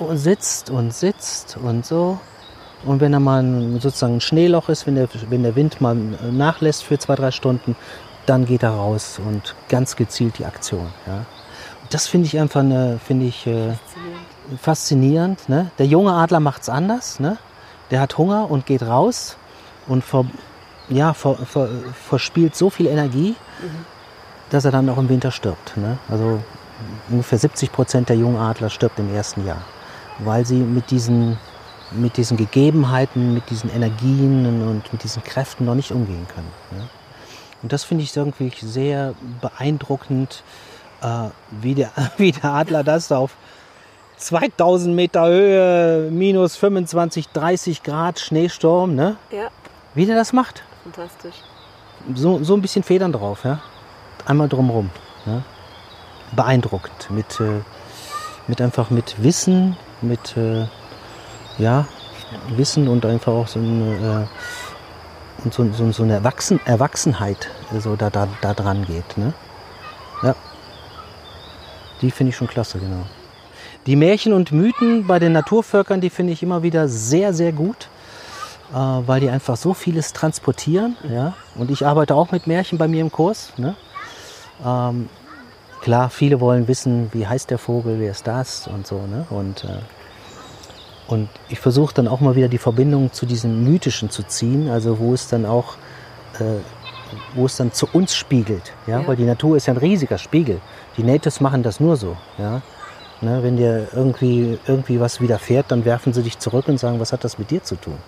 und 0.00 0.18
sitzt 0.18 0.70
und 0.70 0.92
sitzt 0.92 1.56
und 1.56 1.86
so. 1.86 2.18
Und 2.84 3.00
wenn 3.00 3.12
er 3.12 3.20
mal 3.20 3.44
sozusagen 3.78 4.16
ein 4.16 4.20
Schneeloch 4.20 4.68
ist, 4.68 4.86
wenn 4.86 4.96
der, 4.96 5.08
wenn 5.30 5.44
der 5.44 5.54
Wind 5.54 5.80
mal 5.80 5.94
nachlässt 5.94 6.82
für 6.82 6.98
zwei, 6.98 7.14
drei 7.14 7.30
Stunden, 7.30 7.76
dann 8.26 8.46
geht 8.46 8.62
er 8.62 8.70
raus 8.70 9.20
und 9.24 9.54
ganz 9.68 9.96
gezielt 9.96 10.38
die 10.38 10.44
Aktion. 10.44 10.88
Ja. 11.06 11.24
Das 11.90 12.06
finde 12.06 12.26
ich 12.26 12.38
einfach 12.38 12.60
eine, 12.60 12.98
finde 13.04 13.26
ich 13.26 13.46
äh, 13.46 13.74
faszinierend. 14.60 15.48
Ne? 15.48 15.70
Der 15.78 15.86
junge 15.86 16.12
Adler 16.12 16.40
macht 16.40 16.62
es 16.62 16.68
anders. 16.68 17.20
Ne? 17.20 17.36
Der 17.90 18.00
hat 18.00 18.16
Hunger 18.16 18.50
und 18.50 18.66
geht 18.66 18.82
raus 18.82 19.36
und 19.86 20.04
ver, 20.04 20.24
ja, 20.88 21.12
ver, 21.14 21.36
ver, 21.36 21.68
verspielt 21.92 22.56
so 22.56 22.70
viel 22.70 22.86
Energie, 22.86 23.34
dass 24.50 24.64
er 24.64 24.70
dann 24.70 24.88
auch 24.88 24.98
im 24.98 25.08
Winter 25.08 25.30
stirbt. 25.30 25.76
Ne? 25.76 25.98
Also 26.08 26.40
ungefähr 27.10 27.38
70 27.38 27.72
Prozent 27.72 28.08
der 28.08 28.16
jungen 28.16 28.38
Adler 28.38 28.70
stirbt 28.70 28.98
im 28.98 29.14
ersten 29.14 29.46
Jahr, 29.46 29.62
weil 30.20 30.46
sie 30.46 30.56
mit 30.56 30.90
diesen, 30.90 31.38
mit 31.90 32.16
diesen 32.16 32.36
Gegebenheiten, 32.36 33.34
mit 33.34 33.50
diesen 33.50 33.70
Energien 33.70 34.46
und 34.68 34.92
mit 34.92 35.02
diesen 35.04 35.22
Kräften 35.22 35.64
noch 35.64 35.74
nicht 35.74 35.92
umgehen 35.92 36.26
können. 36.34 36.50
Ne? 36.70 36.88
Und 37.62 37.72
das 37.72 37.84
finde 37.84 38.04
ich 38.04 38.16
irgendwie 38.16 38.52
sehr 38.60 39.14
beeindruckend, 39.40 40.42
äh, 41.02 41.28
wie, 41.50 41.74
der, 41.74 41.90
wie 42.16 42.32
der 42.32 42.52
Adler 42.52 42.84
das 42.84 43.08
da 43.08 43.18
auf 43.18 43.36
2000 44.16 44.94
Meter 44.94 45.26
Höhe, 45.26 46.10
minus 46.10 46.56
25, 46.56 47.28
30 47.28 47.82
Grad 47.82 48.20
Schneesturm, 48.20 48.94
ne? 48.94 49.16
Ja, 49.30 49.48
wie 49.94 50.06
der 50.06 50.16
das 50.16 50.32
macht. 50.32 50.62
fantastisch. 50.84 51.34
So, 52.14 52.42
so 52.42 52.54
ein 52.54 52.62
bisschen 52.62 52.82
Federn 52.82 53.12
drauf, 53.12 53.44
ja? 53.44 53.60
einmal 54.26 54.48
drumherum. 54.48 54.90
Ja? 55.26 55.42
Beeindruckend. 56.32 57.10
Mit, 57.10 57.40
äh, 57.40 57.60
mit 58.46 58.60
einfach 58.60 58.90
mit 58.90 59.22
Wissen, 59.22 59.76
mit 60.00 60.36
äh, 60.36 60.66
ja, 61.58 61.86
Wissen 62.48 62.88
und 62.88 63.04
einfach 63.04 63.32
auch 63.32 63.46
so 63.46 63.58
eine, 63.58 64.26
äh, 64.26 64.26
so, 65.50 65.70
so, 65.72 65.90
so 65.92 66.02
eine 66.02 66.14
Erwachsen, 66.14 66.60
Erwachsenheit 66.64 67.48
so 67.78 67.96
da, 67.96 68.10
da, 68.10 68.28
da 68.40 68.54
dran 68.54 68.84
geht. 68.86 69.16
Ne? 69.16 69.32
Ja. 70.22 70.34
Die 72.00 72.10
finde 72.10 72.30
ich 72.30 72.36
schon 72.36 72.48
klasse, 72.48 72.78
genau. 72.78 73.04
Die 73.86 73.96
Märchen 73.96 74.32
und 74.32 74.52
Mythen 74.52 75.06
bei 75.06 75.18
den 75.18 75.32
Naturvölkern, 75.32 76.00
die 76.00 76.10
finde 76.10 76.32
ich 76.32 76.42
immer 76.42 76.62
wieder 76.62 76.88
sehr, 76.88 77.32
sehr 77.34 77.52
gut 77.52 77.88
äh, 78.72 78.76
weil 78.76 79.20
die 79.20 79.30
einfach 79.30 79.56
so 79.56 79.74
vieles 79.74 80.12
transportieren. 80.12 80.96
Ja? 81.08 81.34
Und 81.56 81.70
ich 81.70 81.86
arbeite 81.86 82.14
auch 82.14 82.32
mit 82.32 82.46
Märchen 82.46 82.78
bei 82.78 82.88
mir 82.88 83.00
im 83.00 83.12
Kurs. 83.12 83.52
Ne? 83.56 83.76
Ähm, 84.64 85.08
klar, 85.82 86.10
viele 86.10 86.40
wollen 86.40 86.68
wissen, 86.68 87.10
wie 87.12 87.26
heißt 87.26 87.50
der 87.50 87.58
Vogel, 87.58 88.00
wer 88.00 88.10
ist 88.10 88.26
das 88.26 88.66
und 88.68 88.86
so. 88.86 89.06
Ne? 89.06 89.26
Und, 89.30 89.64
äh, 89.64 89.78
und 91.12 91.28
ich 91.50 91.60
versuche 91.60 91.92
dann 91.92 92.08
auch 92.08 92.20
mal 92.20 92.36
wieder 92.36 92.48
die 92.48 92.56
Verbindung 92.56 93.12
zu 93.12 93.26
diesem 93.26 93.64
Mythischen 93.64 94.08
zu 94.08 94.22
ziehen, 94.22 94.70
also 94.70 94.98
wo 94.98 95.12
es 95.12 95.28
dann 95.28 95.44
auch, 95.44 95.74
äh, 96.38 96.62
wo 97.34 97.44
es 97.44 97.58
dann 97.58 97.70
zu 97.70 97.86
uns 97.92 98.14
spiegelt. 98.14 98.72
Ja? 98.86 99.00
Ja. 99.00 99.06
Weil 99.06 99.16
die 99.16 99.24
Natur 99.24 99.58
ist 99.58 99.66
ja 99.66 99.74
ein 99.74 99.78
riesiger 99.78 100.16
Spiegel. 100.16 100.62
Die 100.96 101.02
Natives 101.02 101.42
machen 101.42 101.62
das 101.62 101.80
nur 101.80 101.98
so. 101.98 102.16
Ja? 102.38 102.62
Ne? 103.20 103.42
Wenn 103.42 103.58
dir 103.58 103.88
irgendwie, 103.92 104.58
irgendwie 104.66 105.00
was 105.00 105.20
widerfährt, 105.20 105.70
dann 105.70 105.84
werfen 105.84 106.14
sie 106.14 106.22
dich 106.22 106.38
zurück 106.38 106.66
und 106.68 106.78
sagen, 106.78 106.98
was 106.98 107.12
hat 107.12 107.24
das 107.24 107.38
mit 107.38 107.50
dir 107.50 107.62
zu 107.62 107.76
tun? 107.76 107.98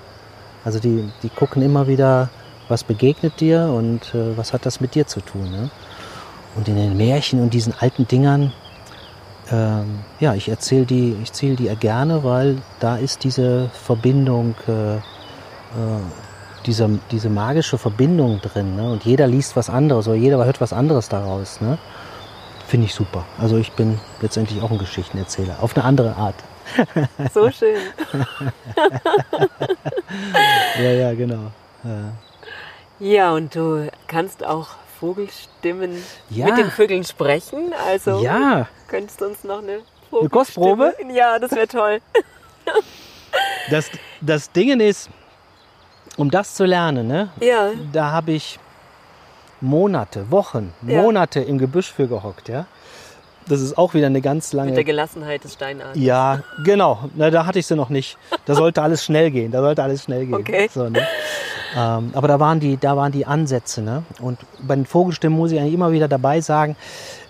Also 0.65 0.79
die, 0.79 1.13
die 1.23 1.29
gucken 1.29 1.61
immer 1.61 1.87
wieder, 1.87 2.31
was 2.69 2.85
begegnet 2.85 3.39
dir 3.39 3.67
und 3.67 4.15
äh, 4.15 4.35
was 4.39 4.55
hat 4.55 4.65
das 4.65 4.81
mit 4.81 4.95
dir 4.95 5.07
zu 5.07 5.21
tun. 5.21 5.51
Ne? 5.51 5.69
Und 6.57 6.69
in 6.69 6.77
den 6.77 6.97
Märchen 6.97 7.43
und 7.43 7.53
diesen 7.53 7.75
alten 7.79 8.09
Dingern, 8.09 8.55
ähm, 9.53 10.01
ja, 10.21 10.35
ich 10.35 10.49
erzähle 10.49 10.87
die, 10.87 11.17
ich 11.23 11.33
zähle 11.33 11.57
die 11.57 11.75
gerne, 11.77 12.25
weil 12.25 12.59
da 12.81 12.97
ist 12.97 13.25
diese 13.25 13.69
Verbindung, 13.73 14.55
äh, 14.67 14.97
äh, 14.97 15.01
diese, 16.67 16.99
diese 17.11 17.29
magische 17.29 17.77
Verbindung 17.77 18.41
drin. 18.41 18.77
Ne? 18.77 18.91
Und 18.93 19.05
jeder 19.05 19.27
liest 19.27 19.57
was 19.57 19.69
anderes 19.69 20.09
oder 20.09 20.17
jeder 20.17 20.43
hört 20.45 20.61
was 20.61 20.73
anderes 20.73 21.09
daraus. 21.09 21.61
Ne? 21.61 21.79
Finde 22.67 22.87
ich 22.87 22.95
super. 22.95 23.25
Also 23.39 23.59
ich 23.59 23.73
bin 23.73 24.01
letztendlich 24.23 24.63
auch 24.63 24.71
ein 24.71 24.79
Geschichtenerzähler, 24.79 25.57
auf 25.61 25.77
eine 25.77 25.85
andere 25.85 26.17
Art. 26.17 26.37
So 27.33 27.51
schön. 27.51 27.77
Ja, 30.79 30.91
ja, 30.91 31.15
genau. 31.15 31.51
Ja. 31.85 32.13
Ja, 33.01 33.33
und 33.33 33.55
du 33.55 33.91
kannst 34.07 34.45
auch 34.45 34.69
Vogelstimmen 35.05 36.03
Ja. 36.31 36.47
mit 36.47 36.57
den 36.57 36.71
Vögeln 36.71 37.05
sprechen. 37.05 37.75
Also 37.87 38.23
Ja. 38.23 38.67
könntest 38.89 39.21
du 39.21 39.27
uns 39.27 39.45
noch 39.45 39.59
eine 39.63 39.81
Eine 40.19 40.29
Kostprobe? 40.31 40.95
Ja, 41.13 41.39
das 41.39 41.51
wäre 41.53 41.69
toll. 41.69 42.01
Das, 43.71 43.91
das 44.21 44.53
Ding 44.53 44.79
ist, 44.81 45.09
um 46.17 46.31
das 46.31 46.55
zu 46.55 46.65
lernen, 46.65 47.09
ne, 47.09 47.31
Ja, 47.41 47.71
da 47.93 48.13
habe 48.13 48.33
ich 48.33 48.59
Monate, 49.61 50.31
Wochen, 50.31 50.73
Ja. 50.87 51.01
Monate 51.03 51.41
im 51.41 51.59
Gebüsch 51.59 51.91
für 51.91 52.07
gehockt, 52.07 52.49
ja. 52.49 52.67
Das 53.49 53.61
ist 53.61 53.77
auch 53.77 53.93
wieder 53.95 54.07
eine 54.07 54.21
ganz 54.21 54.53
mit 54.53 54.61
der 54.61 54.67
lange. 54.73 54.85
Gelassenheit 54.85 55.43
des 55.45 55.55
Steinadlers. 55.55 55.97
Ja, 55.97 56.43
genau. 56.65 57.11
Na, 57.15 57.31
da 57.31 57.45
hatte 57.47 57.59
ich 57.59 57.67
sie 57.67 57.75
noch 57.75 57.89
nicht. 57.89 58.17
Da 58.47 58.55
sollte 58.55 58.81
alles 58.83 59.05
schnell 59.05 59.31
gehen. 59.31 59.51
Da 59.51 59.61
sollte 59.61 59.83
alles 59.83 60.05
schnell 60.05 60.25
gehen. 60.27 60.35
Okay. 60.35 60.69
So, 60.73 60.89
ne? 60.89 61.07
Ähm, 61.77 62.11
aber 62.15 62.29
da 62.29 62.41
waren 62.41 62.61
die, 62.61 62.77
da 62.77 62.97
waren 62.97 63.13
die 63.13 63.27
Ansätze, 63.27 63.83
ne? 63.83 64.05
Und 64.21 64.39
bei 64.63 64.75
den 64.75 64.87
Vogelstimmen 64.87 65.37
muss 65.37 65.53
ich 65.53 65.59
eigentlich 65.59 65.75
immer 65.75 65.93
wieder 65.93 66.09
dabei 66.09 66.41
sagen, 66.41 66.77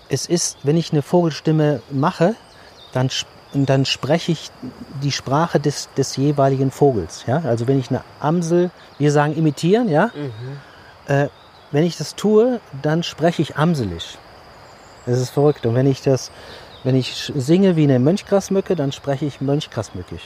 es 0.09 0.25
ist, 0.27 0.57
wenn 0.63 0.77
ich 0.77 0.91
eine 0.91 1.01
Vogelstimme 1.01 1.81
mache, 1.89 2.35
dann, 2.93 3.09
dann 3.53 3.85
spreche 3.85 4.31
ich 4.31 4.51
die 5.01 5.11
Sprache 5.11 5.59
des, 5.59 5.89
des 5.97 6.15
jeweiligen 6.15 6.71
Vogels. 6.71 7.25
Ja? 7.27 7.41
Also 7.45 7.67
wenn 7.67 7.79
ich 7.79 7.89
eine 7.89 8.01
Amsel, 8.19 8.71
wir 8.97 9.11
sagen 9.11 9.35
imitieren, 9.35 9.89
ja? 9.89 10.11
Äh, 11.07 11.27
wenn 11.71 11.83
ich 11.83 11.97
das 11.97 12.15
tue, 12.15 12.59
dann 12.81 13.03
spreche 13.03 13.41
ich 13.41 13.57
amselisch. 13.57 14.17
Das 15.05 15.19
ist 15.19 15.31
verrückt. 15.31 15.65
Und 15.65 15.75
wenn 15.75 15.87
ich 15.87 16.01
das, 16.01 16.31
wenn 16.83 16.95
ich 16.95 17.31
singe 17.35 17.75
wie 17.75 17.83
eine 17.83 17.99
Mönchgrasmücke, 17.99 18.75
dann 18.75 18.91
spreche 18.91 19.25
ich 19.25 19.41
Mönchgrasmückisch. 19.41 20.23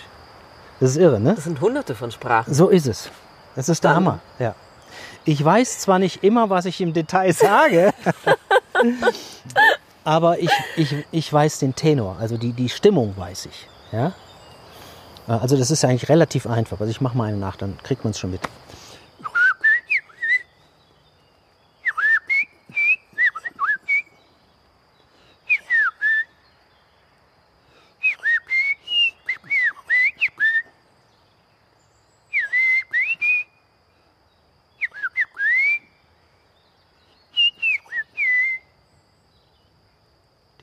Das 0.80 0.91
ist 0.91 0.97
irre, 0.97 1.20
ne? 1.20 1.36
Das 1.36 1.45
sind 1.45 1.59
hunderte 1.59 1.95
von 1.95 2.11
Sprachen. 2.11 2.53
So 2.53 2.70
ist 2.70 2.88
es. 2.88 3.09
Das 3.56 3.70
ist 3.70 3.84
der 3.84 3.91
Dann- 3.91 3.97
Hammer. 4.06 4.20
Ja. 4.39 4.56
Ich 5.26 5.43
weiß 5.43 5.80
zwar 5.80 6.00
nicht 6.00 6.24
immer, 6.24 6.50
was 6.50 6.66
ich 6.66 6.80
im 6.82 6.93
Detail 6.93 7.34
sage, 7.34 7.93
aber 10.04 10.39
ich, 10.39 10.50
ich, 10.76 10.95
ich 11.12 11.32
weiß 11.32 11.60
den 11.60 11.76
Tenor, 11.76 12.18
also 12.20 12.38
die, 12.38 12.54
die 12.54 12.70
Stimmung 12.70 13.16
weiß 13.18 13.45
ich. 13.47 13.68
Ja? 13.91 14.14
Äh, 15.28 15.32
Also 15.34 15.58
das 15.58 15.70
ist 15.72 15.84
eigentlich 15.86 16.10
relativ 16.10 16.47
einfach. 16.47 16.80
Also 16.80 16.89
ich 16.89 17.02
mache 17.02 17.18
mal 17.18 17.26
eine 17.26 17.38
nach, 17.38 17.58
dann 17.58 17.78
kriegt 17.84 18.04
man 18.04 18.12
es 18.12 18.20
schon 18.20 18.32
mit. 18.32 18.41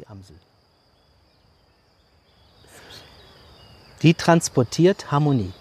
Amsel. 0.09 0.37
Die 4.07 4.15
transportiert 4.15 5.11
Harmonie. 5.11 5.53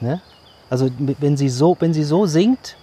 Ne? 0.00 0.20
Also 0.70 0.90
wenn 1.18 1.36
sie, 1.36 1.48
so, 1.48 1.76
wenn 1.80 1.92
sie 1.92 2.04
so 2.04 2.24
singt, 2.24 2.76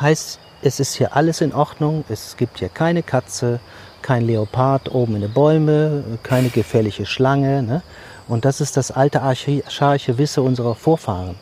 heißt 0.00 0.40
es 0.60 0.80
ist 0.80 0.94
hier 0.94 1.14
alles 1.14 1.40
in 1.40 1.54
Ordnung. 1.54 2.02
Es 2.08 2.36
gibt 2.36 2.58
hier 2.58 2.68
keine 2.68 3.04
Katze, 3.04 3.60
kein 4.02 4.26
Leopard 4.26 4.92
oben 4.92 5.14
in 5.14 5.20
den 5.20 5.32
Bäumen, 5.32 6.18
keine 6.24 6.48
gefährliche 6.48 7.06
Schlange. 7.06 7.62
Ne? 7.62 7.82
Und 8.26 8.44
das 8.44 8.60
ist 8.60 8.76
das 8.76 8.90
alte 8.90 9.22
archaische 9.22 10.18
Wissen 10.18 10.42
unserer 10.42 10.74
Vorfahren. 10.74 11.36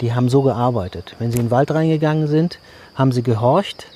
Die 0.00 0.14
haben 0.14 0.30
so 0.30 0.40
gearbeitet. 0.40 1.14
Wenn 1.18 1.32
sie 1.32 1.38
in 1.38 1.48
den 1.48 1.50
Wald 1.50 1.70
reingegangen 1.70 2.28
sind, 2.28 2.60
haben 2.94 3.12
sie 3.12 3.22
gehorcht. 3.22 3.88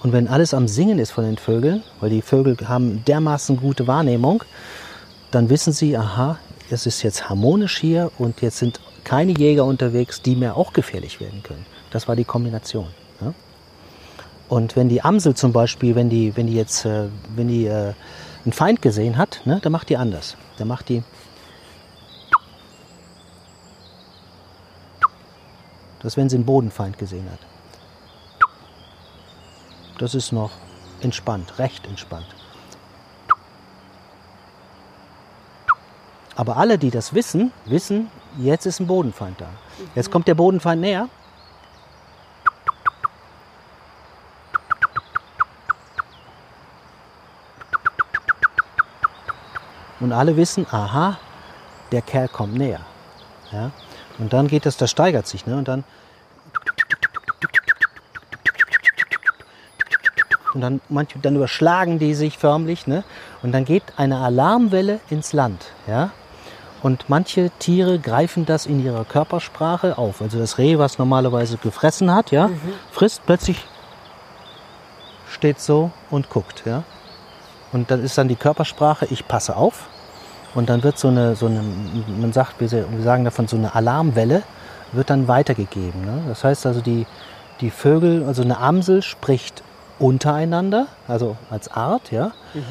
Und 0.00 0.12
wenn 0.12 0.28
alles 0.28 0.54
am 0.54 0.68
Singen 0.68 1.00
ist 1.00 1.10
von 1.10 1.24
den 1.24 1.38
Vögeln, 1.38 1.82
weil 1.98 2.10
die 2.10 2.22
Vögel 2.22 2.56
haben 2.68 3.04
dermaßen 3.04 3.56
gute 3.56 3.88
Wahrnehmung, 3.88 4.44
dann 5.32 5.50
wissen 5.50 5.72
sie, 5.72 5.96
aha, 5.96 6.38
es 6.72 6.86
ist 6.86 7.02
jetzt 7.02 7.28
harmonisch 7.28 7.78
hier 7.78 8.10
und 8.18 8.40
jetzt 8.42 8.58
sind 8.58 8.80
keine 9.04 9.32
Jäger 9.32 9.64
unterwegs, 9.64 10.22
die 10.22 10.36
mir 10.36 10.56
auch 10.56 10.72
gefährlich 10.72 11.20
werden 11.20 11.42
können. 11.42 11.66
Das 11.90 12.08
war 12.08 12.16
die 12.16 12.24
Kombination. 12.24 12.88
Ja? 13.20 13.34
Und 14.48 14.76
wenn 14.76 14.88
die 14.88 15.02
Amsel 15.02 15.34
zum 15.34 15.52
Beispiel, 15.52 15.94
wenn 15.94 16.10
die, 16.10 16.36
wenn 16.36 16.46
die 16.46 16.54
jetzt, 16.54 16.84
äh, 16.84 17.08
wenn 17.34 17.48
die 17.48 17.66
äh, 17.66 17.94
einen 18.44 18.52
Feind 18.52 18.82
gesehen 18.82 19.16
hat, 19.16 19.42
ne, 19.44 19.58
dann 19.62 19.72
macht 19.72 19.88
die 19.88 19.96
anders. 19.96 20.36
Dann 20.58 20.68
macht 20.68 20.88
die 20.88 21.02
Das, 26.02 26.16
wenn 26.16 26.30
sie 26.30 26.36
einen 26.36 26.46
Bodenfeind 26.46 26.98
gesehen 26.98 27.28
hat. 27.30 27.40
Das 29.98 30.14
ist 30.14 30.32
noch 30.32 30.50
entspannt, 31.02 31.58
recht 31.58 31.86
entspannt. 31.86 32.26
Aber 36.40 36.56
alle, 36.56 36.78
die 36.78 36.90
das 36.90 37.12
wissen, 37.12 37.52
wissen, 37.66 38.10
jetzt 38.38 38.64
ist 38.64 38.80
ein 38.80 38.86
Bodenfeind 38.86 39.38
da. 39.42 39.50
Jetzt 39.94 40.10
kommt 40.10 40.26
der 40.26 40.34
Bodenfeind 40.34 40.80
näher. 40.80 41.10
Und 50.00 50.12
alle 50.12 50.34
wissen, 50.38 50.66
aha, 50.70 51.18
der 51.92 52.00
Kerl 52.00 52.28
kommt 52.28 52.54
näher. 52.54 52.80
Ja? 53.52 53.70
Und 54.18 54.32
dann 54.32 54.48
geht 54.48 54.64
das, 54.64 54.78
das 54.78 54.90
steigert 54.90 55.26
sich. 55.26 55.44
Ne? 55.44 55.58
Und 55.58 55.68
dann 55.68 55.84
und 60.54 60.62
dann, 60.62 60.80
manche, 60.88 61.18
dann 61.18 61.36
überschlagen 61.36 61.98
die 61.98 62.14
sich 62.14 62.38
förmlich. 62.38 62.86
Ne? 62.86 63.04
Und 63.42 63.52
dann 63.52 63.66
geht 63.66 63.82
eine 63.98 64.20
Alarmwelle 64.20 65.00
ins 65.10 65.34
Land. 65.34 65.66
Ja? 65.86 66.12
Und 66.82 67.08
manche 67.08 67.50
Tiere 67.58 67.98
greifen 67.98 68.46
das 68.46 68.66
in 68.66 68.82
ihrer 68.84 69.04
Körpersprache 69.04 69.98
auf. 69.98 70.22
Also 70.22 70.38
das 70.38 70.58
Reh, 70.58 70.78
was 70.78 70.98
normalerweise 70.98 71.58
gefressen 71.58 72.14
hat, 72.14 72.30
ja, 72.30 72.48
mhm. 72.48 72.60
frisst 72.90 73.22
plötzlich, 73.26 73.64
steht 75.28 75.60
so 75.60 75.90
und 76.10 76.30
guckt. 76.30 76.62
Ja? 76.64 76.84
Und 77.72 77.90
das 77.90 78.00
ist 78.00 78.16
dann 78.16 78.28
die 78.28 78.36
Körpersprache, 78.36 79.06
ich 79.10 79.28
passe 79.28 79.56
auf. 79.56 79.88
Und 80.54 80.68
dann 80.68 80.82
wird 80.82 80.98
so 80.98 81.08
eine, 81.08 81.36
so 81.36 81.46
eine 81.46 81.62
man 82.20 82.32
sagt, 82.32 82.60
wir 82.60 82.68
sagen 82.68 83.24
davon, 83.24 83.46
so 83.46 83.56
eine 83.56 83.74
Alarmwelle 83.74 84.42
wird 84.92 85.10
dann 85.10 85.28
weitergegeben. 85.28 86.04
Ne? 86.04 86.22
Das 86.28 86.42
heißt 86.42 86.66
also, 86.66 86.80
die, 86.80 87.06
die 87.60 87.70
Vögel, 87.70 88.24
also 88.24 88.42
eine 88.42 88.58
Amsel 88.58 89.02
spricht 89.02 89.62
untereinander, 89.98 90.86
also 91.06 91.36
als 91.50 91.70
Art, 91.70 92.10
ja. 92.10 92.32
Mhm. 92.54 92.64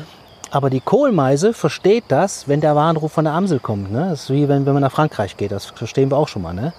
Aber 0.51 0.69
die 0.69 0.79
Kohlmeise 0.79 1.53
versteht 1.53 2.05
das, 2.07 2.47
wenn 2.47 2.61
der 2.61 2.75
Warnruf 2.75 3.11
von 3.11 3.25
der 3.25 3.33
Amsel 3.33 3.59
kommt. 3.59 3.91
Ne? 3.91 4.09
Das 4.09 4.23
ist 4.23 4.29
wie 4.31 4.47
wenn, 4.47 4.65
wenn 4.65 4.73
man 4.73 4.81
nach 4.81 4.91
Frankreich 4.91 5.37
geht, 5.37 5.51
das 5.51 5.65
verstehen 5.65 6.09
wir 6.09 6.17
auch 6.17 6.27
schon 6.27 6.41
mal. 6.41 6.53
Ne? 6.53 6.73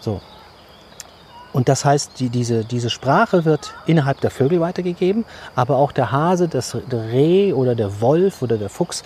So. 0.00 0.20
Und 1.52 1.68
das 1.68 1.84
heißt, 1.84 2.12
die, 2.20 2.28
diese, 2.28 2.64
diese 2.64 2.90
Sprache 2.90 3.44
wird 3.44 3.74
innerhalb 3.86 4.20
der 4.20 4.30
Vögel 4.30 4.60
weitergegeben, 4.60 5.24
aber 5.56 5.76
auch 5.76 5.92
der 5.92 6.12
Hase, 6.12 6.48
das 6.48 6.76
Reh 6.92 7.52
oder 7.52 7.74
der 7.74 8.00
Wolf 8.00 8.42
oder 8.42 8.56
der 8.56 8.70
Fuchs, 8.70 9.02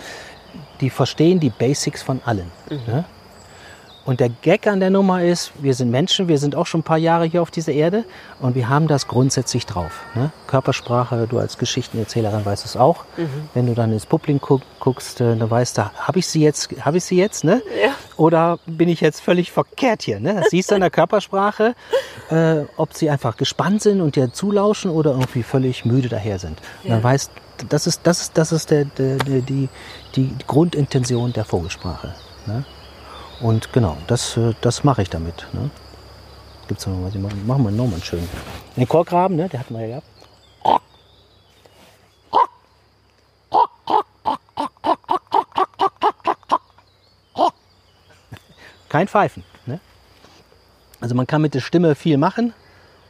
die 0.79 0.89
verstehen 0.89 1.39
die 1.39 1.49
Basics 1.49 2.03
von 2.03 2.21
allen. 2.23 2.51
Mhm. 2.69 2.79
Ne? 2.87 3.05
Und 4.05 4.19
der 4.19 4.29
Gag 4.29 4.67
an 4.67 4.79
der 4.79 4.91
Nummer 4.91 5.23
ist, 5.23 5.51
wir 5.59 5.73
sind 5.73 5.89
Menschen, 5.89 6.27
wir 6.27 6.37
sind 6.37 6.55
auch 6.55 6.67
schon 6.67 6.81
ein 6.81 6.83
paar 6.83 6.99
Jahre 6.99 7.25
hier 7.25 7.41
auf 7.41 7.49
dieser 7.49 7.71
Erde 7.71 8.05
und 8.39 8.53
wir 8.53 8.69
haben 8.69 8.87
das 8.87 9.07
grundsätzlich 9.07 9.65
drauf. 9.65 10.01
Ne? 10.13 10.31
Körpersprache, 10.45 11.25
du 11.27 11.39
als 11.39 11.57
Geschichtenerzählerin 11.57 12.45
weißt 12.45 12.65
es 12.65 12.77
auch. 12.77 13.05
Mhm. 13.17 13.49
Wenn 13.55 13.65
du 13.65 13.73
dann 13.73 13.91
ins 13.91 14.05
Publikum 14.05 14.61
guckst, 14.79 15.21
äh, 15.21 15.35
dann 15.35 15.49
weißt 15.49 15.79
du, 15.79 15.91
habe 15.95 16.19
ich 16.19 16.27
sie 16.27 16.43
jetzt, 16.43 16.69
habe 16.81 16.97
ich 16.97 17.03
sie 17.03 17.17
jetzt, 17.17 17.43
ne? 17.43 17.63
Ja. 17.81 17.95
Oder 18.17 18.59
bin 18.67 18.89
ich 18.89 19.01
jetzt 19.01 19.21
völlig 19.21 19.51
verkehrt 19.51 20.03
hier? 20.03 20.19
Ne? 20.19 20.35
Das 20.35 20.51
siehst 20.51 20.69
du 20.69 20.75
an 20.75 20.81
der 20.81 20.91
Körpersprache, 20.91 21.73
äh, 22.29 22.61
ob 22.77 22.93
sie 22.93 23.09
einfach 23.09 23.37
gespannt 23.37 23.81
sind 23.81 24.01
und 24.01 24.15
dir 24.15 24.31
zulauschen 24.31 24.91
oder 24.91 25.11
irgendwie 25.11 25.41
völlig 25.41 25.83
müde 25.83 26.09
daher 26.09 26.37
sind. 26.37 26.59
Ja. 26.83 26.91
dann 26.91 27.03
weißt, 27.03 27.31
das 27.69 27.87
ist, 27.87 28.01
das 28.03 28.21
ist, 28.21 28.37
das 28.37 28.51
ist 28.51 28.69
der, 28.69 28.85
der, 28.85 29.17
der 29.17 29.41
die, 29.41 29.67
die 30.15 30.29
Grundintention 30.45 31.33
der 31.33 31.45
Vogelsprache. 31.45 32.13
Ne? 32.45 32.65
Und 33.41 33.73
genau, 33.73 33.97
das, 34.07 34.37
äh, 34.37 34.53
das 34.61 34.83
mache 34.83 35.01
ich 35.01 35.09
damit. 35.09 35.47
Ne? 35.53 35.69
Gibt's 36.67 36.87
noch 36.87 37.03
was? 37.03 37.13
Machen, 37.15 37.63
wir 37.63 37.71
nochmal 37.71 37.93
einen 37.93 38.03
schönen. 38.03 38.27
Den 38.75 38.87
Korkgraben, 38.87 39.35
ne? 39.35 39.49
der 39.49 39.59
hatten 39.59 39.73
wir 39.73 39.81
ja 39.81 39.87
gehabt. 39.87 40.07
Kein 48.89 49.07
Pfeifen. 49.09 49.43
Ne? 49.65 49.79
Also 51.01 51.15
man 51.15 51.27
kann 51.27 51.41
mit 51.41 51.53
der 51.53 51.59
Stimme 51.59 51.95
viel 51.95 52.17
machen. 52.17 52.53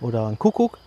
Oder 0.01 0.28
ein 0.28 0.39
Kuckuck. 0.39 0.80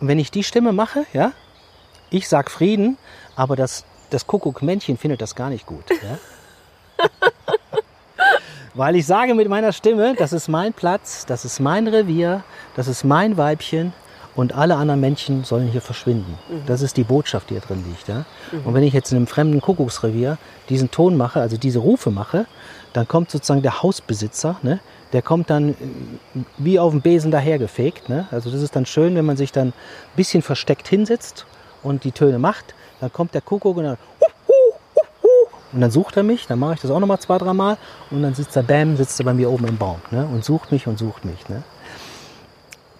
Und 0.00 0.08
wenn 0.08 0.18
ich 0.18 0.30
die 0.30 0.42
Stimme 0.42 0.72
mache, 0.72 1.06
ja, 1.12 1.32
ich 2.10 2.28
sag 2.28 2.50
Frieden, 2.50 2.98
aber 3.34 3.56
das, 3.56 3.84
das 4.10 4.26
Kuckuck-Männchen 4.26 4.96
findet 4.96 5.20
das 5.20 5.34
gar 5.34 5.50
nicht 5.50 5.66
gut. 5.66 5.84
Ja? 5.90 6.18
Weil 8.74 8.96
ich 8.96 9.06
sage 9.06 9.34
mit 9.34 9.48
meiner 9.48 9.72
Stimme, 9.72 10.14
das 10.16 10.32
ist 10.32 10.48
mein 10.48 10.74
Platz, 10.74 11.24
das 11.24 11.44
ist 11.44 11.60
mein 11.60 11.88
Revier, 11.88 12.44
das 12.74 12.88
ist 12.88 13.04
mein 13.04 13.36
Weibchen 13.38 13.94
und 14.34 14.54
alle 14.54 14.76
anderen 14.76 15.00
Männchen 15.00 15.44
sollen 15.44 15.68
hier 15.68 15.80
verschwinden. 15.80 16.38
Mhm. 16.48 16.66
Das 16.66 16.82
ist 16.82 16.98
die 16.98 17.04
Botschaft, 17.04 17.48
die 17.48 17.54
hier 17.54 17.62
drin 17.62 17.82
liegt. 17.88 18.06
Ja? 18.06 18.26
Mhm. 18.52 18.66
Und 18.66 18.74
wenn 18.74 18.82
ich 18.82 18.92
jetzt 18.92 19.10
in 19.12 19.16
einem 19.16 19.26
fremden 19.26 19.62
Kuckucksrevier 19.62 20.36
diesen 20.68 20.90
Ton 20.90 21.16
mache, 21.16 21.40
also 21.40 21.56
diese 21.56 21.78
Rufe 21.78 22.10
mache, 22.10 22.44
dann 22.92 23.08
kommt 23.08 23.30
sozusagen 23.30 23.62
der 23.62 23.82
Hausbesitzer, 23.82 24.56
ne? 24.62 24.80
Der 25.16 25.22
kommt 25.22 25.48
dann 25.48 25.74
wie 26.58 26.78
auf 26.78 26.92
dem 26.92 27.00
Besen 27.00 27.30
dahergefegt. 27.30 28.10
Ne? 28.10 28.26
Also 28.30 28.50
das 28.50 28.60
ist 28.60 28.76
dann 28.76 28.84
schön, 28.84 29.14
wenn 29.14 29.24
man 29.24 29.38
sich 29.38 29.50
dann 29.50 29.68
ein 29.68 29.72
bisschen 30.14 30.42
versteckt 30.42 30.88
hinsetzt 30.88 31.46
und 31.82 32.04
die 32.04 32.12
Töne 32.12 32.38
macht. 32.38 32.74
Dann 33.00 33.10
kommt 33.10 33.32
der 33.32 33.40
Kuckuck 33.40 33.78
und 33.78 33.84
dann 33.84 33.96
und 35.72 35.80
dann 35.80 35.90
sucht 35.90 36.18
er 36.18 36.22
mich, 36.22 36.46
dann 36.46 36.58
mache 36.58 36.74
ich 36.74 36.80
das 36.80 36.90
auch 36.90 37.00
nochmal 37.00 37.18
zwei, 37.18 37.38
dreimal 37.38 37.78
und 38.10 38.22
dann 38.22 38.34
sitzt 38.34 38.56
er, 38.56 38.62
bam, 38.62 38.98
sitzt 38.98 39.18
er 39.18 39.24
bei 39.24 39.32
mir 39.32 39.50
oben 39.50 39.66
im 39.66 39.78
Baum 39.78 39.96
ne? 40.10 40.28
und 40.30 40.44
sucht 40.44 40.70
mich 40.70 40.86
und 40.86 40.98
sucht 40.98 41.24
mich. 41.24 41.48
Ne? 41.48 41.62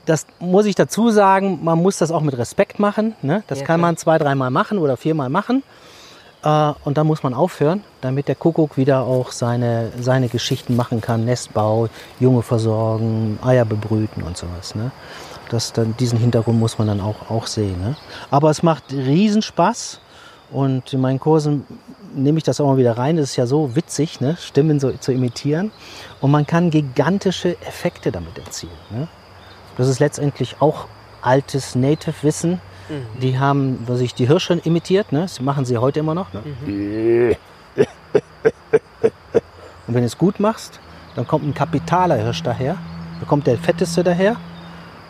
Das 0.06 0.26
muss 0.38 0.64
ich 0.64 0.74
dazu 0.74 1.10
sagen, 1.10 1.60
man 1.64 1.82
muss 1.82 1.98
das 1.98 2.10
auch 2.10 2.22
mit 2.22 2.38
Respekt 2.38 2.78
machen. 2.78 3.14
Ne? 3.20 3.42
Das 3.46 3.60
ja, 3.60 3.66
kann 3.66 3.78
man 3.78 3.98
zwei, 3.98 4.16
dreimal 4.16 4.50
machen 4.50 4.78
oder 4.78 4.96
viermal 4.96 5.28
machen. 5.28 5.62
Äh, 6.42 6.72
und 6.84 6.98
dann 6.98 7.06
muss 7.06 7.22
man 7.22 7.34
aufhören, 7.34 7.82
damit 8.00 8.28
der 8.28 8.34
Kuckuck 8.34 8.76
wieder 8.76 9.02
auch 9.02 9.32
seine, 9.32 9.92
seine 10.00 10.28
Geschichten 10.28 10.76
machen 10.76 11.00
kann. 11.00 11.24
Nestbau, 11.24 11.88
Junge 12.20 12.42
versorgen, 12.42 13.38
Eier 13.42 13.64
bebrüten 13.64 14.22
und 14.22 14.36
sowas. 14.36 14.74
Ne? 14.74 14.90
Das, 15.50 15.72
dann, 15.72 15.96
diesen 15.96 16.18
Hintergrund 16.18 16.58
muss 16.58 16.78
man 16.78 16.88
dann 16.88 17.00
auch, 17.00 17.30
auch 17.30 17.46
sehen. 17.46 17.80
Ne? 17.80 17.96
Aber 18.30 18.50
es 18.50 18.62
macht 18.62 18.92
Riesenspaß. 18.92 20.00
Und 20.50 20.92
in 20.92 21.00
meinen 21.00 21.18
Kursen 21.18 21.66
nehme 22.14 22.38
ich 22.38 22.44
das 22.44 22.60
auch 22.60 22.68
mal 22.68 22.76
wieder 22.76 22.96
rein. 22.96 23.16
Das 23.16 23.30
ist 23.30 23.36
ja 23.36 23.46
so 23.46 23.74
witzig, 23.74 24.20
ne? 24.20 24.36
Stimmen 24.40 24.78
so 24.78 24.92
zu 24.92 25.10
imitieren. 25.10 25.72
Und 26.20 26.30
man 26.30 26.46
kann 26.46 26.70
gigantische 26.70 27.60
Effekte 27.62 28.12
damit 28.12 28.38
erzielen. 28.38 28.70
Ne? 28.90 29.08
Das 29.76 29.88
ist 29.88 29.98
letztendlich 29.98 30.60
auch 30.60 30.86
altes 31.20 31.74
Native-Wissen 31.74 32.60
Mhm. 32.88 33.20
Die 33.20 33.38
haben, 33.38 33.78
was 33.86 34.00
ich, 34.00 34.14
die 34.14 34.26
Hirsche 34.26 34.54
imitiert, 34.64 35.12
ne? 35.12 35.22
Das 35.22 35.40
machen 35.40 35.64
sie 35.64 35.78
heute 35.78 36.00
immer 36.00 36.14
noch. 36.14 36.32
Ne? 36.32 36.42
Mhm. 36.66 37.36
Und 39.86 39.94
wenn 39.94 40.02
du 40.02 40.06
es 40.06 40.18
gut 40.18 40.40
machst, 40.40 40.80
dann 41.14 41.26
kommt 41.26 41.46
ein 41.46 41.54
kapitaler 41.54 42.16
Hirsch 42.16 42.42
daher, 42.42 42.76
da 43.20 43.26
kommt 43.26 43.46
der 43.46 43.56
fetteste 43.56 44.02
daher 44.02 44.36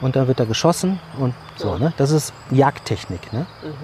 und 0.00 0.16
dann 0.16 0.28
wird 0.28 0.38
er 0.38 0.46
geschossen 0.46 1.00
und 1.18 1.34
so. 1.56 1.76
Ne? 1.78 1.92
Das 1.96 2.10
ist 2.10 2.32
Jagdtechnik. 2.50 3.32
Ne? 3.32 3.46
Mhm. 3.62 3.74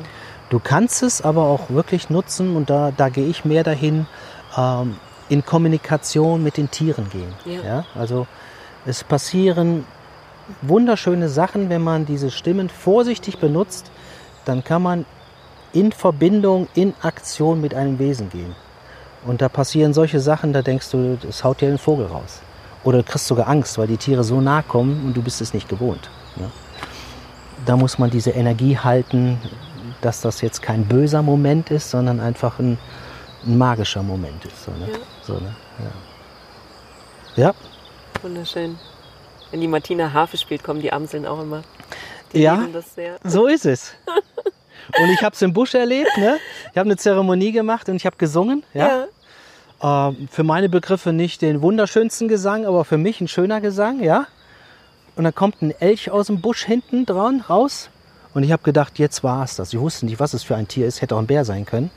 Du 0.51 0.61
kannst 0.61 1.03
es 1.03 1.23
aber 1.23 1.45
auch 1.45 1.71
wirklich 1.71 2.11
nutzen 2.11 2.55
und 2.57 2.69
da, 2.71 2.93
da 2.95 3.09
gehe 3.09 3.27
ich 3.27 3.45
mehr 3.45 3.65
dahin, 3.65 4.07
ähm, 4.57 4.97
in 5.29 5.45
Kommunikation 5.45 6.43
mit 6.43 6.59
den 6.59 6.71
Tieren 6.71 7.09
gehen. 7.09 7.33
Ja. 7.47 7.63
ja. 7.63 7.85
Also 7.95 8.27
es 8.85 9.03
passieren 9.03 9.87
wunderschöne 10.63 11.29
Sachen, 11.29 11.69
wenn 11.69 11.83
man 11.83 12.07
diese 12.07 12.31
Stimmen 12.31 12.69
vorsichtig 12.69 13.39
benutzt, 13.39 13.91
dann 14.45 14.65
kann 14.65 14.83
man 14.83 15.07
in 15.73 15.93
Verbindung, 15.93 16.69
in 16.75 16.95
Aktion 17.03 17.61
mit 17.61 17.75
einem 17.75 17.99
Wesen 17.99 18.29
gehen. 18.31 18.55
Und 19.25 19.41
da 19.41 19.49
passieren 19.49 19.95
solche 19.95 20.21
Sachen, 20.21 20.53
da 20.53 20.63
denkst 20.63 20.91
du, 20.91 21.17
das 21.21 21.45
haut 21.45 21.61
dir 21.61 21.69
den 21.69 21.79
Vogel 21.79 22.07
raus. 22.07 22.41
Oder 22.85 22.99
du 22.99 23.05
kriegst 23.05 23.27
sogar 23.27 23.49
Angst, 23.49 23.79
weil 23.79 23.87
die 23.87 23.97
Tiere 23.97 24.25
so 24.25 24.41
nah 24.41 24.63
kommen 24.63 25.07
und 25.07 25.17
du 25.17 25.23
bist 25.23 25.41
es 25.41 25.55
nicht 25.55 25.69
gewohnt. 25.69 26.11
Ne? 26.37 26.51
Da 27.65 27.77
muss 27.77 27.99
man 27.99 28.11
diese 28.11 28.31
Energie 28.31 28.77
halten, 28.77 29.39
dass 30.01 30.21
das 30.21 30.41
jetzt 30.41 30.63
kein 30.63 30.85
böser 30.85 31.23
Moment 31.23 31.71
ist, 31.71 31.91
sondern 31.91 32.19
einfach 32.19 32.59
ein, 32.59 32.77
ein 33.47 33.57
magischer 33.57 34.03
Moment 34.03 34.45
ist. 34.45 34.65
So, 34.65 34.73
ne? 34.73 34.89
Ja. 34.91 34.99
So, 35.23 35.35
ne? 35.35 35.55
ja. 37.37 37.45
ja, 37.45 37.55
Wunderschön. 38.23 38.79
Wenn 39.53 39.61
die 39.61 39.69
Martina 39.69 40.13
Harfe 40.13 40.37
spielt, 40.37 40.65
kommen 40.65 40.81
die 40.81 40.93
Amseln 40.93 41.27
auch 41.27 41.41
immer. 41.41 41.63
Die 42.33 42.41
Ja. 42.41 42.55
lieben 42.55 42.73
das 42.73 42.95
sehr. 42.95 43.19
so 43.23 43.47
ist 43.47 43.67
es. 43.67 43.93
Und 44.99 45.11
ich 45.11 45.23
habe 45.23 45.35
es 45.35 45.43
im 45.43 45.53
Busch 45.53 45.75
erlebt. 45.75 46.11
Ne? 46.19 46.39
Ich 46.73 46.79
habe 46.79 46.89
eine 46.89 46.97
Zeremonie 46.97 47.53
gemacht 47.53 47.89
und 47.89 47.95
ich 47.97 48.05
habe 48.05 48.17
gesungen. 48.17 48.65
Ja? 48.75 49.05
Ähm, 49.81 50.29
für 50.31 50.43
meine 50.43 50.69
Begriffe 50.69 51.13
nicht 51.13 51.41
den 51.41 51.63
wunderschönsten 51.63 52.27
Gesang, 52.27 52.67
aber 52.67 52.85
für 52.85 52.99
mich 52.99 53.21
ein 53.21 53.29
schöner 53.29 53.61
Gesang, 53.61 54.03
ja. 54.03 54.27
Und 55.15 55.23
dann 55.25 55.35
kommt 55.35 55.63
ein 55.63 55.71
Elch 55.81 56.11
aus 56.11 56.27
dem 56.27 56.41
Busch 56.41 56.65
hinten 56.65 57.07
dran 57.07 57.43
raus. 57.49 57.91
Und 58.35 58.43
ich 58.43 58.51
habe 58.51 58.63
gedacht, 58.65 58.99
jetzt 58.99 59.23
war 59.23 59.45
es 59.45 59.55
das. 59.55 59.73
Ich 59.73 59.79
wusste 59.79 60.07
nicht, 60.07 60.19
was 60.19 60.35
es 60.35 60.43
für 60.43 60.57
ein 60.57 60.67
Tier 60.67 60.87
ist, 60.89 61.01
hätte 61.01 61.15
auch 61.15 61.21
ein 61.21 61.27
Bär 61.29 61.45
sein 61.45 61.65
können. 61.65 61.91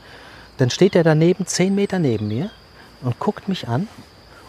Dann 0.57 0.69
steht 0.69 0.95
er 0.95 1.03
daneben, 1.03 1.47
zehn 1.47 1.73
Meter 1.73 1.97
neben 1.97 2.27
mir 2.27 2.51
und 3.01 3.17
guckt 3.19 3.47
mich 3.47 3.67
an. 3.67 3.87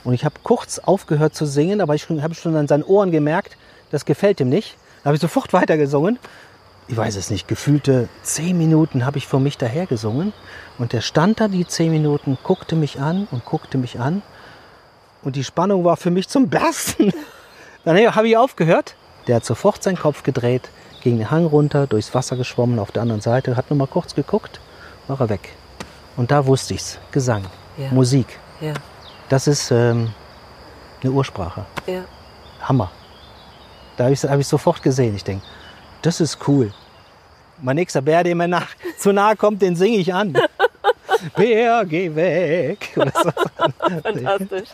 Und 0.06 0.14
ich 0.14 0.24
habe 0.24 0.36
kurz 0.44 0.78
aufgehört 0.78 1.34
zu 1.34 1.46
singen, 1.46 1.80
aber 1.80 1.96
ich 1.96 2.08
habe 2.08 2.34
schon 2.36 2.54
an 2.54 2.68
seinen 2.68 2.84
Ohren 2.84 3.10
gemerkt, 3.10 3.56
das 3.90 4.04
gefällt 4.04 4.38
ihm 4.38 4.48
nicht. 4.48 4.76
Da 5.02 5.08
habe 5.08 5.16
ich 5.16 5.20
sofort 5.20 5.52
weitergesungen. 5.52 6.20
Ich 6.86 6.96
weiß 6.96 7.16
es 7.16 7.28
nicht, 7.28 7.48
gefühlte 7.48 8.08
zehn 8.22 8.56
Minuten 8.56 9.04
habe 9.04 9.18
ich 9.18 9.26
vor 9.26 9.40
mich 9.40 9.58
daher 9.58 9.86
gesungen. 9.86 10.32
Und 10.78 10.92
der 10.92 11.00
stand 11.00 11.40
da 11.40 11.48
die 11.48 11.66
zehn 11.66 11.90
Minuten, 11.90 12.38
guckte 12.44 12.76
mich 12.76 13.00
an 13.00 13.26
und 13.32 13.44
guckte 13.44 13.78
mich 13.78 13.98
an. 13.98 14.22
Und 15.24 15.34
die 15.34 15.42
Spannung 15.42 15.82
war 15.84 15.96
für 15.96 16.12
mich 16.12 16.28
zum 16.28 16.48
Bersten. 16.48 17.12
Dann 17.84 17.98
habe 18.14 18.28
ich 18.28 18.36
aufgehört. 18.36 18.94
Der 19.26 19.34
hat 19.34 19.44
sofort 19.44 19.82
seinen 19.82 19.98
Kopf 19.98 20.22
gedreht, 20.22 20.70
ging 21.02 21.18
den 21.18 21.32
Hang 21.32 21.46
runter, 21.46 21.88
durchs 21.88 22.14
Wasser 22.14 22.36
geschwommen 22.36 22.78
auf 22.78 22.92
der 22.92 23.02
anderen 23.02 23.20
Seite, 23.22 23.56
hat 23.56 23.70
nur 23.70 23.76
mal 23.76 23.88
kurz 23.88 24.14
geguckt, 24.14 24.60
war 25.08 25.20
er 25.20 25.28
weg. 25.28 25.54
Und 26.16 26.30
da 26.30 26.46
wusste 26.46 26.74
ich's. 26.74 27.00
Gesang, 27.10 27.44
Ja. 27.76 27.88
Musik. 27.90 28.38
Ja, 28.60 28.74
Das 29.28 29.46
ist 29.46 29.70
ähm, 29.70 30.12
eine 31.02 31.12
Ursprache. 31.12 31.64
ja. 31.86 32.04
Hammer. 32.62 32.90
Da 33.96 34.04
habe 34.04 34.12
ich, 34.14 34.22
hab 34.24 34.38
ich 34.38 34.46
sofort 34.48 34.82
gesehen. 34.82 35.14
Ich 35.14 35.24
denke, 35.24 35.44
das 36.02 36.20
ist 36.20 36.38
cool. 36.48 36.72
Mein 37.62 37.76
nächster 37.76 38.02
Bär, 38.02 38.24
der 38.24 38.34
mir 38.34 38.48
nach, 38.48 38.66
zu 38.98 39.12
nahe 39.12 39.36
kommt, 39.36 39.62
den 39.62 39.76
singe 39.76 39.96
ich 39.98 40.12
an. 40.12 40.32
Bär, 41.36 41.84
geh 41.86 42.14
weg. 42.14 42.94
So. 43.22 43.30
Fantastisch. 44.02 44.68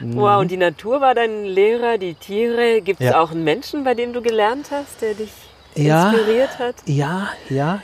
Wow, 0.00 0.40
und 0.40 0.50
die 0.50 0.56
Natur 0.56 1.00
war 1.00 1.14
dein 1.14 1.44
Lehrer, 1.44 1.98
die 1.98 2.14
Tiere. 2.14 2.80
Gibt 2.80 3.00
es 3.00 3.08
Ja. 3.10 3.20
auch 3.20 3.30
einen 3.30 3.44
Menschen, 3.44 3.84
bei 3.84 3.94
dem 3.94 4.12
du 4.12 4.22
gelernt 4.22 4.68
hast, 4.70 5.02
der 5.02 5.14
dich 5.14 5.30
Ja. 5.74 6.10
inspiriert 6.10 6.58
hat? 6.58 6.76
Ja, 6.86 7.28
ja. 7.50 7.80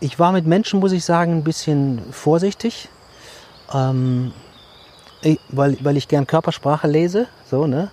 Ich 0.00 0.18
war 0.18 0.32
mit 0.32 0.46
Menschen, 0.46 0.80
muss 0.80 0.92
ich 0.92 1.04
sagen, 1.04 1.32
ein 1.38 1.44
bisschen 1.44 2.02
vorsichtig. 2.12 2.88
Ähm, 3.72 4.32
weil, 5.48 5.76
weil 5.80 5.96
ich 5.96 6.08
gern 6.08 6.26
Körpersprache 6.26 6.86
lese. 6.86 7.26
So, 7.50 7.66
ne? 7.66 7.90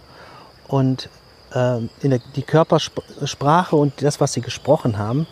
Und 0.67 1.09
ähm, 1.53 1.89
in 2.01 2.11
der, 2.11 2.19
die 2.35 2.43
Körpersprache 2.43 3.75
und 3.75 4.01
das, 4.01 4.19
was 4.19 4.33
sie 4.33 4.41
gesprochen 4.41 4.97
haben, 4.97 5.27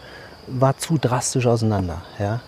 war 0.47 0.77
zu 0.77 0.97
drastisch 0.97 1.47
auseinander. 1.47 2.01
Ja? 2.19 2.41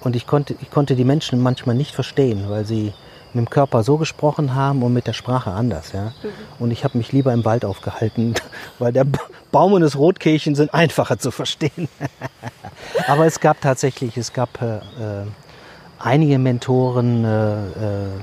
Und 0.00 0.16
ich 0.16 0.26
konnte, 0.26 0.54
ich 0.60 0.70
konnte 0.70 0.96
die 0.96 1.04
Menschen 1.04 1.40
manchmal 1.40 1.76
nicht 1.76 1.94
verstehen, 1.94 2.48
weil 2.48 2.64
sie 2.64 2.92
mit 3.32 3.46
dem 3.46 3.50
Körper 3.50 3.82
so 3.82 3.96
gesprochen 3.98 4.54
haben 4.54 4.82
und 4.82 4.92
mit 4.92 5.06
der 5.06 5.12
Sprache 5.12 5.50
anders. 5.50 5.92
Ja? 5.92 6.12
Und 6.58 6.70
ich 6.70 6.84
habe 6.84 6.96
mich 6.96 7.12
lieber 7.12 7.32
im 7.32 7.44
Wald 7.44 7.64
aufgehalten, 7.64 8.34
weil 8.78 8.92
der 8.92 9.06
Baum 9.50 9.72
und 9.72 9.82
das 9.82 9.96
Rotkehlchen 9.96 10.54
sind 10.54 10.72
einfacher 10.72 11.18
zu 11.18 11.30
verstehen. 11.30 11.88
Aber 13.06 13.26
es 13.26 13.40
gab 13.40 13.60
tatsächlich, 13.60 14.16
es 14.16 14.32
gab 14.32 14.60
äh, 14.62 14.76
äh, 14.76 15.26
einige 16.04 16.38
Mentoren, 16.38 17.24
äh, 17.24 17.52
äh, 17.54 17.62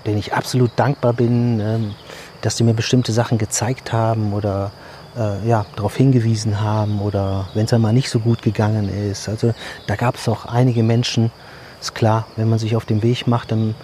denen 0.05 0.19
ich 0.19 0.33
absolut 0.33 0.71
dankbar 0.75 1.13
bin, 1.13 1.59
ähm, 1.59 1.95
dass 2.41 2.57
sie 2.57 2.63
mir 2.63 2.73
bestimmte 2.73 3.11
Sachen 3.11 3.37
gezeigt 3.37 3.91
haben 3.91 4.33
oder 4.33 4.71
äh, 5.17 5.47
ja, 5.47 5.65
darauf 5.75 5.95
hingewiesen 5.97 6.61
haben 6.61 7.01
oder 7.01 7.47
wenn 7.53 7.65
es 7.65 7.73
einmal 7.73 7.93
nicht 7.93 8.09
so 8.09 8.19
gut 8.19 8.41
gegangen 8.41 8.89
ist. 8.89 9.27
Also 9.27 9.53
da 9.87 9.95
gab 9.95 10.15
es 10.15 10.27
auch 10.29 10.45
einige 10.45 10.83
Menschen, 10.83 11.31
ist 11.79 11.95
klar, 11.95 12.27
wenn 12.35 12.49
man 12.49 12.59
sich 12.59 12.75
auf 12.75 12.85
den 12.85 13.01
Weg 13.01 13.27
macht, 13.27 13.51
dann, 13.51 13.75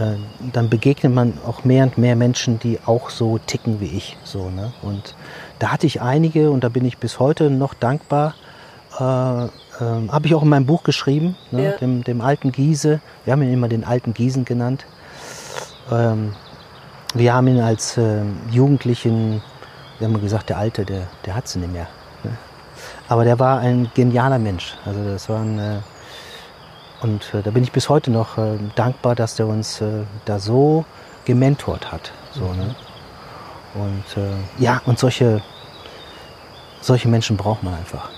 äh, 0.00 0.16
dann 0.52 0.68
begegnet 0.68 1.14
man 1.14 1.34
auch 1.46 1.64
mehr 1.64 1.84
und 1.84 1.96
mehr 1.96 2.16
Menschen, 2.16 2.58
die 2.58 2.80
auch 2.84 3.10
so 3.10 3.38
ticken 3.38 3.80
wie 3.80 3.96
ich. 3.96 4.16
So, 4.24 4.50
ne? 4.50 4.72
Und 4.82 5.14
da 5.60 5.70
hatte 5.70 5.86
ich 5.86 6.02
einige 6.02 6.50
und 6.50 6.64
da 6.64 6.68
bin 6.68 6.84
ich 6.84 6.98
bis 6.98 7.20
heute 7.20 7.50
noch 7.50 7.74
dankbar. 7.74 8.34
Äh, 8.98 9.48
ähm, 9.80 10.12
Habe 10.12 10.26
ich 10.26 10.34
auch 10.34 10.42
in 10.42 10.48
meinem 10.48 10.66
Buch 10.66 10.82
geschrieben, 10.82 11.36
ne? 11.50 11.64
Ja. 11.64 11.70
dem, 11.72 12.02
dem 12.04 12.20
alten 12.20 12.52
Giese. 12.52 13.00
Wir 13.24 13.32
haben 13.32 13.42
ihn 13.42 13.52
immer 13.52 13.68
den 13.68 13.84
alten 13.84 14.14
Giesen 14.14 14.44
genannt. 14.44 14.86
Ähm, 15.90 16.34
wir 17.14 17.32
haben 17.32 17.48
ihn 17.48 17.60
als 17.60 17.96
ähm, 17.96 18.38
Jugendlichen, 18.50 19.42
wir 19.98 20.08
haben 20.08 20.20
gesagt, 20.20 20.48
der 20.50 20.58
Alte, 20.58 20.84
der, 20.84 21.08
der 21.24 21.34
hat 21.34 21.48
sie 21.48 21.58
nicht 21.58 21.72
mehr. 21.72 21.86
Ne? 22.24 22.30
Aber 23.08 23.24
der 23.24 23.38
war 23.38 23.60
ein 23.60 23.90
genialer 23.94 24.38
Mensch. 24.38 24.76
Also 24.84 25.04
das 25.04 25.28
war 25.28 25.40
ein, 25.40 25.58
äh, 25.58 25.78
und 27.00 27.32
äh, 27.32 27.42
da 27.42 27.50
bin 27.50 27.62
ich 27.62 27.72
bis 27.72 27.88
heute 27.88 28.10
noch 28.10 28.36
äh, 28.36 28.58
dankbar, 28.74 29.14
dass 29.14 29.36
der 29.36 29.46
uns 29.46 29.80
äh, 29.80 30.02
da 30.24 30.38
so 30.38 30.84
gementort 31.24 31.92
hat. 31.92 32.12
So, 32.32 32.52
ne? 32.52 32.74
Und 33.74 34.22
äh, 34.22 34.62
ja, 34.62 34.82
und 34.86 34.98
solche, 34.98 35.40
solche 36.80 37.08
Menschen 37.08 37.36
braucht 37.36 37.62
man 37.62 37.74
einfach. 37.74 38.10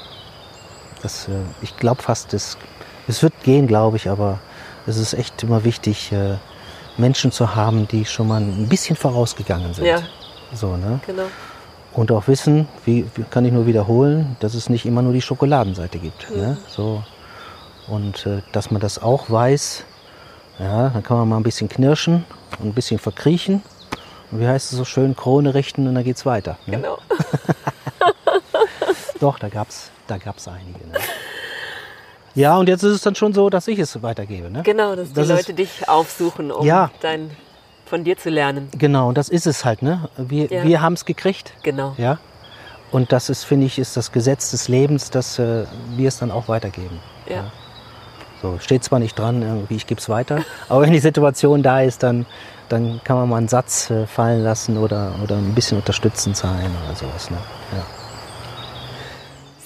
Das, 1.03 1.28
äh, 1.28 1.32
ich 1.62 1.76
glaube 1.76 2.03
fast, 2.03 2.34
es, 2.34 2.57
es 3.09 3.22
wird 3.22 3.32
gehen, 3.42 3.66
glaube 3.66 3.96
ich, 3.96 4.09
aber 4.09 4.38
es 4.86 4.96
ist 4.96 5.14
echt 5.14 5.42
immer 5.42 5.64
wichtig, 5.64 6.12
äh, 6.12 6.36
Menschen 6.96 7.32
zu 7.32 7.55
haben, 7.55 7.88
die 7.88 8.05
schon 8.05 8.28
mal 8.28 8.40
ein 8.40 8.68
bisschen 8.68 8.96
vorausgegangen 8.96 9.74
sind. 9.74 9.86
Ja. 9.86 10.03
So, 10.53 10.76
ne? 10.76 11.01
Genau. 11.07 11.24
Und 11.92 12.12
auch 12.12 12.28
wissen, 12.28 12.68
wie, 12.84 13.07
wie 13.14 13.24
kann 13.24 13.44
ich 13.44 13.53
nur 13.53 13.66
wiederholen, 13.66 14.36
dass 14.40 14.55
es 14.55 14.68
nicht 14.68 14.86
immer 14.86 15.03
nur 15.03 15.12
die 15.12 15.22
Schokoladenseite 15.22 15.98
gibt. 15.98 16.30
Ne? 16.30 16.57
So. 16.68 17.03
Und 17.88 18.26
äh, 18.26 18.42
dass 18.53 18.70
man 18.70 18.80
das 18.80 19.03
auch 19.03 19.28
weiß, 19.28 19.84
ja, 20.61 20.90
dann 20.90 21.03
kann 21.03 21.16
man 21.18 21.28
mal 21.28 21.36
ein 21.36 21.42
bisschen 21.42 21.68
knirschen 21.68 22.24
und 22.59 22.68
ein 22.68 22.74
bisschen 22.74 22.98
verkriechen. 22.98 23.62
Und 24.30 24.40
wie 24.40 24.46
heißt 24.46 24.70
es 24.70 24.78
so 24.78 24.84
schön, 24.84 25.16
Krone 25.16 25.55
richten 25.55 25.88
und 25.88 25.94
dann 25.96 26.05
geht's 26.05 26.24
weiter. 26.24 26.59
Ne? 26.66 26.76
Genau. 26.76 26.98
Doch, 29.20 29.38
da 29.38 29.48
gab's, 29.48 29.90
da 30.06 30.18
gab's 30.18 30.48
einige. 30.48 30.78
Ne? 30.88 30.94
Ja, 32.34 32.56
und 32.56 32.68
jetzt 32.68 32.82
ist 32.82 32.92
es 32.94 33.02
dann 33.02 33.14
schon 33.14 33.32
so, 33.32 33.50
dass 33.50 33.68
ich 33.68 33.78
es 33.78 34.02
weitergebe. 34.02 34.50
Ne? 34.50 34.62
Genau, 34.62 34.94
dass 34.96 35.12
Das 35.12 35.26
die 35.26 35.32
ist- 35.32 35.38
Leute 35.38 35.54
dich 35.54 35.88
aufsuchen, 35.88 36.50
um 36.52 36.64
Ja. 36.66 36.90
dein, 37.00 37.30
von 37.86 38.04
dir 38.04 38.16
zu 38.16 38.30
lernen. 38.30 38.68
Genau, 38.78 39.08
und 39.08 39.18
das 39.18 39.28
ist 39.28 39.46
es 39.46 39.64
halt. 39.64 39.82
Ne? 39.82 40.08
Wir, 40.16 40.46
Ja. 40.46 40.64
wir 40.64 40.80
haben 40.80 40.94
es 40.94 41.04
gekriegt. 41.04 41.52
Genau. 41.62 41.94
Ja. 41.98 42.18
Und 42.92 43.12
das 43.12 43.28
ist, 43.30 43.44
finde 43.44 43.66
ich, 43.66 43.78
ist 43.78 43.96
das 43.96 44.10
Gesetz 44.12 44.50
des 44.52 44.68
Lebens, 44.68 45.10
dass 45.10 45.38
äh, 45.38 45.64
wir 45.96 46.08
es 46.08 46.18
dann 46.18 46.30
auch 46.30 46.48
weitergeben. 46.48 46.98
Ja. 47.28 47.50
So, 48.42 48.58
steht 48.58 48.82
zwar 48.84 49.00
nicht 49.00 49.18
dran, 49.18 49.42
irgendwie, 49.42 49.76
ich 49.76 49.86
gebe 49.86 50.00
es 50.00 50.08
weiter, 50.08 50.42
aber 50.68 50.82
wenn 50.82 50.92
die 50.92 50.98
Situation 50.98 51.62
da 51.62 51.82
ist, 51.82 52.02
dann, 52.02 52.26
dann 52.68 53.00
kann 53.04 53.16
man 53.16 53.28
mal 53.28 53.36
einen 53.36 53.48
Satz 53.48 53.90
äh, 53.90 54.06
fallen 54.06 54.42
lassen 54.42 54.78
oder, 54.78 55.12
oder 55.22 55.36
ein 55.36 55.54
bisschen 55.54 55.78
unterstützend 55.78 56.36
sein 56.36 56.70
oder 56.86 56.96
sowas. 56.96 57.30
Ne? 57.30 57.36
Ja. 57.76 57.84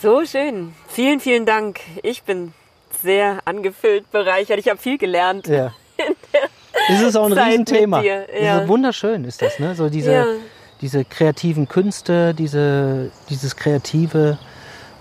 So 0.04 0.22
schön. 0.26 0.74
Vielen, 0.86 1.18
vielen 1.18 1.46
Dank. 1.46 1.80
Ich 2.02 2.24
bin 2.24 2.52
sehr 3.02 3.38
angefüllt, 3.46 4.10
bereichert. 4.12 4.58
Ich 4.58 4.68
habe 4.68 4.78
viel 4.78 4.98
gelernt. 4.98 5.46
Ja. 5.46 5.72
Es 6.90 7.00
ist 7.00 7.16
auch 7.16 7.24
ein 7.24 7.32
Zeit 7.32 7.46
Riesenthema. 7.52 8.02
ja. 8.02 8.58
ist 8.58 8.68
wunderschön 8.68 9.24
ist 9.24 9.40
das, 9.40 9.58
ne? 9.58 9.74
So 9.74 9.88
diese, 9.88 10.12
Ja. 10.12 10.26
diese 10.82 11.06
kreativen 11.06 11.68
Künste, 11.68 12.34
diese, 12.34 13.10
dieses 13.30 13.56
Kreative, 13.56 14.36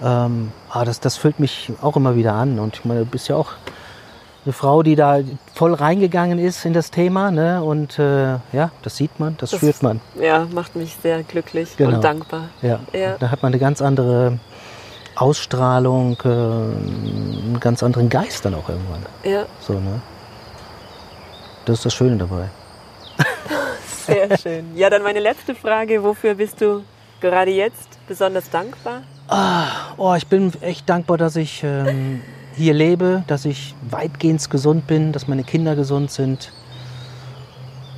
ähm, 0.01 0.53
ah, 0.69 0.85
das, 0.85 1.01
das 1.01 1.17
füllt 1.17 1.41
mich 1.41 1.73
auch 1.81 1.97
immer 1.97 2.15
wieder 2.15 2.31
an. 2.35 2.57
Und 2.59 2.75
ich 2.77 2.85
meine, 2.85 3.01
du 3.01 3.05
bist 3.07 3.27
ja 3.27 3.35
auch 3.35 3.51
eine 4.45 4.53
Frau, 4.53 4.83
die 4.83 4.95
da 4.95 5.19
voll 5.53 5.73
reingegangen 5.73 6.39
ist 6.39 6.63
in 6.63 6.71
das 6.71 6.91
Thema, 6.91 7.29
ne? 7.29 7.61
Und 7.61 7.99
äh, 7.99 8.35
ja, 8.53 8.71
das 8.83 8.95
sieht 8.95 9.19
man, 9.19 9.35
das, 9.37 9.49
Das- 9.51 9.59
spürt 9.59 9.83
man. 9.83 9.99
Ja, 10.17 10.47
macht 10.53 10.77
mich 10.77 10.95
sehr 11.03 11.23
glücklich 11.23 11.75
Genau. 11.75 11.95
und 11.95 12.03
dankbar. 12.05 12.47
Ja. 12.61 12.79
Ja. 12.93 13.17
Da 13.19 13.31
hat 13.31 13.41
man 13.43 13.51
eine 13.51 13.59
ganz 13.59 13.81
andere 13.81 14.39
Ausstrahlung, 15.15 16.17
äh, 16.23 16.27
einen 16.27 17.57
ganz 17.59 17.83
anderen 17.83 18.09
Geist 18.09 18.45
dann 18.45 18.55
auch 18.55 18.67
irgendwann. 18.69 19.05
Ja, 19.23 19.45
So, 19.59 19.73
ne? 19.73 20.01
Das 21.65 21.77
ist 21.77 21.85
das 21.85 21.93
Schöne 21.93 22.17
dabei. 22.17 22.49
sehr 24.05 24.37
schön. 24.37 24.75
Ja, 24.75 24.89
dann 24.89 25.03
meine 25.03 25.19
letzte 25.19 25.55
Frage. 25.55 26.03
Wofür 26.03 26.35
bist 26.35 26.59
du 26.61 26.83
gerade 27.21 27.51
jetzt 27.51 27.97
besonders 28.07 28.49
dankbar? 28.49 29.03
Ah, 29.29 29.93
oh, 29.97 30.13
ich 30.15 30.27
bin 30.27 30.51
echt 30.61 30.89
dankbar, 30.89 31.17
dass 31.17 31.37
ich 31.37 31.63
ähm, 31.63 32.21
hier 32.55 32.73
lebe, 32.73 33.23
dass 33.27 33.45
ich 33.45 33.73
weitgehend 33.89 34.49
gesund 34.49 34.87
bin, 34.87 35.13
dass 35.13 35.27
meine 35.27 35.43
Kinder 35.43 35.75
gesund 35.75 36.11
sind, 36.11 36.51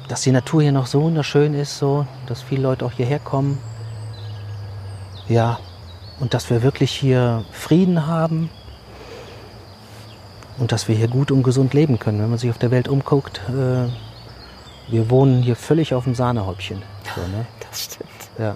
dass 0.07 0.21
die 0.21 0.31
Natur 0.31 0.61
hier 0.61 0.71
noch 0.71 0.85
so 0.85 1.01
wunderschön 1.01 1.55
ist, 1.55 1.79
so, 1.79 2.05
dass 2.27 2.43
viele 2.43 2.61
Leute 2.61 2.85
auch 2.85 2.91
hierher 2.91 3.19
kommen. 3.19 3.57
Ja, 5.27 5.59
und 6.19 6.33
dass 6.33 6.49
wir 6.49 6.63
wirklich 6.63 6.91
hier 6.91 7.43
Frieden 7.51 8.07
haben 8.07 8.49
und 10.57 10.71
dass 10.71 10.87
wir 10.87 10.95
hier 10.95 11.07
gut 11.07 11.31
und 11.31 11.43
gesund 11.43 11.73
leben 11.73 11.99
können. 11.99 12.21
Wenn 12.21 12.29
man 12.29 12.39
sich 12.39 12.49
auf 12.49 12.57
der 12.57 12.71
Welt 12.71 12.87
umguckt, 12.87 13.41
äh, 13.49 13.87
wir 14.87 15.09
wohnen 15.09 15.41
hier 15.41 15.55
völlig 15.55 15.93
auf 15.93 16.05
dem 16.05 16.15
Sahnehäubchen. 16.15 16.81
So, 17.15 17.21
ne? 17.21 17.45
Das 17.69 17.83
stimmt. 17.83 18.09
Ja. 18.37 18.55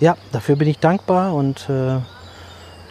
Ja, 0.00 0.16
dafür 0.32 0.56
bin 0.56 0.68
ich 0.68 0.78
dankbar 0.78 1.34
und 1.34 1.68
äh, 1.68 1.98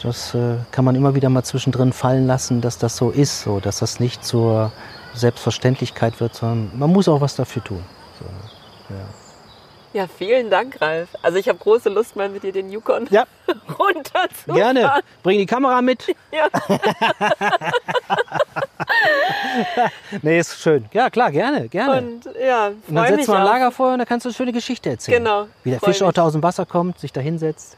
das 0.02 0.36
äh, 0.36 0.56
kann 0.72 0.86
man 0.86 0.96
immer 0.96 1.16
wieder 1.16 1.30
mal 1.30 1.44
zwischendrin 1.44 1.94
fallen 1.94 2.28
lassen, 2.28 2.62
dass 2.62 2.78
das 2.78 2.96
so 2.96 3.10
ist, 3.10 3.42
so, 3.42 3.60
dass 3.60 3.80
das 3.80 4.00
nicht 4.00 4.24
zur 4.24 4.72
Selbstverständlichkeit 5.14 6.20
wird, 6.20 6.36
sondern 6.36 6.72
man 6.78 6.92
muss 6.92 7.08
auch 7.08 7.22
was 7.22 7.36
dafür 7.36 7.64
tun. 7.64 7.84
So, 8.20 8.26
ne? 8.26 9.00
ja. 9.00 9.23
Ja, 9.94 10.08
vielen 10.08 10.50
Dank, 10.50 10.82
Ralf. 10.82 11.10
Also 11.22 11.38
ich 11.38 11.48
habe 11.48 11.60
große 11.60 11.90
Lust, 11.90 12.16
mal 12.16 12.28
mit 12.28 12.42
dir 12.44 12.52
den 12.52 12.72
Yukon 12.72 13.08
Ja. 13.12 13.26
runter 13.80 14.26
zu 14.44 14.52
Gerne. 14.54 14.92
Bring 15.22 15.38
die 15.38 15.46
Kamera 15.46 15.82
mit. 15.82 16.16
Ja. 16.32 16.48
Nee, 20.22 20.40
ist 20.40 20.60
schön. 20.60 20.86
Ja, 20.94 21.10
klar, 21.10 21.32
gerne, 21.32 21.68
gerne. 21.70 21.98
Und 22.02 22.26
ja, 22.44 22.68
Und 22.68 22.76
dann 22.88 23.04
mich 23.04 23.16
setzt 23.16 23.28
man 23.28 23.38
ein. 23.38 23.46
Lagerfeuer 23.46 23.94
und 23.94 24.00
dann 24.00 24.08
kannst 24.08 24.26
du 24.26 24.30
eine 24.30 24.34
schöne 24.36 24.52
Geschichte 24.52 24.90
erzählen. 24.90 25.24
Genau, 25.24 25.48
Wie 25.64 25.72
der 25.72 25.80
Fischotter 25.80 26.24
aus 26.24 26.34
dem 26.34 26.42
Wasser 26.44 26.66
kommt, 26.66 27.00
sich 27.00 27.12
da 27.14 27.22
hinsetzt. 27.22 27.78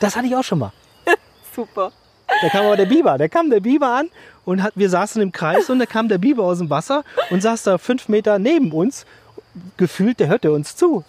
Das 0.00 0.16
hatte 0.16 0.26
ich 0.26 0.36
auch 0.36 0.42
schon 0.44 0.58
mal. 0.58 0.72
Super. 1.54 1.92
Da 2.42 2.48
kam 2.48 2.66
aber 2.66 2.76
der 2.76 2.86
Biber. 2.86 3.18
Da 3.18 3.28
kam 3.28 3.50
der 3.50 3.60
Biber 3.60 3.88
an 3.88 4.10
und 4.44 4.62
hat, 4.62 4.72
wir 4.76 4.88
saßen 4.90 5.20
im 5.22 5.32
Kreis 5.32 5.70
und 5.70 5.78
da 5.78 5.86
kam 5.86 6.08
der 6.08 6.18
Biber 6.18 6.44
aus 6.44 6.58
dem 6.58 6.70
Wasser 6.70 7.04
und 7.30 7.42
saß 7.42 7.62
da 7.64 7.78
fünf 7.78 8.08
Meter 8.08 8.38
neben 8.38 8.72
uns. 8.72 9.06
Gefühlt, 9.76 10.20
der 10.20 10.28
hörte 10.28 10.52
uns 10.52 10.76
zu. 10.76 11.04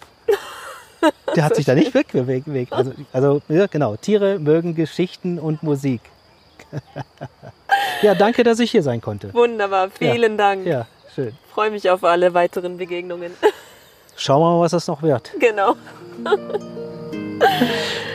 Der 1.36 1.44
hat 1.44 1.56
sich 1.56 1.64
da 1.64 1.74
nicht 1.74 1.94
wegbewegt. 1.94 2.52
Weg. 2.52 2.68
Also, 2.70 2.92
also, 3.12 3.42
ja, 3.48 3.66
genau. 3.66 3.96
Tiere 3.96 4.38
mögen 4.38 4.74
Geschichten 4.74 5.38
und 5.38 5.62
Musik. 5.62 6.00
ja, 8.02 8.14
danke, 8.14 8.42
dass 8.42 8.58
ich 8.58 8.70
hier 8.70 8.82
sein 8.82 9.00
konnte. 9.00 9.32
Wunderbar. 9.32 9.90
Vielen 9.90 10.36
Dank. 10.36 10.66
Ja, 10.66 10.86
schön. 11.14 11.36
Freue 11.52 11.70
mich 11.70 11.88
auf 11.90 12.04
alle 12.04 12.34
weiteren 12.34 12.76
Begegnungen. 12.76 13.32
Schauen 14.16 14.42
wir 14.42 14.56
mal, 14.56 14.60
was 14.60 14.72
das 14.72 14.86
noch 14.88 15.02
wird. 15.02 15.30
genau. 15.38 15.76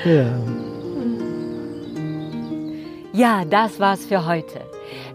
Ja. 0.03 0.25
Ja, 3.13 3.45
das 3.45 3.79
war's 3.79 4.05
für 4.05 4.25
heute. 4.25 4.59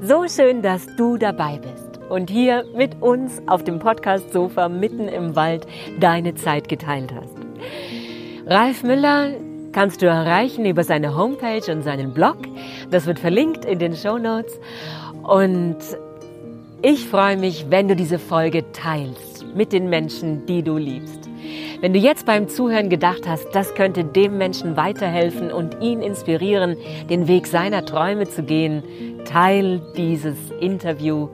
So 0.01 0.26
schön, 0.28 0.62
dass 0.62 0.86
du 0.96 1.18
dabei 1.18 1.59
bist 1.59 1.88
und 2.09 2.30
hier 2.30 2.64
mit 2.74 3.00
uns 3.00 3.42
auf 3.46 3.64
dem 3.64 3.78
Podcast-Sofa 3.78 4.68
mitten 4.68 5.09
im 5.09 5.36
Wald 5.36 5.66
deine 6.00 6.34
Zeit 6.34 6.68
geteilt 6.68 7.12
hast. 7.14 7.34
Ralf 8.46 8.82
Müller 8.82 9.30
kannst 9.72 10.02
du 10.02 10.06
erreichen 10.06 10.64
über 10.64 10.84
seine 10.84 11.16
Homepage 11.16 11.70
und 11.70 11.82
seinen 11.82 12.14
Blog. 12.14 12.38
Das 12.90 13.06
wird 13.06 13.18
verlinkt 13.18 13.64
in 13.64 13.78
den 13.78 13.94
Show 13.94 14.18
Notes. 14.18 14.59
Und 15.22 15.76
ich 16.82 17.04
freue 17.04 17.36
mich, 17.36 17.66
wenn 17.70 17.88
du 17.88 17.96
diese 17.96 18.18
Folge 18.18 18.72
teilst 18.72 19.44
mit 19.54 19.72
den 19.72 19.90
Menschen, 19.90 20.46
die 20.46 20.62
du 20.62 20.76
liebst. 20.76 21.28
Wenn 21.80 21.92
du 21.92 21.98
jetzt 21.98 22.26
beim 22.26 22.48
Zuhören 22.48 22.88
gedacht 22.88 23.28
hast, 23.28 23.46
das 23.52 23.74
könnte 23.74 24.04
dem 24.04 24.36
Menschen 24.36 24.76
weiterhelfen 24.76 25.52
und 25.52 25.80
ihn 25.80 26.02
inspirieren, 26.02 26.76
den 27.09 27.28
Weg 27.28 27.46
seiner 27.46 27.84
Träume 27.84 28.28
zu 28.28 28.42
gehen, 28.42 28.82
teil 29.24 29.80
dieses 29.96 30.36
Interview. 30.61 31.28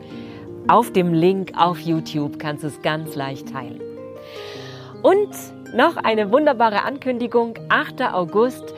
Auf 0.67 0.93
dem 0.93 1.13
Link 1.13 1.53
auf 1.57 1.79
YouTube 1.79 2.39
kannst 2.39 2.63
du 2.63 2.69
es 2.69 2.81
ganz 2.81 3.15
leicht 3.15 3.53
teilen. 3.53 3.83
Und 5.03 5.29
noch 5.75 5.99
eine 5.99 6.33
wunderbare 6.33 6.85
Ankündigung. 6.85 7.59
8. 7.69 8.01
August 8.15 8.75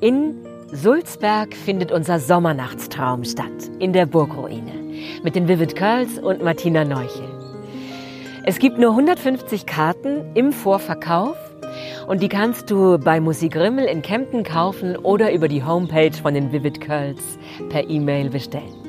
in 0.00 0.34
Sulzberg 0.72 1.54
findet 1.54 1.92
unser 1.92 2.20
Sommernachtstraum 2.20 3.24
statt, 3.24 3.70
in 3.80 3.92
der 3.92 4.06
Burgruine, 4.06 4.72
mit 5.22 5.34
den 5.34 5.46
Vivid 5.46 5.76
Curls 5.76 6.18
und 6.18 6.42
Martina 6.42 6.86
Neuchel. 6.86 7.28
Es 8.46 8.58
gibt 8.58 8.78
nur 8.78 8.92
150 8.92 9.66
Karten 9.66 10.24
im 10.34 10.52
Vorverkauf 10.52 11.36
und 12.08 12.22
die 12.22 12.30
kannst 12.30 12.70
du 12.70 12.98
bei 12.98 13.20
Musik 13.20 13.56
Rimmel 13.56 13.84
in 13.84 14.00
Kempten 14.00 14.42
kaufen 14.42 14.96
oder 14.96 15.34
über 15.34 15.48
die 15.48 15.62
Homepage 15.62 16.14
von 16.14 16.32
den 16.32 16.50
Vivid 16.50 16.80
Curls 16.80 17.38
per 17.68 17.90
E-Mail 17.90 18.30
bestellen. 18.30 18.79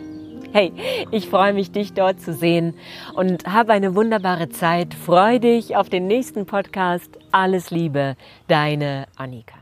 Hey, 0.53 0.73
ich 1.11 1.29
freue 1.29 1.53
mich, 1.53 1.71
dich 1.71 1.93
dort 1.93 2.19
zu 2.19 2.33
sehen 2.33 2.73
und 3.13 3.45
habe 3.45 3.71
eine 3.71 3.95
wunderbare 3.95 4.49
Zeit. 4.49 4.93
Freu 4.93 5.39
dich 5.39 5.77
auf 5.77 5.87
den 5.87 6.07
nächsten 6.07 6.45
Podcast. 6.45 7.17
Alles 7.31 7.71
Liebe, 7.71 8.17
deine 8.49 9.05
Annika. 9.15 9.60